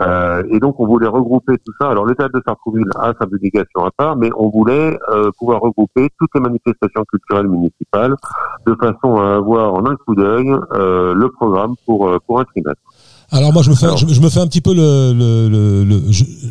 Euh, 0.00 0.42
et 0.50 0.58
donc 0.58 0.80
on 0.80 0.86
voulait 0.86 1.06
regrouper 1.06 1.56
tout 1.64 1.72
ça. 1.80 1.88
Alors 1.88 2.04
le 2.04 2.14
théâtre 2.14 2.34
de 2.34 2.42
Sartrouville 2.44 2.88
a 2.96 3.12
sa 3.18 3.26
publication 3.26 3.84
à 3.84 3.90
part, 3.90 4.16
mais 4.16 4.30
on 4.36 4.50
voulait 4.50 4.98
euh, 5.10 5.30
pouvoir 5.38 5.60
regrouper 5.60 6.08
toutes 6.18 6.30
les 6.34 6.40
manifestations 6.40 7.04
culturelles 7.04 7.48
municipales 7.48 8.14
de 8.66 8.74
façon 8.74 9.16
à 9.16 9.36
avoir 9.36 9.74
en 9.74 9.86
un 9.86 9.96
coup 9.96 10.14
d'œil 10.14 10.52
euh, 10.74 11.14
le 11.14 11.30
programme 11.30 11.74
pour, 11.86 12.10
pour 12.26 12.40
un 12.40 12.44
trimestre. 12.44 12.82
Alors 13.30 13.52
moi 13.52 13.62
je 13.62 13.70
me 13.70 13.74
fais 13.74 13.88
je, 13.96 14.20
me 14.20 14.30
fais 14.30 14.40
un 14.40 14.46
petit 14.46 14.60
peu 14.60 14.72
le 14.72 15.12
le, 15.12 15.48
le, 15.48 15.84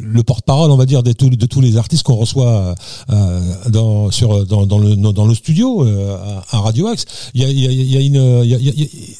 le, 0.02 0.24
porte-parole 0.24 0.72
on 0.72 0.76
va 0.76 0.86
dire 0.86 1.04
de, 1.04 1.12
de 1.12 1.46
tous 1.46 1.62
les 1.62 1.78
artistes 1.78 2.04
qu'on 2.04 2.16
reçoit 2.16 2.76
euh, 3.10 3.42
dans 3.70 4.12
sur 4.12 4.46
dans, 4.46 4.66
dans, 4.66 4.80
le 4.80 4.96
dans 4.96 5.26
le 5.26 5.34
studio 5.34 5.86
euh, 5.86 6.18
à, 6.52 6.60
Radio 6.60 6.88
Axe. 6.88 7.06
Il 7.34 7.42
y 7.42 7.46
a, 7.46 7.50
il 7.50 7.60
y 7.60 7.68
a, 7.68 7.72
il 7.72 7.92
y 7.92 7.98
a 7.98 8.02
une 8.02 8.18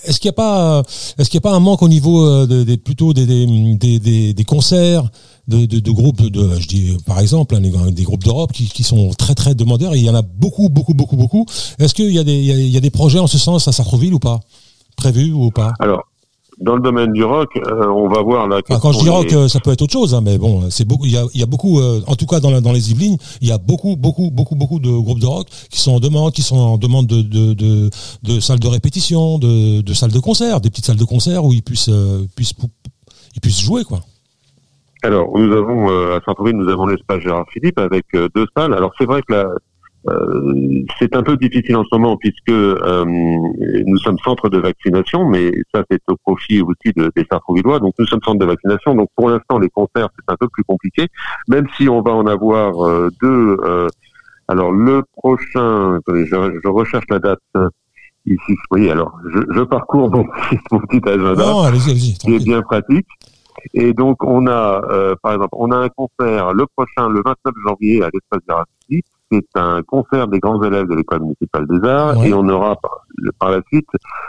est-ce 0.04 0.20
qu'il 0.20 0.28
n'y 0.30 0.34
a 0.34 0.34
pas 0.34 0.84
est-ce 1.18 1.30
qu'il 1.30 1.38
y 1.38 1.44
a 1.44 1.50
pas 1.50 1.54
un 1.56 1.60
manque 1.60 1.82
au 1.82 1.88
niveau 1.88 2.26
euh, 2.26 2.66
des 2.66 2.78
plutôt 2.78 3.14
des 3.14 3.26
des, 3.26 4.00
des, 4.00 4.34
des 4.34 4.44
concerts 4.44 5.10
de, 5.48 5.66
de, 5.66 5.80
de, 5.80 5.92
groupes 5.92 6.24
de 6.24 6.60
je 6.60 6.68
dis 6.68 6.98
par 7.06 7.20
exemple 7.20 7.56
hein, 7.56 7.62
des 7.92 8.04
groupes 8.04 8.24
d'Europe 8.24 8.52
qui, 8.52 8.68
qui 8.68 8.84
sont 8.84 9.12
très 9.12 9.36
très 9.36 9.56
demandeurs 9.56 9.94
et 9.94 10.00
il 10.00 10.04
y 10.04 10.10
en 10.10 10.16
a 10.16 10.24
beaucoup 10.24 10.70
beaucoup 10.70 10.94
beaucoup 10.94 11.16
beaucoup. 11.16 11.46
Est-ce 11.80 11.94
qu'il 11.94 12.12
y 12.12 12.20
a 12.20 12.24
des 12.24 12.36
il 12.36 12.70
y 12.70 12.78
a, 12.78 12.82
des 12.82 12.90
projets 12.90 13.20
en 13.20 13.28
ce 13.28 13.38
sens 13.38 13.68
à 13.68 13.72
Sartreville 13.72 14.14
ou 14.14 14.20
pas? 14.20 14.40
Prévus 14.98 15.32
ou 15.32 15.52
pas? 15.52 15.74
Alors 15.80 16.04
dans 16.60 16.76
le 16.76 16.82
domaine 16.82 17.12
du 17.12 17.24
rock, 17.24 17.50
euh, 17.58 17.88
on 17.88 18.08
va 18.08 18.22
voir 18.22 18.48
la. 18.48 18.62
quand 18.62 18.92
je 18.92 19.00
dis 19.00 19.10
rock, 19.10 19.32
euh, 19.34 19.48
ça 19.48 19.60
peut 19.60 19.72
être 19.72 19.82
autre 19.82 19.94
chose, 19.94 20.14
hein, 20.14 20.22
mais 20.24 20.38
bon, 20.38 20.70
c'est 20.70 20.88
beaucoup. 20.88 21.06
Il 21.06 21.12
y 21.12 21.18
a, 21.18 21.26
y 21.34 21.44
a, 21.44 21.46
beaucoup, 21.46 21.80
euh, 21.80 22.02
en 22.08 22.16
tout 22.16 22.26
cas 22.26 22.40
dans, 22.40 22.62
dans 22.62 22.72
les 22.72 22.92
Yvelines, 22.92 23.18
il 23.42 23.48
y 23.48 23.52
a 23.52 23.58
beaucoup, 23.58 23.96
beaucoup, 23.96 24.32
beaucoup, 24.32 24.56
beaucoup 24.56 24.80
de 24.80 24.90
groupes 24.90 25.20
de 25.20 25.26
rock 25.26 25.48
qui 25.70 25.80
sont 25.80 25.94
en 25.94 26.00
demande, 26.00 26.32
qui 26.34 26.42
sont 26.42 26.58
en 26.58 26.78
demande 26.78 27.08
de 27.08 27.22
de, 27.22 27.54
de, 27.54 27.90
de 28.24 28.40
salles 28.40 28.60
de 28.60 28.68
répétition, 28.68 29.38
de, 29.38 29.82
de 29.82 29.94
salles 29.94 30.12
de 30.12 30.20
concert, 30.20 30.62
des 30.62 30.70
petites 30.70 30.86
salles 30.86 30.98
de 30.98 31.06
concert 31.06 31.44
où 31.44 31.52
ils 31.52 31.64
puissent 31.64 31.92
puissent 32.36 32.54
ils 33.36 33.42
puissent 33.42 33.62
jouer 33.62 33.84
quoi. 33.84 34.00
Alors, 35.04 35.28
nous 35.38 35.52
avons 35.54 35.88
à 36.16 36.20
Saint-Paul, 36.26 36.54
nous 36.54 36.70
avons 36.70 36.88
l'espace 36.88 37.20
Gérard 37.20 37.46
Philippe 37.54 37.78
avec 37.78 38.06
deux 38.14 38.48
salles. 38.58 38.74
Alors, 38.74 38.92
c'est 38.98 39.06
vrai 39.06 39.22
que 39.22 39.34
la, 39.34 39.46
euh, 40.08 40.84
c'est 41.00 41.16
un 41.16 41.24
peu 41.24 41.36
difficile 41.36 41.76
en 41.76 41.84
ce 41.84 41.90
moment 41.94 42.16
puisque 42.18 42.50
euh, 42.50 43.06
nous 43.06 43.98
sommes 43.98 44.20
centre 44.20 44.50
de 44.50 44.60
vaccination, 44.60 45.28
mais 45.28 45.52
ça 45.74 45.84
c'est 45.90 46.02
au 46.08 46.16
profit 46.18 46.62
aussi 46.62 46.94
de, 46.96 47.12
des 47.16 47.26
Sartrouvillois. 47.30 47.80
Donc 47.80 47.94
nous 47.98 48.06
sommes 48.06 48.22
centre 48.24 48.40
de 48.40 48.46
vaccination. 48.46 48.94
Donc 48.94 49.10
pour 49.16 49.30
l'instant 49.30 49.58
les 49.58 49.70
concerts 49.70 50.10
c'est 50.16 50.32
un 50.32 50.36
peu 50.40 50.48
plus 50.50 50.64
compliqué, 50.64 51.08
même 51.48 51.68
si 51.76 51.90
on 51.90 52.02
va 52.02 52.12
en 52.12 52.28
avoir 52.28 52.86
euh, 52.86 53.10
deux. 53.22 53.58
alors 54.48 54.72
le 54.72 55.04
prochain, 55.18 56.00
je, 56.08 56.26
je, 56.26 56.68
recherche 56.68 57.06
la 57.10 57.20
date 57.20 57.40
ici. 58.28 58.56
Oui, 58.70 58.90
alors 58.92 59.18
je, 59.34 59.40
je 59.56 59.62
parcours 59.62 60.12
mon, 60.12 60.26
petit 60.88 61.10
agenda 61.10 61.44
non, 61.44 61.62
allez 61.62 61.80
allez 61.90 62.14
qui 62.20 62.36
est 62.36 62.44
bien 62.44 62.62
pratique. 62.62 63.08
Et 63.74 63.94
donc 63.94 64.24
on 64.24 64.46
a, 64.46 65.16
par 65.24 65.34
exemple, 65.34 65.54
on 65.54 65.72
a 65.72 65.78
un 65.78 65.90
concert 65.90 66.54
le 66.54 66.68
prochain, 66.76 67.10
le 67.10 67.24
29 67.26 67.54
janvier 67.68 68.04
à 68.04 68.10
l'espace 68.14 68.42
Garassi 68.48 69.04
c'est 69.32 69.46
un 69.56 69.82
concert 69.84 70.28
des 70.28 70.40
grands 70.40 70.62
élèves 70.62 70.88
de 70.88 70.96
l'école 70.96 71.22
municipale 71.22 71.66
des 71.68 71.88
arts 71.88 72.24
et 72.24 72.34
on 72.34 72.48
aura 72.48 72.76
par, 72.76 73.50
la 73.50 73.62
suite 73.68 73.88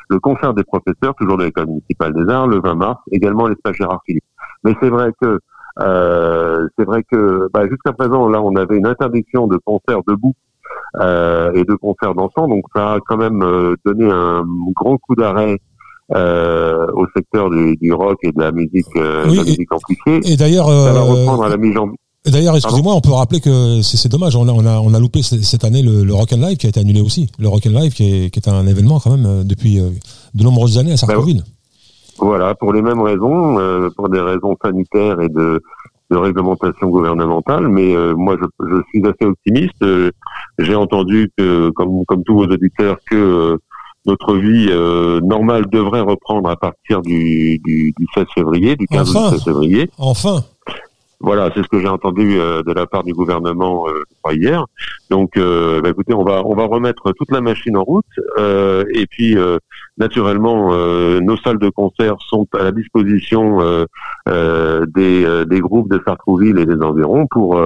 le 0.09 0.19
concert 0.19 0.55
des 0.55 0.65
professeurs, 0.65 1.15
toujours 1.19 1.37
de 1.37 1.45
l'école 1.45 1.67
municipale 1.67 2.13
des 2.15 2.33
arts, 2.33 2.47
le 2.47 2.61
20 2.61 2.75
mars, 2.75 3.01
également 3.11 3.47
l'espace 3.47 3.77
Gérard 3.77 4.01
Philippe. 4.07 4.25
Mais 4.65 4.75
c'est 4.81 4.89
vrai 4.89 5.13
que 5.21 5.39
euh, 5.81 6.67
c'est 6.79 6.85
vrai 6.85 7.03
que 7.11 7.49
bah, 7.53 7.69
jusqu'à 7.69 7.93
présent, 7.93 8.29
là, 8.29 8.41
on 8.43 8.57
avait 8.57 8.79
une 8.79 8.87
interdiction 8.87 9.47
de 9.47 9.59
concert 9.59 10.01
debout 10.07 10.35
euh, 11.01 11.53
et 11.53 11.65
de 11.65 11.75
concert 11.75 12.15
dansant, 12.15 12.49
donc 12.49 12.65
ça 12.75 12.95
a 12.95 12.99
quand 13.07 13.19
même 13.19 13.43
euh, 13.43 13.75
donné 13.85 14.11
un 14.11 14.45
grand 14.75 14.97
coup 14.97 15.15
d'arrêt 15.15 15.59
euh, 16.15 16.87
au 16.95 17.05
secteur 17.17 17.51
du, 17.51 17.77
du, 17.77 17.93
rock 17.93 18.19
et 18.23 18.31
de 18.31 18.41
la 18.41 18.53
musique, 18.53 18.87
euh, 18.97 19.27
de 19.27 19.37
la 19.37 19.43
musique 19.43 19.73
amplifiée. 19.73 20.21
Et 20.25 20.37
d'ailleurs, 20.37 20.69
ça 20.69 20.93
va 20.93 21.01
reprendre 21.01 21.43
à 21.43 21.49
la 21.49 21.57
mi-janvier. 21.57 21.99
D'ailleurs, 22.27 22.57
excusez-moi, 22.57 22.95
on 22.95 23.01
peut 23.01 23.13
rappeler 23.13 23.41
que 23.41 23.83
c'est 23.83 24.09
dommage. 24.09 24.35
On 24.35 24.49
a, 24.49 24.53
on, 24.53 24.67
a, 24.67 24.81
on 24.81 24.93
a 24.95 24.99
loupé 24.99 25.23
cette 25.23 25.65
année 25.65 25.83
le, 25.83 26.03
le 26.03 26.15
Rock 26.15 26.33
and 26.33 26.39
Live 26.41 26.57
qui 26.57 26.67
a 26.67 26.69
été 26.69 26.81
annulé 26.81 27.01
aussi. 27.01 27.31
Le 27.39 27.49
Rock 27.49 27.67
and 27.67 27.79
Live 27.79 27.93
qui 27.93 28.25
est, 28.25 28.31
qui 28.31 28.41
est 28.41 28.49
un 28.49 28.67
événement 28.67 28.99
quand 28.99 29.11
même 29.11 29.27
euh, 29.27 29.45
depuis 29.45 29.79
euh, 29.81 29.91
de 30.35 30.43
nombreuses 30.43 30.79
années 30.79 30.93
à 30.93 30.97
Sartreville. 30.97 31.45
voilà, 32.19 32.55
pour 32.57 32.73
les 32.73 32.83
mêmes 32.83 33.01
raisons, 33.01 33.59
euh, 33.59 33.91
pour 33.97 34.09
des 34.09 34.21
raisons 34.21 34.57
sanitaires 34.63 35.21
et 35.21 35.29
de 35.29 35.63
de 36.09 36.17
réglementation 36.17 36.87
gouvernementale, 36.87 37.67
mais 37.67 37.93
moi 38.15 38.37
je, 38.41 38.47
je, 38.65 38.81
suis 38.91 39.05
assez 39.05 39.29
optimiste. 39.29 39.85
J'ai 40.57 40.77
entendu 40.77 41.33
que, 41.37 41.71
comme, 41.71 42.05
comme 42.05 42.23
tous 42.23 42.37
vos 42.37 42.45
auditeurs, 42.45 42.99
que 43.11 43.59
notre 44.07 44.37
vie 44.37 44.71
normale 45.27 45.69
devrait 45.69 46.03
reprendre 46.03 46.49
à 46.49 46.55
partir 46.55 47.03
du, 47.03 47.59
du, 47.65 47.93
du 47.99 48.07
16 48.15 48.25
février, 48.37 48.77
du 48.77 48.87
15 48.87 49.13
16 49.31 49.45
février. 49.47 49.91
Enfin. 49.99 50.45
Voilà, 51.21 51.51
c'est 51.55 51.63
ce 51.63 51.69
que 51.69 51.81
j'ai 51.81 51.89
entendu 51.89 52.39
euh, 52.39 52.63
de 52.63 52.73
la 52.73 52.87
part 52.87 53.03
du 53.03 53.13
gouvernement 53.13 53.87
euh, 53.89 54.33
hier. 54.33 54.67
Donc, 55.11 55.37
euh, 55.37 55.81
bah, 55.81 55.89
écoutez, 55.89 56.13
on 56.13 56.25
va 56.25 56.43
on 56.45 56.55
va 56.55 56.65
remettre 56.65 57.13
toute 57.13 57.31
la 57.31 57.41
machine 57.41 57.77
en 57.77 57.85
route. 57.85 58.05
et 58.39 59.07
puis, 59.07 59.37
naturellement, 59.99 60.71
nos 61.21 61.37
salles 61.39 61.59
de 61.59 61.71
concert 61.71 62.17
sont 62.29 62.47
à 62.59 62.65
la 62.65 62.73
disposition 62.73 63.59
des, 64.27 65.45
des 65.47 65.61
groupes 65.61 65.91
de 65.91 66.01
Sartrouville 66.05 66.59
et 66.59 66.67
des 66.67 66.83
environs 66.83 67.27
pour 67.27 67.61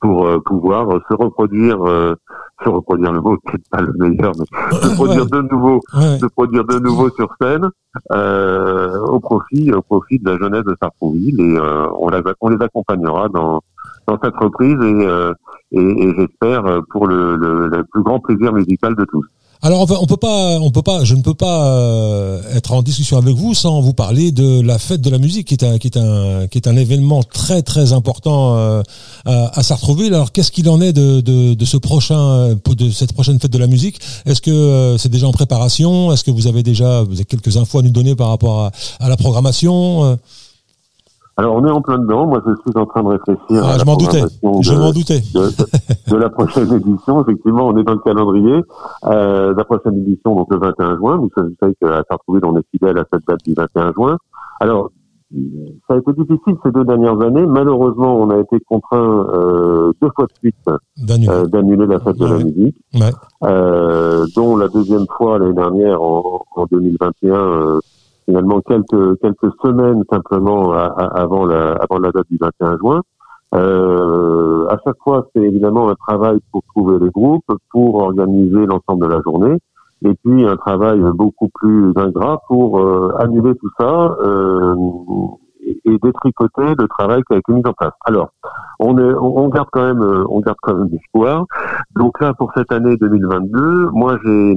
pour 0.00 0.26
euh, 0.26 0.40
pouvoir 0.40 0.88
se 1.08 1.14
reproduire, 1.14 1.86
euh, 1.86 2.14
se 2.62 2.68
reproduire 2.68 3.12
le 3.12 3.20
mot, 3.20 3.36
peut-être 3.44 3.68
pas 3.70 3.80
le 3.80 3.92
meilleur, 3.98 4.32
mais 4.38 4.78
se 4.80 4.94
produire 4.94 5.26
de 5.26 5.40
nouveau, 5.42 5.80
se 6.18 6.26
produire 6.26 6.64
de 6.64 6.78
nouveau 6.78 7.10
sur 7.10 7.28
scène, 7.40 7.68
euh, 8.12 8.98
au 9.00 9.18
profit, 9.20 9.72
au 9.72 9.82
profit 9.82 10.18
de 10.18 10.30
la 10.30 10.38
jeunesse 10.38 10.64
de 10.64 10.76
Sartrouville, 10.80 11.40
et 11.40 11.58
on, 11.98 12.08
la, 12.08 12.22
on 12.40 12.48
les 12.48 12.62
accompagnera 12.64 13.28
dans 13.28 13.60
dans 14.06 14.18
cette 14.22 14.36
reprise 14.36 14.76
et, 14.82 15.78
et, 15.78 15.80
et 16.08 16.14
j'espère 16.16 16.64
pour 16.90 17.06
le, 17.06 17.36
le, 17.36 17.68
le 17.68 17.84
plus 17.84 18.02
grand 18.02 18.18
plaisir 18.18 18.52
musical 18.52 18.94
de 18.96 19.04
tous. 19.04 19.24
Alors 19.62 19.82
on 19.82 20.06
peut 20.06 20.16
pas, 20.16 20.58
on 20.58 20.70
peut 20.70 20.80
pas, 20.80 21.04
je 21.04 21.14
ne 21.14 21.20
peux 21.20 21.34
pas 21.34 21.66
euh, 21.66 22.40
être 22.56 22.72
en 22.72 22.82
discussion 22.82 23.18
avec 23.18 23.34
vous 23.34 23.52
sans 23.52 23.82
vous 23.82 23.92
parler 23.92 24.32
de 24.32 24.62
la 24.62 24.78
fête 24.78 25.02
de 25.02 25.10
la 25.10 25.18
musique, 25.18 25.48
qui 25.48 25.54
est 25.54 25.64
un, 25.64 25.76
qui 25.76 25.88
est 25.88 25.98
un, 25.98 26.46
qui 26.46 26.56
est 26.56 26.66
un 26.66 26.76
événement 26.76 27.22
très 27.22 27.60
très 27.60 27.92
important 27.92 28.56
euh, 28.56 28.82
à, 29.26 29.62
Sartrouville. 29.62 30.14
Alors 30.14 30.32
qu'est-ce 30.32 30.50
qu'il 30.50 30.66
en 30.70 30.80
est 30.80 30.94
de, 30.94 31.20
de, 31.20 31.52
de, 31.52 31.64
ce 31.66 31.76
prochain, 31.76 32.54
de 32.54 32.90
cette 32.90 33.12
prochaine 33.12 33.38
fête 33.38 33.52
de 33.52 33.58
la 33.58 33.66
musique? 33.66 34.00
Est-ce 34.24 34.40
que 34.40 34.50
euh, 34.50 34.96
c'est 34.96 35.10
déjà 35.10 35.26
en 35.26 35.32
préparation? 35.32 36.10
Est-ce 36.10 36.24
que 36.24 36.30
vous 36.30 36.46
avez 36.46 36.62
déjà, 36.62 37.02
vous 37.02 37.12
avez 37.12 37.26
quelques 37.26 37.58
infos 37.58 37.80
à 37.80 37.82
nous 37.82 37.90
donner 37.90 38.14
par 38.14 38.28
rapport 38.28 38.60
à, 38.60 38.72
à 38.98 39.10
la 39.10 39.18
programmation 39.18 40.18
alors 41.40 41.56
on 41.56 41.66
est 41.66 41.70
en 41.70 41.80
plein 41.80 41.98
dedans. 41.98 42.26
Moi, 42.26 42.42
je 42.46 42.52
suis 42.52 42.78
en 42.78 42.84
train 42.84 43.02
de 43.02 43.08
réfléchir. 43.08 43.62
Ah, 43.64 43.72
à 43.72 43.78
je 43.78 43.84
m'en 43.86 43.96
doutais. 43.96 44.20
Je 44.60 44.74
m'en 44.74 44.92
doutais. 44.92 45.22
De, 46.10 46.16
la 46.16 46.28
prochaine 46.28 46.70
édition. 46.70 47.22
Effectivement, 47.22 47.68
on 47.68 47.78
est 47.78 47.82
dans 47.82 47.94
le 47.94 48.00
calendrier. 48.00 48.60
Euh, 49.04 49.54
la 49.56 49.64
prochaine 49.64 49.96
édition, 49.96 50.34
donc 50.34 50.48
le 50.50 50.58
21 50.58 50.98
juin. 50.98 51.16
Vous 51.16 51.30
savez 51.58 51.74
qu'à 51.80 52.02
Sartrouville, 52.10 52.44
on 52.44 52.58
est 52.58 52.66
fidèle 52.70 52.98
à 52.98 53.04
cette 53.10 53.22
date 53.26 53.40
du 53.42 53.54
21 53.54 53.92
juin. 53.94 54.18
Alors, 54.60 54.90
ça 55.88 55.94
a 55.94 55.96
été 55.96 56.12
difficile 56.12 56.56
ces 56.62 56.72
deux 56.72 56.84
dernières 56.84 57.18
années. 57.22 57.46
Malheureusement, 57.46 58.20
on 58.20 58.28
a 58.28 58.38
été 58.38 58.60
contraint 58.60 59.26
euh, 59.32 59.92
deux 60.02 60.10
fois 60.14 60.26
de 60.26 60.32
suite 60.38 60.56
euh, 60.68 61.46
d'annuler 61.46 61.86
la 61.86 62.00
fête 62.00 62.18
de 62.18 62.26
la 62.26 62.36
musique, 62.36 62.76
ouais. 62.94 63.12
euh, 63.44 64.26
dont 64.36 64.58
la 64.58 64.68
deuxième 64.68 65.06
fois 65.16 65.38
l'année 65.38 65.54
dernière 65.54 66.02
en, 66.02 66.44
en 66.54 66.66
2021 66.66 67.32
euh, 67.32 67.80
finalement 68.30 68.60
quelques 68.60 69.20
quelques 69.20 69.52
semaines 69.62 70.04
simplement 70.10 70.72
avant 70.72 71.44
la 71.46 71.72
avant 71.72 71.98
la 71.98 72.10
date 72.12 72.26
du 72.30 72.38
21 72.40 72.78
juin. 72.78 73.02
Euh, 73.52 74.66
à 74.68 74.78
chaque 74.84 74.98
fois, 75.02 75.26
c'est 75.34 75.42
évidemment 75.42 75.88
un 75.90 75.96
travail 75.96 76.38
pour 76.52 76.62
trouver 76.74 77.04
les 77.04 77.10
groupes, 77.10 77.50
pour 77.72 77.96
organiser 77.96 78.64
l'ensemble 78.66 79.08
de 79.08 79.12
la 79.12 79.20
journée, 79.22 79.58
et 80.02 80.14
puis 80.24 80.46
un 80.46 80.56
travail 80.56 81.00
beaucoup 81.14 81.48
plus 81.54 81.92
ingrat 81.96 82.40
pour 82.46 82.78
euh, 82.78 83.12
annuler 83.18 83.54
tout 83.56 83.70
ça 83.76 84.16
euh, 84.22 84.76
et, 85.84 85.98
détricoter 86.00 86.76
le 86.78 86.86
travail 86.86 87.22
qui 87.28 87.34
a 87.34 87.38
été 87.38 87.52
mis 87.52 87.62
en 87.66 87.72
place. 87.72 87.92
Alors, 88.04 88.30
on, 88.78 88.96
est, 88.98 89.14
on 89.14 89.48
garde 89.48 89.68
quand 89.72 89.82
même, 89.82 90.24
on 90.28 90.38
garde 90.38 90.58
quand 90.62 90.76
même 90.76 90.88
l'espoir. 90.92 91.44
Donc 91.96 92.20
là, 92.20 92.32
pour 92.34 92.52
cette 92.56 92.70
année 92.70 92.96
2022, 92.96 93.88
moi 93.92 94.16
j'ai 94.24 94.54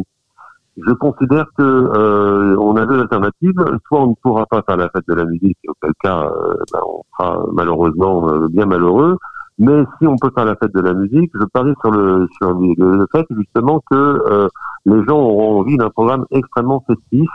je 0.77 0.91
considère 0.93 1.45
que 1.57 1.63
euh, 1.63 2.57
on 2.59 2.75
a 2.75 2.85
deux 2.85 2.99
alternatives. 2.99 3.63
Soit 3.87 4.01
on 4.01 4.07
ne 4.09 4.15
pourra 4.21 4.45
pas 4.45 4.63
faire 4.63 4.77
la 4.77 4.89
fête 4.89 5.07
de 5.07 5.13
la 5.13 5.25
musique, 5.25 5.57
auquel 5.67 5.91
cas 6.01 6.23
euh, 6.23 6.55
ben, 6.71 6.79
on 6.85 7.03
sera 7.11 7.45
malheureusement 7.53 8.29
euh, 8.29 8.47
bien 8.47 8.65
malheureux. 8.65 9.17
Mais 9.59 9.83
si 9.99 10.07
on 10.07 10.15
peut 10.15 10.31
faire 10.33 10.45
la 10.45 10.55
fête 10.55 10.73
de 10.73 10.81
la 10.81 10.93
musique, 10.93 11.31
je 11.35 11.45
parie 11.45 11.73
sur 11.81 11.91
le 11.91 12.27
sur 12.37 12.53
le, 12.53 13.05
fait 13.11 13.25
justement 13.29 13.83
que 13.91 14.47
les 14.85 15.03
gens 15.05 15.19
auront 15.19 15.59
envie 15.59 15.77
d'un 15.77 15.91
programme 15.91 16.25
extrêmement 16.31 16.83
festif 16.87 17.29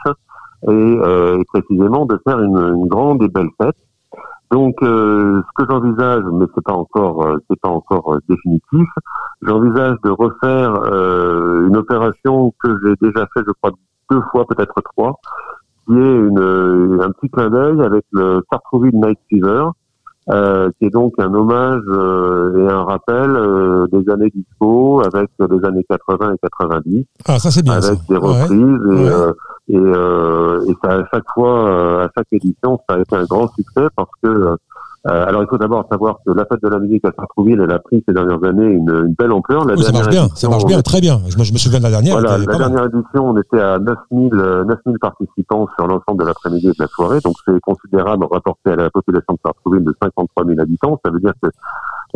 et, 0.66 1.44
précisément 1.46 2.06
de 2.06 2.20
faire 2.26 2.40
une 2.40 2.88
grande 2.88 3.22
et 3.22 3.28
belle 3.28 3.50
fête. 3.62 3.76
Donc, 4.50 4.82
euh, 4.82 5.42
ce 5.42 5.62
que 5.62 5.70
j'envisage, 5.70 6.22
mais 6.32 6.46
c'est 6.54 6.64
pas 6.64 6.72
encore, 6.72 7.26
euh, 7.26 7.36
c'est 7.48 7.60
pas 7.60 7.68
encore 7.68 8.14
euh, 8.14 8.18
définitif, 8.28 8.88
j'envisage 9.42 9.96
de 10.04 10.10
refaire 10.10 10.72
une 11.66 11.76
opération 11.76 12.52
que 12.62 12.68
j'ai 12.82 12.94
déjà 13.00 13.26
fait, 13.34 13.40
je 13.46 13.52
crois, 13.60 13.72
deux 14.10 14.22
fois, 14.32 14.46
peut-être 14.46 14.80
trois, 14.94 15.20
qui 15.86 15.94
est 15.94 17.02
un 17.04 17.10
petit 17.12 17.28
clin 17.30 17.50
d'œil 17.50 17.82
avec 17.82 18.04
le 18.12 18.42
Sartrouville 18.50 18.94
Night 18.94 19.18
Fever, 19.30 19.68
euh, 20.30 20.70
qui 20.78 20.86
est 20.86 20.90
donc 20.90 21.14
un 21.18 21.32
hommage 21.32 21.80
euh, 21.88 22.58
et 22.58 22.70
un 22.70 22.84
rappel 22.84 23.30
euh, 23.30 23.86
des 23.90 24.10
années 24.12 24.30
disco 24.34 25.00
avec 25.00 25.30
les 25.38 25.64
années 25.64 25.84
80 25.88 26.34
et 26.34 26.48
90. 26.60 27.04
Ah, 27.26 27.38
ça 27.38 27.50
c'est 27.50 27.62
bien. 27.62 27.74
Avec 27.74 27.98
des 28.08 28.16
reprises 28.16 29.32
et, 29.68 29.74
et, 29.74 30.70
et 30.70 30.74
ça 30.82 30.96
à 30.96 31.04
chaque 31.10 31.24
fois, 31.32 32.04
à 32.04 32.08
chaque 32.14 32.26
édition, 32.32 32.78
ça 32.88 32.96
a 32.96 32.98
été 32.98 33.16
un 33.16 33.24
grand 33.24 33.48
succès 33.54 33.86
parce 33.96 34.10
que 34.22 34.28
euh, 34.28 34.56
alors, 35.04 35.42
il 35.42 35.46
faut 35.48 35.58
d'abord 35.58 35.86
savoir 35.90 36.18
que 36.26 36.32
la 36.32 36.44
fête 36.44 36.62
de 36.62 36.68
la 36.68 36.78
musique 36.78 37.04
à 37.04 37.12
Sartrouville, 37.16 37.60
elle 37.62 37.72
a 37.72 37.78
pris 37.78 38.02
ces 38.06 38.12
dernières 38.12 38.42
années 38.44 38.66
une, 38.66 38.90
une 39.06 39.14
belle 39.14 39.32
ampleur. 39.32 39.64
La 39.64 39.76
ça 39.76 39.92
marche 39.92 40.08
bien, 40.08 40.28
ça 40.34 40.48
marche 40.48 40.64
bien, 40.64 40.82
très 40.82 41.00
bien. 41.00 41.20
Je 41.28 41.38
me, 41.38 41.44
je 41.44 41.52
me, 41.52 41.58
souviens 41.58 41.78
de 41.78 41.84
la 41.84 41.90
dernière. 41.90 42.18
Voilà, 42.20 42.38
la 42.38 42.58
dernière 42.58 42.84
édition, 42.86 43.30
on 43.30 43.36
était 43.36 43.60
à 43.60 43.78
9000, 43.78 44.30
9000 44.66 44.98
participants 45.00 45.68
sur 45.78 45.86
l'ensemble 45.86 46.22
de 46.22 46.26
l'après-midi 46.26 46.68
et 46.68 46.70
de 46.70 46.76
la 46.80 46.88
soirée. 46.88 47.20
Donc, 47.24 47.36
c'est 47.46 47.60
considérable 47.60 48.26
rapporté 48.30 48.70
à 48.70 48.76
la 48.76 48.90
population 48.90 49.34
de 49.34 49.38
Sartrouville 49.44 49.84
de 49.84 49.94
53 50.02 50.44
000 50.46 50.60
habitants. 50.60 51.00
Ça 51.04 51.10
veut 51.10 51.20
dire 51.20 51.34
que 51.42 51.48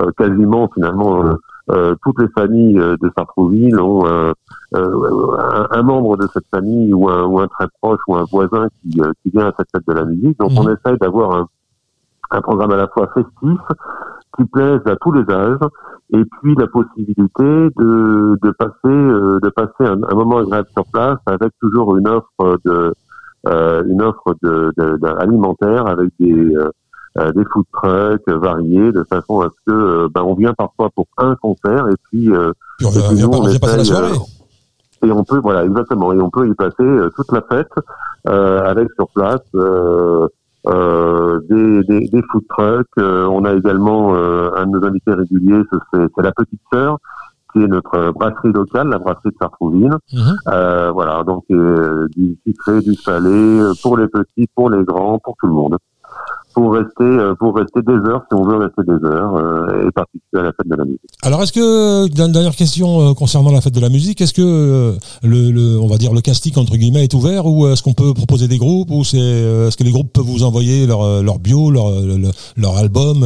euh, 0.03 0.11
quasiment, 0.19 0.69
finalement, 0.75 1.25
euh, 1.25 1.35
euh 1.71 1.95
toutes 2.03 2.21
les 2.21 2.29
familles 2.35 2.75
de 2.75 3.13
Sartrouville 3.17 3.79
ont 3.81 4.05
un, 4.07 4.33
un, 4.73 5.83
membre 5.83 6.17
de 6.17 6.27
cette 6.33 6.47
famille 6.51 6.93
ou 6.93 7.09
un, 7.09 7.25
ou 7.25 7.39
un 7.39 7.47
très 7.47 7.67
proche 7.81 8.01
ou 8.09 8.17
un 8.17 8.25
voisin 8.25 8.69
qui, 8.83 9.01
qui 9.23 9.31
vient 9.31 9.47
à 9.47 9.53
cette 9.57 9.69
fête 9.73 9.87
de 9.87 9.93
la 9.93 10.05
musique. 10.05 10.39
Donc, 10.39 10.53
mmh. 10.53 10.59
on 10.59 10.69
essaye 10.75 10.99
d'avoir 10.99 11.37
un 11.37 11.47
un 12.33 12.41
programme 12.41 12.73
à 12.73 12.77
la 12.77 12.89
fois 12.89 13.09
festif, 13.15 13.61
qui 14.37 14.45
plaise 14.47 14.81
à 14.87 14.97
tous 14.97 15.13
les 15.13 15.31
âges, 15.31 15.59
et 16.15 16.25
puis 16.25 16.55
la 16.57 16.67
possibilité 16.67 17.21
de, 17.39 18.39
de 18.43 18.51
passer, 18.51 18.73
euh, 18.85 19.39
de 19.43 19.49
passer 19.51 19.85
un, 19.85 20.15
moment 20.15 20.39
agréable 20.39 20.69
sur 20.73 20.85
place 20.87 21.19
avec 21.27 21.53
toujours 21.61 21.97
une 21.97 22.09
offre 22.09 22.59
de, 22.65 22.95
euh, 23.47 23.83
une 23.87 24.03
offre 24.03 24.35
de, 24.43 24.73
de, 24.77 25.07
alimentaire 25.19 25.87
avec 25.87 26.11
des, 26.21 26.57
euh, 26.57 27.33
des 27.33 27.45
food 27.53 27.65
trucks 27.73 28.29
variés 28.29 28.93
de 28.93 29.05
façon 29.05 29.41
à 29.41 29.49
ce 29.49 29.71
que 29.71 30.09
ben, 30.09 30.23
on 30.23 30.35
vient 30.35 30.55
parfois 30.55 30.91
pour 30.95 31.07
un 31.19 31.35
concert 31.37 31.89
et 31.89 31.97
puis, 32.11 32.31
puis 32.79 32.87
on, 32.87 33.17
et 33.17 33.25
on, 33.25 33.59
passer 33.59 33.77
la 33.79 33.85
soirée. 33.85 34.13
et 35.05 35.11
on 35.11 35.25
peut 35.25 35.39
voilà 35.39 35.65
exactement 35.65 36.13
et 36.13 36.21
on 36.21 36.31
peut 36.31 36.49
y 36.49 36.55
passer 36.55 36.85
toute 37.17 37.33
la 37.33 37.43
fête 37.43 37.73
avec 38.25 38.89
sur 38.97 39.09
place 39.09 39.41
euh, 40.67 41.41
des, 41.49 41.83
des, 41.85 42.09
des, 42.09 42.23
food 42.31 42.45
trucks. 42.49 42.87
Euh, 42.99 43.27
on 43.27 43.45
a 43.45 43.55
également 43.55 44.15
euh, 44.15 44.51
un 44.57 44.67
de 44.67 44.79
nos 44.79 44.87
invités 44.87 45.13
réguliers, 45.13 45.63
c'est 45.93 46.23
la 46.23 46.33
petite 46.33 46.61
sœur, 46.73 46.99
qui 47.53 47.63
est 47.63 47.67
notre 47.67 48.13
brasserie 48.13 48.53
locale, 48.53 48.89
la 48.89 48.99
brasserie 48.99 49.31
de 49.31 49.37
Sartrouville. 49.41 49.97
Mhm. 50.13 50.93
voilà, 50.93 51.23
donc 51.25 51.45
du 51.49 52.39
sucré, 52.47 52.81
du 52.81 52.95
salé, 52.95 53.73
pour 53.83 53.97
les 53.97 54.09
petits, 54.09 54.49
pour 54.55 54.71
les 54.71 54.85
grands, 54.85 55.19
pour 55.19 55.37
tout 55.41 55.47
le 55.47 55.53
monde 55.53 55.77
pour 56.55 56.73
rester 56.73 57.03
euh, 57.03 57.35
pour 57.35 57.55
rester 57.57 57.83
des 57.83 57.93
heures 57.93 58.23
si 58.29 58.35
on 58.35 58.45
veut 58.45 58.57
rester 58.57 58.83
des 58.83 59.07
heures 59.07 59.35
euh, 59.37 59.87
et 59.87 59.91
participer 59.91 60.39
à 60.39 60.43
la 60.43 60.53
fête 60.53 60.69
de 60.69 60.77
la 60.77 60.85
musique. 60.85 61.01
Alors 61.23 61.43
est-ce 61.43 61.53
que 61.53 62.07
une 62.07 62.33
dernière 62.33 62.55
question 62.55 63.01
euh, 63.01 63.15
concernant 63.15 63.53
la 63.53 63.61
fête 63.61 63.75
de 63.75 63.81
la 63.81 63.89
musique, 63.89 64.21
est-ce 64.21 64.35
que 64.35 64.97
le, 65.23 65.51
le, 65.51 65.79
on 65.81 65.87
va 65.87 65.97
dire 65.97 66.13
le 66.13 66.21
casting 66.21 66.57
entre 66.59 66.77
guillemets 66.77 67.05
est 67.05 67.15
ouvert 67.15 67.47
ou 67.47 67.67
est-ce 67.67 67.83
qu'on 67.83 67.95
peut 67.95 68.15
proposer 68.15 68.49
des 68.49 68.59
groupes 68.59 68.91
ou 68.91 69.05
c'est 69.05 69.19
est-ce 69.19 69.77
que 69.77 69.85
les 69.85 69.93
groupes 69.93 70.13
peuvent 70.13 70.25
vous 70.25 70.45
envoyer 70.45 70.87
leur 70.87 71.23
leur 71.23 71.39
bio, 71.39 71.71
leur 71.71 71.91
leur, 72.57 72.77
album 72.77 73.25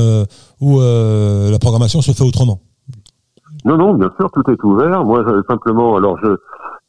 ou 0.61 0.81
la 0.81 1.59
programmation 1.59 2.01
se 2.01 2.13
fait 2.13 2.25
autrement? 2.25 2.61
Non 3.65 3.77
non, 3.77 3.95
bien 3.95 4.11
sûr, 4.19 4.31
tout 4.31 4.49
est 4.51 4.63
ouvert. 4.65 5.05
Moi 5.05 5.25
simplement 5.49 5.97
alors 5.97 6.17
je 6.23 6.37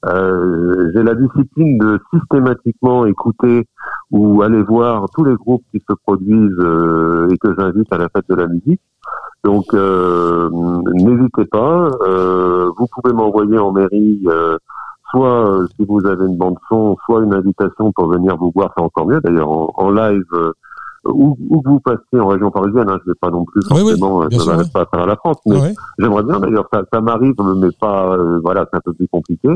euh, 0.08 0.91
j'ai 0.93 1.03
la 1.03 1.16
discipline 1.16 1.78
de 1.78 1.99
systématiquement 2.14 3.05
écouter 3.05 3.68
ou 4.12 4.41
aller 4.41 4.62
voir 4.64 5.05
tous 5.14 5.24
les 5.26 5.36
groupes 5.36 5.64
qui 5.72 5.80
se 5.80 5.95
produisent 6.05 6.60
euh, 6.60 7.30
et 7.30 7.38
que 7.38 7.53
j'invite 7.58 7.91
à 7.91 7.97
la 7.97 8.10
fête 8.10 8.26
de 8.30 8.36
la 8.36 8.47
musique. 8.47 8.82
Donc 9.43 9.66
euh, 9.74 10.49
n'hésitez 10.93 11.45
pas. 11.45 11.89
vous 12.78 12.88
pouvez 12.93 13.14
m'envoyer 13.14 13.58
en 13.58 13.72
mairie 13.72 14.26
soit 15.12 15.66
si 15.76 15.86
vous 15.86 16.05
avez 16.05 16.26
une 16.26 16.38
bande 16.38 16.58
son, 16.68 16.97
soit 17.05 17.24
une 17.24 17.34
invitation 17.34 17.91
pour 17.93 18.08
venir 18.12 18.36
vous 18.38 18.51
voir, 18.53 18.74
c'est 18.76 18.84
encore 18.84 19.08
mieux 19.08 19.22
d'ailleurs 19.22 19.49
en, 19.80 19.89
live 19.89 20.26
où, 21.06 21.38
où 21.50 21.62
vous 21.66 21.80
passez 21.80 22.20
en 22.20 22.28
région 22.28 22.52
parisienne, 22.52 22.89
hein, 22.89 22.98
je 23.04 23.10
ne 23.10 23.14
vais 23.14 23.20
pas 23.20 23.30
non 23.30 23.45
plus 23.45 23.62
forcément, 23.68 24.22
je 24.30 24.38
ne 24.38 24.72
pas 24.72 24.82
à 24.82 24.86
travers 24.86 25.08
la 25.08 25.16
France, 25.16 25.38
mais 25.45 25.74
j'aimerais 25.98 26.24
bien 26.24 26.39
d'ailleurs, 26.39 26.68
ça, 26.72 26.84
ça 26.91 27.02
m'arrive, 27.02 27.36
mais 27.58 27.72
pas, 27.80 28.18
voilà, 28.43 28.66
c'est 28.72 28.78
un 28.78 28.82
peu 28.84 28.93
plus 28.93 29.08
compliqué. 29.08 29.50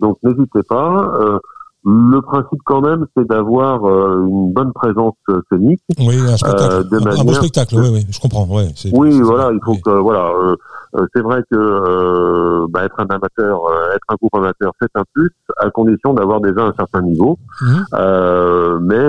donc 0.00 0.18
n'hésitez 0.22 0.62
pas. 0.68 1.40
Le 1.86 2.20
principe 2.20 2.60
quand 2.64 2.80
même, 2.80 3.04
c'est 3.14 3.26
d'avoir 3.26 3.84
euh, 3.84 4.26
une 4.26 4.52
bonne 4.54 4.72
présence 4.72 5.14
scénique. 5.50 5.82
Oui, 5.98 6.16
un 6.18 6.36
spectacle. 6.38 6.86
Euh, 6.90 7.20
un, 7.20 7.24
bon 7.24 7.34
spectacle, 7.34 7.74
oui, 7.74 7.88
oui, 7.92 8.06
je 8.08 8.18
comprends. 8.18 8.46
Ouais, 8.46 8.68
oui, 8.92 9.20
voilà, 9.20 9.50
il 9.52 9.60
faut 9.62 9.74
que, 9.74 9.90
voilà, 9.90 10.30
euh, 10.30 11.06
c'est 11.14 11.20
vrai 11.20 11.42
que 11.50 12.66
bah, 12.70 12.84
être 12.84 12.98
un 12.98 13.06
amateur, 13.06 13.60
être 13.94 14.06
un 14.08 14.14
groupe 14.14 14.34
amateur, 14.34 14.72
c'est 14.80 14.88
un 14.94 15.04
plus, 15.12 15.30
à 15.58 15.68
condition 15.70 16.14
d'avoir 16.14 16.40
déjà 16.40 16.62
un 16.62 16.72
certain 16.74 17.02
niveau. 17.02 17.38
Mhm. 17.60 17.84
mais 18.80 19.08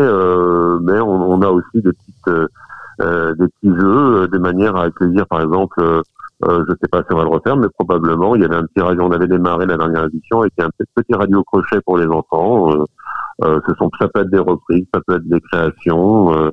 mais 0.81 0.99
on, 0.99 1.31
on, 1.31 1.41
a 1.43 1.47
aussi 1.47 1.75
des 1.75 1.91
petites 1.93 2.49
des 2.99 3.47
petits 3.47 3.79
jeux, 3.79 4.27
des 4.27 4.39
manières 4.39 4.75
à 4.75 4.83
accueillir, 4.83 5.25
par 5.27 5.41
exemple 5.41 5.81
euh, 6.43 6.63
je 6.67 6.71
ne 6.71 6.77
sais 6.81 6.87
pas 6.91 6.99
si 6.99 7.13
on 7.13 7.17
va 7.17 7.23
le 7.23 7.29
refaire, 7.29 7.55
mais 7.55 7.67
probablement. 7.79 8.35
Il 8.35 8.41
y 8.41 8.45
avait 8.45 8.57
un 8.57 8.65
petit 8.65 8.81
radio, 8.81 9.03
on 9.03 9.11
avait 9.11 9.27
démarré 9.27 9.65
la 9.65 9.77
dernière 9.77 10.05
édition 10.05 10.41
avec 10.41 10.53
un 10.59 10.69
petit 10.95 11.13
radio 11.13 11.43
crochet 11.43 11.79
pour 11.85 11.97
les 11.97 12.07
enfants. 12.07 12.71
Euh, 12.71 12.83
euh, 13.43 13.59
ce 13.67 13.73
sont, 13.75 13.89
ça 13.99 14.07
peut 14.09 14.21
être 14.21 14.29
des 14.29 14.39
reprises, 14.39 14.85
ça 14.93 14.99
peut 15.05 15.15
être 15.15 15.27
des 15.27 15.39
créations. 15.41 16.51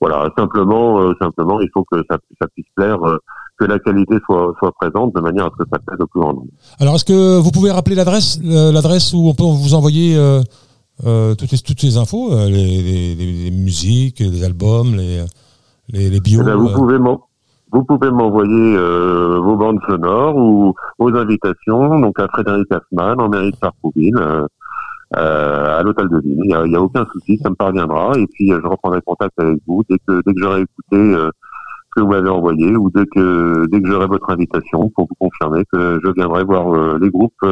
voilà, 0.00 0.30
simplement, 0.36 1.12
simplement, 1.20 1.60
il 1.60 1.68
faut 1.72 1.84
que 1.90 1.98
ça, 2.08 2.18
ça 2.40 2.46
puisse 2.48 2.66
plaire 2.76 2.98
que 3.56 3.64
la 3.64 3.78
qualité 3.78 4.16
soit, 4.26 4.52
soit 4.58 4.72
présente 4.72 5.14
de 5.14 5.20
manière 5.20 5.46
à 5.46 5.50
ce 5.50 5.62
que 5.62 5.68
ça 5.72 5.78
plaise 5.78 5.98
au 6.00 6.06
plus 6.06 6.20
grand 6.20 6.32
nombre. 6.32 6.48
Alors, 6.80 6.96
est-ce 6.96 7.04
que 7.04 7.38
vous 7.38 7.50
pouvez 7.52 7.70
rappeler 7.70 7.94
l'adresse, 7.94 8.40
l'adresse 8.42 9.12
où 9.14 9.28
on 9.28 9.34
peut 9.34 9.44
vous 9.44 9.74
envoyer 9.74 10.16
euh, 10.16 11.34
toutes, 11.34 11.52
les, 11.52 11.58
toutes 11.58 11.80
ces 11.80 11.96
infos, 11.96 12.30
les, 12.46 12.82
les, 12.82 13.14
les, 13.14 13.50
musiques, 13.50 14.20
les 14.20 14.44
albums, 14.44 14.96
les, 14.96 15.24
les, 15.88 16.10
les 16.10 16.20
bios 16.20 16.40
eh 16.42 16.44
ben, 16.44 16.56
Vous 16.56 16.72
pouvez 16.72 16.98
vous 17.74 17.82
pouvez 17.82 18.08
m'envoyer 18.08 18.76
euh, 18.76 19.40
vos 19.40 19.56
bandes 19.56 19.80
sonores 19.88 20.36
ou 20.36 20.74
vos 20.96 21.16
invitations 21.16 21.98
donc 21.98 22.20
à 22.20 22.28
Frédéric 22.28 22.68
Assman 22.70 23.20
en 23.20 23.28
mairie 23.28 23.50
de 23.50 23.56
Sartrouville, 23.56 24.16
euh, 24.16 24.46
euh, 25.16 25.80
à 25.80 25.82
l'hôtel 25.82 26.08
de 26.08 26.20
ville. 26.20 26.38
Il 26.44 26.70
n'y 26.70 26.76
a, 26.76 26.80
aucun 26.80 27.04
souci, 27.12 27.36
ça 27.42 27.50
me 27.50 27.56
parviendra. 27.56 28.12
Et 28.16 28.28
puis 28.28 28.48
je 28.50 28.64
reprendrai 28.64 29.00
contact 29.04 29.32
avec 29.38 29.58
vous 29.66 29.82
dès 29.90 29.98
que 30.06 30.22
dès 30.24 30.34
que 30.34 30.40
j'aurai 30.40 30.60
écouté 30.60 31.14
ce 31.16 31.30
que 31.96 32.00
vous 32.00 32.10
m'avez 32.10 32.30
envoyé 32.30 32.76
ou 32.76 32.90
dès 32.90 33.06
que 33.06 33.66
dès 33.66 33.82
que 33.82 33.88
j'aurai 33.88 34.06
votre 34.06 34.30
invitation 34.30 34.88
pour 34.94 35.08
vous 35.08 35.16
confirmer 35.18 35.64
que 35.72 35.98
je 36.04 36.12
viendrai 36.12 36.44
voir 36.44 36.98
les 36.98 37.10
groupes 37.10 37.44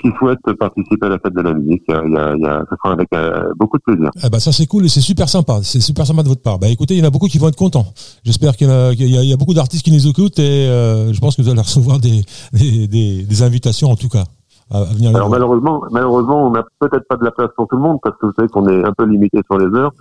qui 0.00 0.10
souhaitent 0.18 0.52
participer 0.58 1.06
à 1.06 1.10
la 1.10 1.18
fête 1.18 1.34
de 1.34 1.40
la 1.40 1.54
musique. 1.54 1.82
Il 1.88 2.12
y 2.12 2.16
a, 2.16 2.34
il 2.34 2.42
y 2.42 2.46
a, 2.46 2.64
ça 2.68 2.76
sera 2.76 2.92
avec 2.92 3.08
euh, 3.14 3.52
beaucoup 3.56 3.78
de 3.78 3.82
plaisir. 3.82 4.10
Eh 4.22 4.28
ben 4.28 4.38
ça 4.38 4.52
c'est 4.52 4.66
cool 4.66 4.86
et 4.86 4.88
c'est 4.88 5.00
super 5.00 5.28
sympa. 5.28 5.60
C'est 5.62 5.80
super 5.80 6.06
sympa 6.06 6.22
de 6.22 6.28
votre 6.28 6.42
part. 6.42 6.58
Bah 6.58 6.68
écoutez, 6.68 6.94
il 6.94 7.00
y 7.00 7.02
en 7.02 7.06
a 7.06 7.10
beaucoup 7.10 7.26
qui 7.26 7.38
vont 7.38 7.48
être 7.48 7.56
contents. 7.56 7.86
J'espère 8.24 8.56
qu'il 8.56 8.68
y, 8.68 9.04
y, 9.04 9.32
a 9.32 9.36
beaucoup 9.36 9.54
d'artistes 9.54 9.84
qui 9.84 9.92
nous 9.92 10.06
écoutent 10.06 10.38
et 10.38 10.68
euh, 10.68 11.12
je 11.12 11.20
pense 11.20 11.36
que 11.36 11.42
vous 11.42 11.48
allez 11.48 11.60
recevoir 11.60 11.98
des, 11.98 12.22
des, 12.52 12.88
des, 12.88 13.22
des 13.22 13.42
invitations 13.42 13.90
en 13.90 13.96
tout 13.96 14.08
cas. 14.08 14.24
À, 14.70 14.82
venir 14.84 15.14
Alors 15.14 15.28
malheureusement, 15.28 15.84
malheureusement, 15.90 16.46
on 16.46 16.50
n'a 16.50 16.64
peut-être 16.80 17.06
pas 17.06 17.16
de 17.16 17.24
la 17.24 17.30
place 17.30 17.50
pour 17.54 17.68
tout 17.68 17.76
le 17.76 17.82
monde 17.82 17.98
parce 18.02 18.16
que 18.18 18.26
vous 18.26 18.32
savez 18.34 18.48
qu'on 18.48 18.66
est 18.68 18.84
un 18.84 18.92
peu 18.92 19.04
limité 19.04 19.40
sur 19.44 19.58
les 19.58 19.66
heures. 19.78 19.92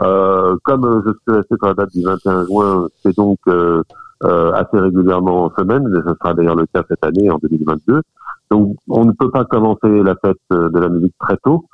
Euh, 0.00 0.56
comme 0.64 1.02
je 1.06 1.12
suis 1.12 1.38
resté 1.38 1.54
sur 1.56 1.68
la 1.68 1.74
date 1.74 1.90
du 1.92 2.02
21 2.02 2.46
juin, 2.46 2.88
c'est 3.02 3.16
donc 3.16 3.38
euh, 3.48 3.82
euh, 4.24 4.52
assez 4.52 4.78
régulièrement 4.78 5.44
en 5.44 5.52
semaine, 5.56 5.84
ce 5.94 6.14
sera 6.14 6.34
d'ailleurs 6.34 6.56
le 6.56 6.66
cas 6.66 6.82
cette 6.88 7.04
année 7.04 7.30
en 7.30 7.38
2022. 7.38 8.02
Donc, 8.50 8.76
on 8.88 9.04
ne 9.04 9.12
peut 9.12 9.30
pas 9.30 9.44
commencer 9.44 10.02
la 10.02 10.14
fête 10.24 10.36
euh, 10.52 10.70
de 10.70 10.78
la 10.78 10.88
musique 10.88 11.14
très 11.18 11.36
tôt. 11.44 11.64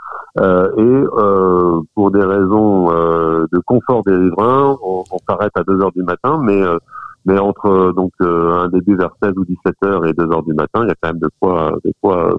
Euh, 0.40 0.68
et 0.76 1.06
euh, 1.16 1.80
pour 1.94 2.10
des 2.10 2.24
raisons 2.24 2.90
euh, 2.90 3.46
de 3.52 3.60
confort 3.60 4.02
des 4.04 4.16
riverains, 4.16 4.76
on, 4.82 5.04
on 5.10 5.18
s'arrête 5.28 5.52
à 5.56 5.62
2 5.62 5.80
heures 5.80 5.92
du 5.92 6.02
matin, 6.02 6.40
mais 6.42 6.60
euh, 6.60 6.78
mais 7.26 7.38
entre 7.38 7.94
donc 7.96 8.12
un 8.20 8.68
début 8.68 8.96
vers 8.96 9.08
16 9.22 9.32
ou 9.36 9.46
17 9.46 9.74
heures 9.84 10.04
et 10.04 10.12
2 10.12 10.24
heures 10.24 10.42
du 10.42 10.52
matin, 10.52 10.82
il 10.82 10.88
y 10.88 10.90
a 10.90 10.94
quand 11.00 11.08
même 11.08 11.20
de 11.20 11.30
quoi, 11.40 11.72
de 11.82 11.90
quoi 12.02 12.38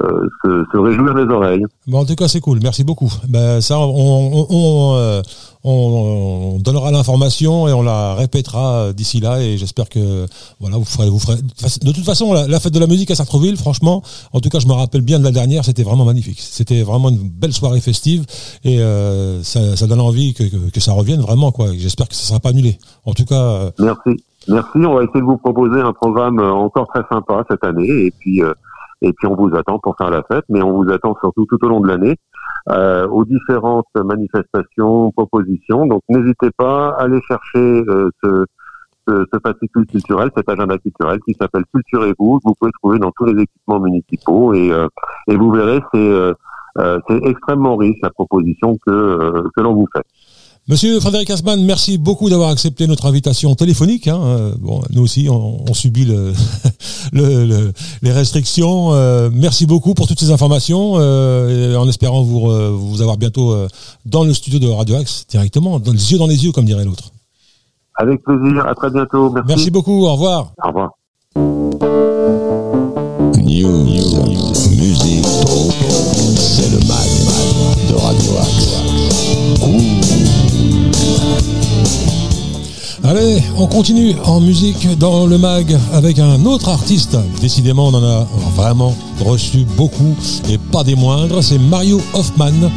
euh, 0.00 0.28
se, 0.42 0.64
se, 0.72 0.78
réjouir 0.78 1.12
les 1.14 1.30
oreilles. 1.32 1.64
Bon, 1.86 1.98
en 1.98 2.04
tout 2.04 2.14
cas, 2.14 2.28
c'est 2.28 2.40
cool. 2.40 2.58
Merci 2.62 2.84
beaucoup. 2.84 3.10
Ben, 3.28 3.60
ça, 3.60 3.78
on, 3.78 4.46
on, 4.48 4.94
euh, 4.96 5.20
on, 5.64 6.54
on 6.54 6.58
donnera 6.58 6.90
l'information 6.90 7.68
et 7.68 7.72
on 7.72 7.82
la 7.82 8.14
répétera 8.14 8.92
d'ici 8.92 9.20
là. 9.20 9.40
Et 9.40 9.58
j'espère 9.58 9.88
que 9.88 10.26
voilà, 10.60 10.76
vous 10.76 10.84
ferez, 10.84 11.08
vous 11.08 11.18
ferez. 11.18 11.36
De 11.36 11.92
toute 11.92 12.04
façon, 12.04 12.32
la, 12.32 12.60
fête 12.60 12.72
de 12.72 12.80
la 12.80 12.86
musique 12.86 13.10
à 13.10 13.14
Sartreville, 13.14 13.56
franchement, 13.56 14.02
en 14.32 14.40
tout 14.40 14.48
cas, 14.48 14.58
je 14.58 14.66
me 14.66 14.72
rappelle 14.72 15.02
bien 15.02 15.18
de 15.18 15.24
la 15.24 15.30
dernière. 15.30 15.64
C'était 15.64 15.82
vraiment 15.82 16.04
magnifique. 16.04 16.38
C'était 16.40 16.82
vraiment 16.82 17.08
une 17.08 17.28
belle 17.28 17.52
soirée 17.52 17.80
festive 17.80 18.24
et 18.64 18.80
euh, 18.80 19.42
ça, 19.42 19.76
ça, 19.76 19.86
donne 19.86 20.00
envie 20.00 20.34
que, 20.34 20.44
que, 20.44 20.70
que, 20.70 20.80
ça 20.80 20.92
revienne 20.92 21.20
vraiment. 21.20 21.52
quoi. 21.52 21.66
J'espère 21.76 22.08
que 22.08 22.14
ça 22.14 22.28
sera 22.28 22.40
pas 22.40 22.50
annulé. 22.50 22.78
En 23.04 23.12
tout 23.12 23.24
cas. 23.24 23.42
Euh, 23.42 23.70
Merci. 23.78 24.24
Merci. 24.48 24.76
On 24.76 24.94
va 24.94 25.04
essayer 25.04 25.20
de 25.20 25.26
vous 25.26 25.38
proposer 25.38 25.80
un 25.80 25.92
programme 25.92 26.40
encore 26.40 26.88
très 26.88 27.02
sympa 27.10 27.44
cette 27.50 27.64
année 27.64 27.88
et 27.88 28.12
puis. 28.18 28.42
Euh, 28.42 28.52
et 29.04 29.12
puis 29.12 29.26
on 29.26 29.34
vous 29.34 29.52
attend 29.56 29.80
pour 29.80 29.96
faire 29.96 30.10
la 30.10 30.22
fête, 30.22 30.44
mais 30.48 30.62
on 30.62 30.80
vous 30.80 30.88
attend 30.88 31.16
surtout 31.20 31.44
tout 31.46 31.58
au 31.64 31.68
long 31.68 31.80
de 31.80 31.88
l'année 31.88 32.14
euh, 32.70 33.08
aux 33.08 33.24
différentes 33.24 33.86
manifestations, 33.94 35.10
propositions. 35.12 35.86
Donc 35.86 36.02
n'hésitez 36.08 36.50
pas 36.56 36.90
à 36.90 37.02
aller 37.02 37.20
chercher 37.26 37.84
euh, 37.88 38.10
ce, 38.22 38.44
ce, 39.08 39.24
ce, 39.32 39.38
fascicule 39.40 39.86
culturel, 39.86 40.30
cet 40.36 40.48
agenda 40.48 40.78
culturel 40.78 41.18
qui 41.26 41.34
s'appelle 41.34 41.64
Culturez-vous. 41.72 42.40
Vous 42.44 42.54
pouvez 42.58 42.72
trouver 42.80 42.98
dans 42.98 43.10
tous 43.12 43.24
les 43.24 43.42
équipements 43.42 43.80
municipaux 43.80 44.54
et, 44.54 44.70
euh, 44.70 44.86
et 45.28 45.36
vous 45.36 45.50
verrez, 45.50 45.80
c'est 45.92 45.98
euh, 45.98 46.32
euh, 46.78 47.00
extrêmement 47.24 47.76
riche 47.76 47.98
la 48.02 48.10
proposition 48.10 48.76
que, 48.86 49.44
que 49.54 49.60
l'on 49.60 49.74
vous 49.74 49.88
fait. 49.94 50.04
Monsieur 50.68 51.00
Frédéric 51.00 51.28
Asman, 51.30 51.60
merci 51.64 51.98
beaucoup 51.98 52.30
d'avoir 52.30 52.50
accepté 52.50 52.86
notre 52.86 53.06
invitation 53.06 53.52
téléphonique. 53.56 54.06
Hein. 54.06 54.20
Euh, 54.22 54.54
bon, 54.60 54.80
nous 54.92 55.02
aussi, 55.02 55.26
on, 55.28 55.68
on 55.68 55.74
subit 55.74 56.04
le, 56.04 56.32
le, 57.12 57.72
les 58.00 58.12
restrictions. 58.12 58.92
Euh, 58.92 59.28
merci 59.32 59.66
beaucoup 59.66 59.94
pour 59.94 60.06
toutes 60.06 60.20
ces 60.20 60.30
informations, 60.30 60.94
euh, 60.98 61.74
en 61.74 61.88
espérant 61.88 62.22
vous, 62.22 62.48
vous 62.78 63.02
avoir 63.02 63.16
bientôt 63.16 63.56
dans 64.06 64.22
le 64.22 64.32
studio 64.32 64.60
de 64.60 64.68
Radio 64.68 64.94
Axe 64.94 65.26
directement, 65.28 65.80
dans 65.80 65.92
les 65.92 66.12
yeux 66.12 66.18
dans 66.18 66.28
les 66.28 66.44
yeux, 66.44 66.52
comme 66.52 66.64
dirait 66.64 66.84
l'autre. 66.84 67.10
Avec 67.96 68.22
plaisir. 68.22 68.64
À 68.64 68.74
très 68.76 68.90
bientôt. 68.90 69.30
Merci. 69.30 69.48
Merci 69.48 69.70
beaucoup. 69.72 70.06
Au 70.06 70.12
revoir. 70.12 70.52
Au 70.62 70.68
revoir. 70.68 70.90
News, 73.36 73.84
musique, 74.78 75.26
c'est 76.36 76.70
le 76.70 76.78
mag 76.86 77.01
Allez, 83.14 83.42
on 83.58 83.66
continue 83.66 84.14
en 84.24 84.40
musique 84.40 84.96
dans 84.96 85.26
le 85.26 85.36
mag 85.36 85.78
avec 85.92 86.18
un 86.18 86.46
autre 86.46 86.70
artiste. 86.70 87.18
Décidément, 87.42 87.88
on 87.88 87.94
en 87.94 88.02
a 88.02 88.26
vraiment 88.56 88.96
reçu 89.22 89.66
beaucoup 89.76 90.16
et 90.48 90.56
pas 90.56 90.82
des 90.82 90.94
moindres. 90.94 91.44
C'est 91.44 91.58
Mario 91.58 92.00
Hoffman 92.14 92.70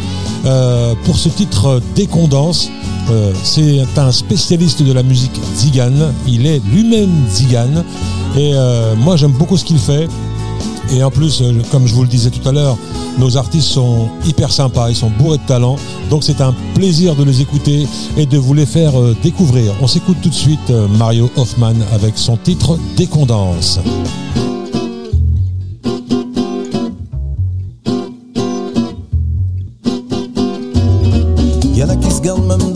euh, 0.45 0.93
pour 1.05 1.15
ce 1.15 1.29
titre 1.29 1.81
Décondance. 1.95 2.69
Euh, 3.11 3.31
c'est 3.43 3.85
un 3.95 4.11
spécialiste 4.11 4.83
de 4.83 4.91
la 4.91 5.03
musique 5.03 5.39
zigane. 5.55 6.13
Il 6.27 6.45
est 6.45 6.61
lui-même 6.69 7.13
zigane 7.29 7.85
et 8.35 8.51
euh, 8.55 8.93
moi 8.97 9.15
j'aime 9.15 9.31
beaucoup 9.31 9.55
ce 9.55 9.63
qu'il 9.63 9.79
fait. 9.79 10.09
Et 10.93 11.03
en 11.03 11.11
plus, 11.11 11.41
euh, 11.41 11.53
comme 11.71 11.87
je 11.87 11.93
vous 11.93 12.03
le 12.03 12.07
disais 12.07 12.29
tout 12.29 12.47
à 12.47 12.51
l'heure, 12.51 12.77
nos 13.17 13.37
artistes 13.37 13.67
sont 13.67 14.09
hyper 14.25 14.51
sympas, 14.51 14.89
ils 14.89 14.95
sont 14.95 15.09
bourrés 15.09 15.37
de 15.37 15.45
talent. 15.47 15.77
Donc 16.09 16.23
c'est 16.23 16.41
un 16.41 16.53
plaisir 16.73 17.15
de 17.15 17.23
les 17.23 17.41
écouter 17.41 17.87
et 18.17 18.25
de 18.25 18.37
vous 18.37 18.53
les 18.53 18.65
faire 18.65 18.99
euh, 18.99 19.15
découvrir. 19.23 19.73
On 19.81 19.87
s'écoute 19.87 20.17
tout 20.21 20.29
de 20.29 20.33
suite 20.33 20.69
euh, 20.69 20.87
Mario 20.87 21.29
Hoffman 21.35 21.73
avec 21.93 22.17
son 22.17 22.37
titre 22.37 22.77
Décondance. 22.95 23.79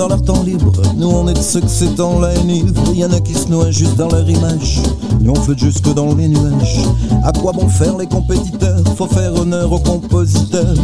Leur 0.10 0.22
temps 0.24 0.43
libre. 0.43 0.72
Nous 0.97 1.07
on 1.07 1.28
est 1.28 1.34
de 1.34 1.41
ceux 1.41 1.62
que 1.62 1.70
c'est 1.70 1.99
en 1.99 2.20
la 2.20 2.34
Il 2.36 2.97
y 2.97 3.05
en 3.05 3.12
a 3.12 3.20
qui 3.20 3.34
se 3.34 3.47
noient 3.47 3.72
juste 3.72 3.95
dans 3.95 4.10
leur 4.10 4.28
image. 4.28 4.82
Nous 5.22 5.32
on 5.32 5.36
flotte 5.36 5.60
jusque 5.60 5.93
dans 5.93 6.14
les 6.16 6.28
nuages. 6.28 6.82
À 7.24 7.32
quoi 7.32 7.53
bon 7.53 7.70
faire 7.70 7.95
les 7.97 8.07
compétiteurs? 8.07 8.82
Faut 8.97 9.07
faire 9.07 9.34
honneur 9.36 9.72
aux 9.72 9.80
compositeurs. 9.80 10.76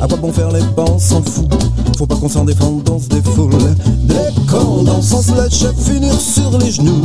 À 0.00 0.06
quoi 0.06 0.18
bon 0.18 0.32
faire 0.32 0.52
les 0.52 0.60
pas 0.76 0.84
on 0.88 0.98
s'en 0.98 1.22
fout. 1.22 1.50
Faut 1.96 2.06
pas 2.06 2.16
qu'on 2.16 2.28
s'en 2.28 2.44
défende, 2.44 2.82
dans 2.84 2.98
ce 2.98 3.08
défoule. 3.08 3.50
Qu'on 4.50 4.82
danse, 4.82 5.12
on 5.12 5.22
se 5.22 5.34
lâche 5.34 5.64
finir 5.78 6.12
sur 6.12 6.58
les 6.58 6.70
genoux. 6.70 7.00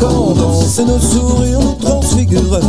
Qu'on 0.00 0.34
danse 0.34 0.78
et 0.78 0.84
nos 0.84 0.98
sourires 0.98 1.60
nous 1.60 1.76
transfigurent. 1.80 2.60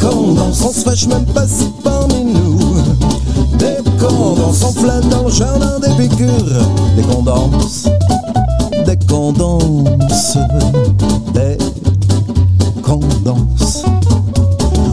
Qu'on 0.00 0.32
danse, 0.34 0.62
on 0.62 0.72
se 0.72 0.80
fâche 0.80 1.06
même 1.06 1.26
pas 1.26 1.46
si 1.46 1.70
parmi 1.82 2.03
Dès 6.96 7.02
qu'on 7.02 7.22
danse, 7.22 7.88
dès 8.84 8.96
qu'on. 8.96 9.24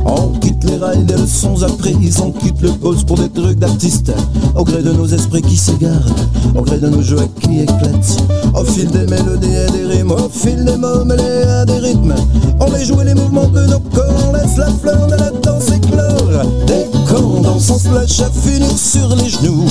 On 0.06 0.28
quitte 0.40 0.64
les 0.64 0.78
rails 0.78 1.04
des 1.04 1.16
leçons 1.16 1.62
apprises. 1.64 2.20
On 2.20 2.32
quitte 2.32 2.62
le 2.62 2.72
poste 2.72 3.06
pour 3.06 3.18
des 3.18 3.30
trucs 3.30 3.60
d'artistes. 3.60 4.12
Au 4.56 4.64
gré 4.64 4.82
de 4.82 4.92
nos 4.92 5.06
esprits 5.08 5.42
qui 5.42 5.56
s'égarent, 5.56 6.16
au 6.56 6.62
gré 6.62 6.78
de 6.80 6.90
nos 6.90 7.02
jeux 7.02 7.28
qui 7.40 7.62
éclatent. 7.62 8.18
Au 8.54 8.64
fil 8.64 8.90
des 8.90 9.06
mélodies 9.08 9.56
et 9.56 9.72
des 9.72 9.86
rimes, 9.86 10.12
au 10.12 10.30
fil 10.30 10.64
des 10.66 10.78
mots 10.78 11.06
mêlés 11.06 11.44
à 11.44 11.66
des 11.66 11.80
rythmes. 11.80 12.16
On 12.60 12.72
les 12.72 12.86
joue 12.86 13.00
les 13.02 13.14
mouvements 13.14 13.48
de 13.48 13.66
nos 13.66 13.80
corps, 13.80 14.14
on 14.30 14.34
laisse 14.34 14.58
la 14.58 14.68
fleur 14.68 15.08
de 15.08 15.16
la 15.16 15.32
danse 15.32 15.70
éclore. 15.70 16.46
Dès 16.68 16.90
qu'on 17.08 17.46
on 17.46 17.60
se 17.60 17.94
lâche 17.94 18.20
à 18.22 18.30
finir 18.30 18.72
sur 18.78 19.16
les 19.16 19.30
genoux. 19.30 19.66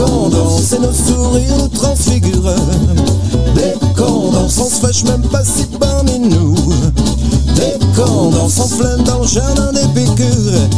Danse 0.00 0.72
et 0.72 0.78
nos 0.78 0.92
sourires 0.92 1.58
nous 1.58 1.68
transfigurent. 1.68 2.54
Danse, 3.96 4.58
on 4.58 4.68
se 4.70 4.80
fâche 4.80 5.04
même 5.04 5.22
pas 5.22 5.44
si 5.44 5.66
parmi 5.78 6.18
nous. 6.18 6.54
Danse, 7.96 8.58
on 8.58 8.68
flâne 8.68 9.04
dans 9.04 9.18
le 9.18 9.26
jardin 9.26 9.72
des 9.72 9.86
piqûres. 9.94 10.68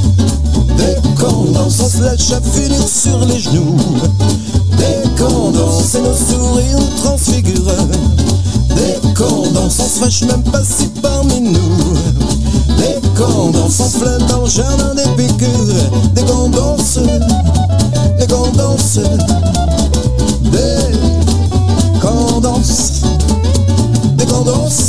Danse, 1.54 1.80
on 1.80 1.88
se 1.88 2.02
lâche 2.02 2.32
à 2.32 2.40
finir 2.40 2.82
sur 2.88 3.18
les 3.26 3.38
genoux. 3.38 3.76
Danse 5.18 5.94
et 5.94 6.00
nos 6.00 6.14
sourires 6.14 6.78
nous 6.78 7.02
transfigurent. 7.02 7.86
Danse, 9.54 9.78
on 9.78 9.84
se 9.84 10.00
fâche 10.00 10.22
même 10.22 10.42
pas 10.42 10.64
si 10.64 10.86
parmi 11.00 11.40
nous. 11.42 11.52
Danse, 13.16 13.80
on 13.80 13.88
flâne 13.88 14.26
dans 14.28 14.40
le 14.42 14.50
jardin 14.50 14.94
des 14.96 15.08
piqûres. 15.16 15.52
Danse, 18.53 18.98
dès 20.50 20.90
qu'on 22.00 22.40
danse, 22.40 23.03
dès 24.16 24.26
qu'on 24.26 24.42
danse, 24.42 24.82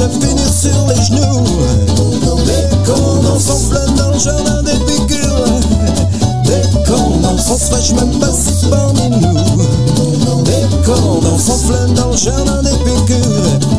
à 0.00 0.08
finir 0.08 0.52
sur 0.52 0.86
les 0.88 1.02
genoux. 1.02 1.44
Dès 2.46 2.68
qu'on 2.86 3.22
danse, 3.22 3.50
on 3.50 3.58
flâne 3.70 3.94
dans 3.94 4.10
le 4.10 4.18
jardin 4.18 4.62
des 4.62 4.78
piqûres. 4.84 5.60
Dès 6.44 6.62
qu'on 6.86 7.18
danse, 7.18 7.50
on 7.50 7.58
se 7.58 7.70
fâche 7.70 7.92
même 7.92 8.18
pas 8.18 8.32
si 8.32 8.66
parmi 8.68 9.10
nous. 9.10 10.42
Dès 10.44 10.66
qu'on 10.84 11.20
danse, 11.20 11.48
on 11.48 11.58
flâne 11.66 11.94
dans 11.94 12.10
le 12.10 12.16
jardin 12.16 12.62
des 12.62 12.76
piqûres. 12.84 13.69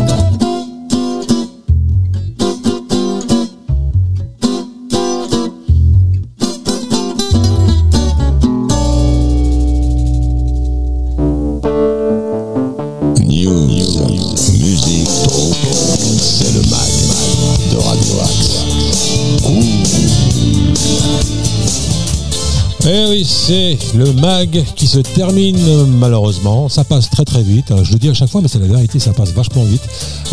Le 23.95 24.13
mag 24.13 24.63
qui 24.75 24.87
se 24.87 24.99
termine 24.99 25.85
malheureusement. 25.87 26.69
Ça 26.69 26.83
passe 26.83 27.09
très 27.09 27.25
très 27.25 27.41
vite. 27.43 27.73
Je 27.83 27.93
le 27.93 27.99
dis 27.99 28.09
à 28.09 28.13
chaque 28.13 28.29
fois, 28.29 28.41
mais 28.41 28.47
c'est 28.47 28.59
la 28.59 28.67
vérité, 28.67 28.99
ça 28.99 29.13
passe 29.13 29.31
vachement 29.31 29.63
vite. 29.63 29.81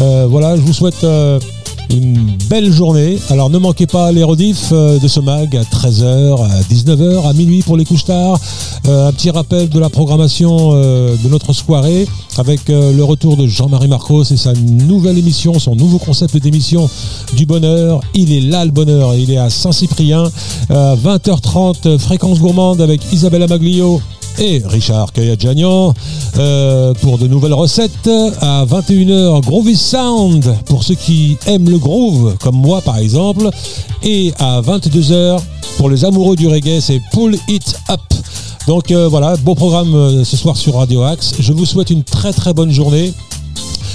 Euh, 0.00 0.26
voilà, 0.28 0.56
je 0.56 0.60
vous 0.60 0.72
souhaite 0.72 1.02
euh, 1.04 1.40
une 1.90 2.36
belle 2.48 2.72
journée. 2.72 3.18
Alors 3.30 3.50
ne 3.50 3.58
manquez 3.58 3.86
pas 3.86 4.12
les 4.12 4.24
rediffs 4.24 4.70
euh, 4.72 4.98
de 4.98 5.08
ce 5.08 5.20
mag 5.20 5.56
à 5.56 5.62
13h, 5.62 6.44
à 6.44 6.60
19h, 6.62 7.28
à 7.28 7.32
minuit 7.32 7.62
pour 7.62 7.76
les 7.76 7.84
couches 7.84 8.04
tard. 8.04 8.38
Euh, 8.88 9.08
un 9.08 9.12
petit 9.12 9.30
rappel 9.30 9.68
de 9.68 9.78
la 9.78 9.90
programmation 9.90 10.70
euh, 10.72 11.14
de 11.22 11.28
notre 11.28 11.52
soirée 11.52 12.08
avec 12.38 12.70
euh, 12.70 12.90
le 12.94 13.04
retour 13.04 13.36
de 13.36 13.46
Jean-Marie 13.46 13.88
Marcos 13.88 14.22
et 14.22 14.36
sa 14.38 14.54
nouvelle 14.54 15.18
émission, 15.18 15.58
son 15.58 15.76
nouveau 15.76 15.98
concept 15.98 16.38
d'émission 16.38 16.88
du 17.34 17.44
bonheur. 17.44 18.00
Il 18.14 18.32
est 18.32 18.40
là 18.40 18.64
le 18.64 18.70
bonheur, 18.70 19.14
il 19.14 19.30
est 19.30 19.36
à 19.36 19.50
Saint-Cyprien, 19.50 20.24
à 20.70 20.96
20h30, 20.96 21.98
fréquence 21.98 22.38
gourmande 22.38 22.80
avec 22.80 23.02
Isabelle 23.12 23.42
Amaglio 23.42 24.00
et 24.38 24.62
Richard 24.64 25.12
Kayadjanian 25.12 25.92
pour 27.02 27.18
de 27.18 27.26
nouvelles 27.26 27.54
recettes. 27.54 28.08
À 28.40 28.64
21h 28.64 29.42
Groovy 29.42 29.76
Sound 29.76 30.54
pour 30.64 30.82
ceux 30.82 30.94
qui 30.94 31.36
aiment 31.46 31.68
le 31.68 31.78
groove 31.78 32.36
comme 32.40 32.56
moi 32.56 32.80
par 32.80 32.96
exemple. 32.96 33.50
Et 34.02 34.32
à 34.38 34.62
22h 34.62 35.40
pour 35.76 35.90
les 35.90 36.06
amoureux 36.06 36.36
du 36.36 36.46
reggae 36.46 36.80
c'est 36.80 37.02
Pull 37.12 37.36
It 37.48 37.74
Up 37.90 38.00
donc 38.68 38.90
euh, 38.90 39.08
voilà 39.08 39.34
beau 39.38 39.54
programme 39.54 39.94
euh, 39.94 40.24
ce 40.24 40.36
soir 40.36 40.54
sur 40.54 40.74
Radio 40.74 41.02
Axe. 41.02 41.32
Je 41.40 41.54
vous 41.54 41.64
souhaite 41.64 41.88
une 41.88 42.04
très 42.04 42.34
très 42.34 42.52
bonne 42.52 42.70
journée. 42.70 43.14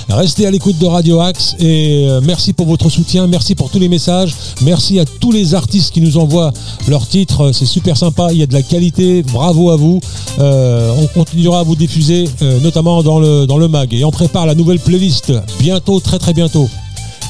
Restez 0.10 0.48
à 0.48 0.52
l'écoute 0.52 0.80
de 0.80 0.86
Radio 0.88 1.20
Axe 1.20 1.56
et 1.60 2.08
euh, 2.08 2.22
merci 2.24 2.54
pour 2.54 2.66
votre 2.66 2.90
soutien, 2.90 3.28
merci 3.28 3.54
pour 3.54 3.70
tous 3.70 3.78
les 3.78 3.88
messages, 3.88 4.34
merci 4.64 5.00
à 5.00 5.06
tous 5.06 5.32
les 5.32 5.54
artistes 5.54 5.94
qui 5.94 6.02
nous 6.02 6.18
envoient 6.18 6.52
leurs 6.88 7.08
titres, 7.08 7.52
c'est 7.52 7.68
super 7.68 7.98
sympa, 7.98 8.30
il 8.32 8.40
y 8.40 8.44
a 8.44 8.48
de 8.48 8.54
la 8.54 8.64
qualité, 8.64 9.22
bravo 9.22 9.70
à 9.70 9.78
vous. 9.78 10.02
On 10.40 11.08
continuera 11.14 11.60
à 11.60 11.64
vous 11.64 11.76
diffuser, 11.76 12.26
notamment 12.64 13.04
dans 13.04 13.20
le, 13.20 13.46
dans 13.46 13.58
le 13.58 13.68
mag. 13.68 13.94
Et 13.94 14.04
on 14.04 14.12
prépare 14.12 14.46
la 14.48 14.56
nouvelle 14.56 14.80
playlist. 14.80 15.32
Bientôt, 15.60 16.00
très 16.00 16.18
très 16.18 16.34
bientôt. 16.34 16.68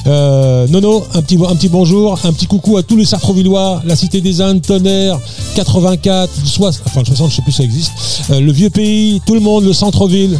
Euh, 0.06 0.66
Nono, 0.68 1.04
un 1.14 1.22
petit, 1.22 1.68
bonjour, 1.68 2.18
un 2.24 2.32
petit 2.32 2.46
coucou 2.46 2.76
à 2.76 2.82
tous 2.82 2.96
les 2.96 3.06
Sartrovillois, 3.06 3.82
la 3.86 3.96
Cité 3.96 4.20
des 4.20 4.40
Indes, 4.40 4.60
Tonnerre, 4.60 5.18
84, 5.54 6.30
soit, 6.44 6.70
enfin 6.86 7.00
le 7.00 7.06
60, 7.06 7.30
je 7.30 7.36
sais 7.36 7.42
plus 7.42 7.52
si 7.52 7.58
ça 7.58 7.64
existe, 7.64 7.92
euh, 8.30 8.40
le 8.40 8.52
Vieux 8.52 8.70
Pays, 8.70 9.22
tout 9.26 9.34
le 9.34 9.40
monde, 9.40 9.64
le 9.64 9.72
centre-ville. 9.72 10.38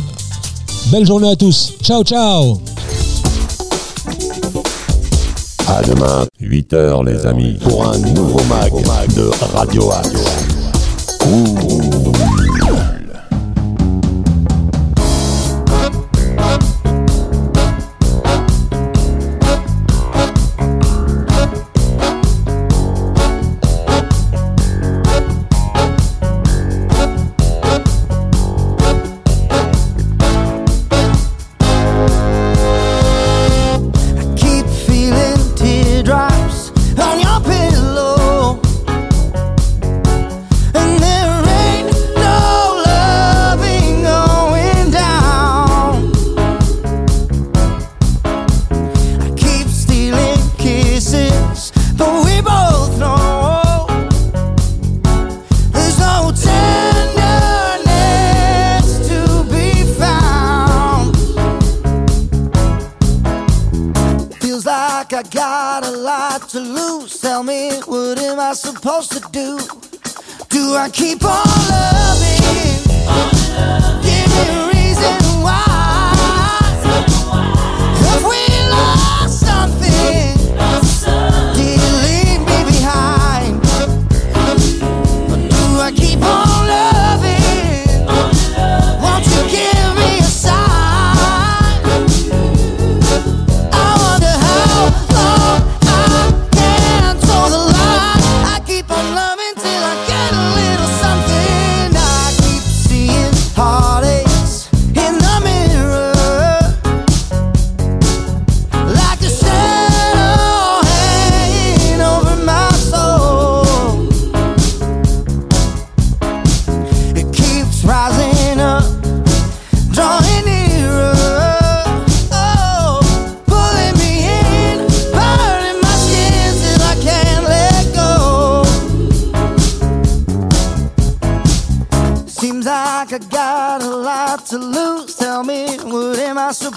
Belle 0.89 1.07
journée 1.07 1.31
à 1.31 1.37
tous. 1.37 1.73
Ciao, 1.83 2.05
ciao. 2.05 2.61
À 5.67 5.83
demain, 5.83 6.27
8h 6.43 7.07
les 7.07 7.25
amis, 7.25 7.57
pour 7.63 7.89
un 7.89 7.97
nouveau 7.99 8.41
mag 8.51 8.71
de 9.15 9.31
Radio. 9.55 9.91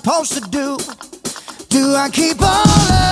Supposed 0.07 0.41
to 0.41 0.49
do? 0.49 0.77
Do 1.67 1.93
I 1.93 2.09
keep 2.09 2.41
on 2.41 3.06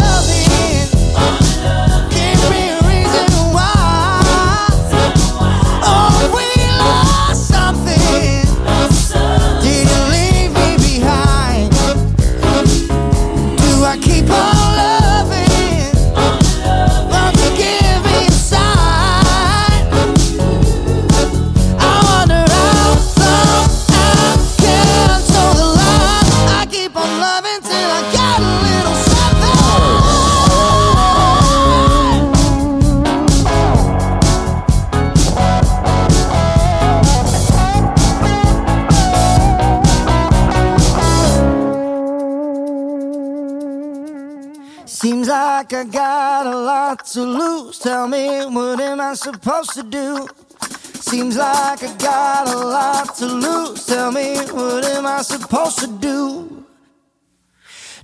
like 45.71 45.87
I 45.87 45.91
got 45.91 46.45
a 46.45 46.55
lot 46.55 47.05
to 47.07 47.21
lose. 47.23 47.79
Tell 47.79 48.07
me, 48.07 48.45
what 48.45 48.79
am 48.79 49.01
I 49.01 49.15
supposed 49.15 49.73
to 49.73 49.83
do? 49.83 50.27
Seems 50.69 51.37
like 51.37 51.81
I 51.81 51.95
got 51.97 52.47
a 52.47 52.57
lot 52.57 53.15
to 53.15 53.25
lose. 53.25 53.85
Tell 53.85 54.11
me, 54.11 54.37
what 54.37 54.85
am 54.85 55.07
I 55.07 55.23
supposed 55.23 55.79
to 55.79 55.87
do? 55.87 56.65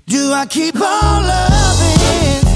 Do 0.07 0.31
I 0.33 0.45
keep 0.47 0.75
on 0.75 1.23
loving? 1.23 2.50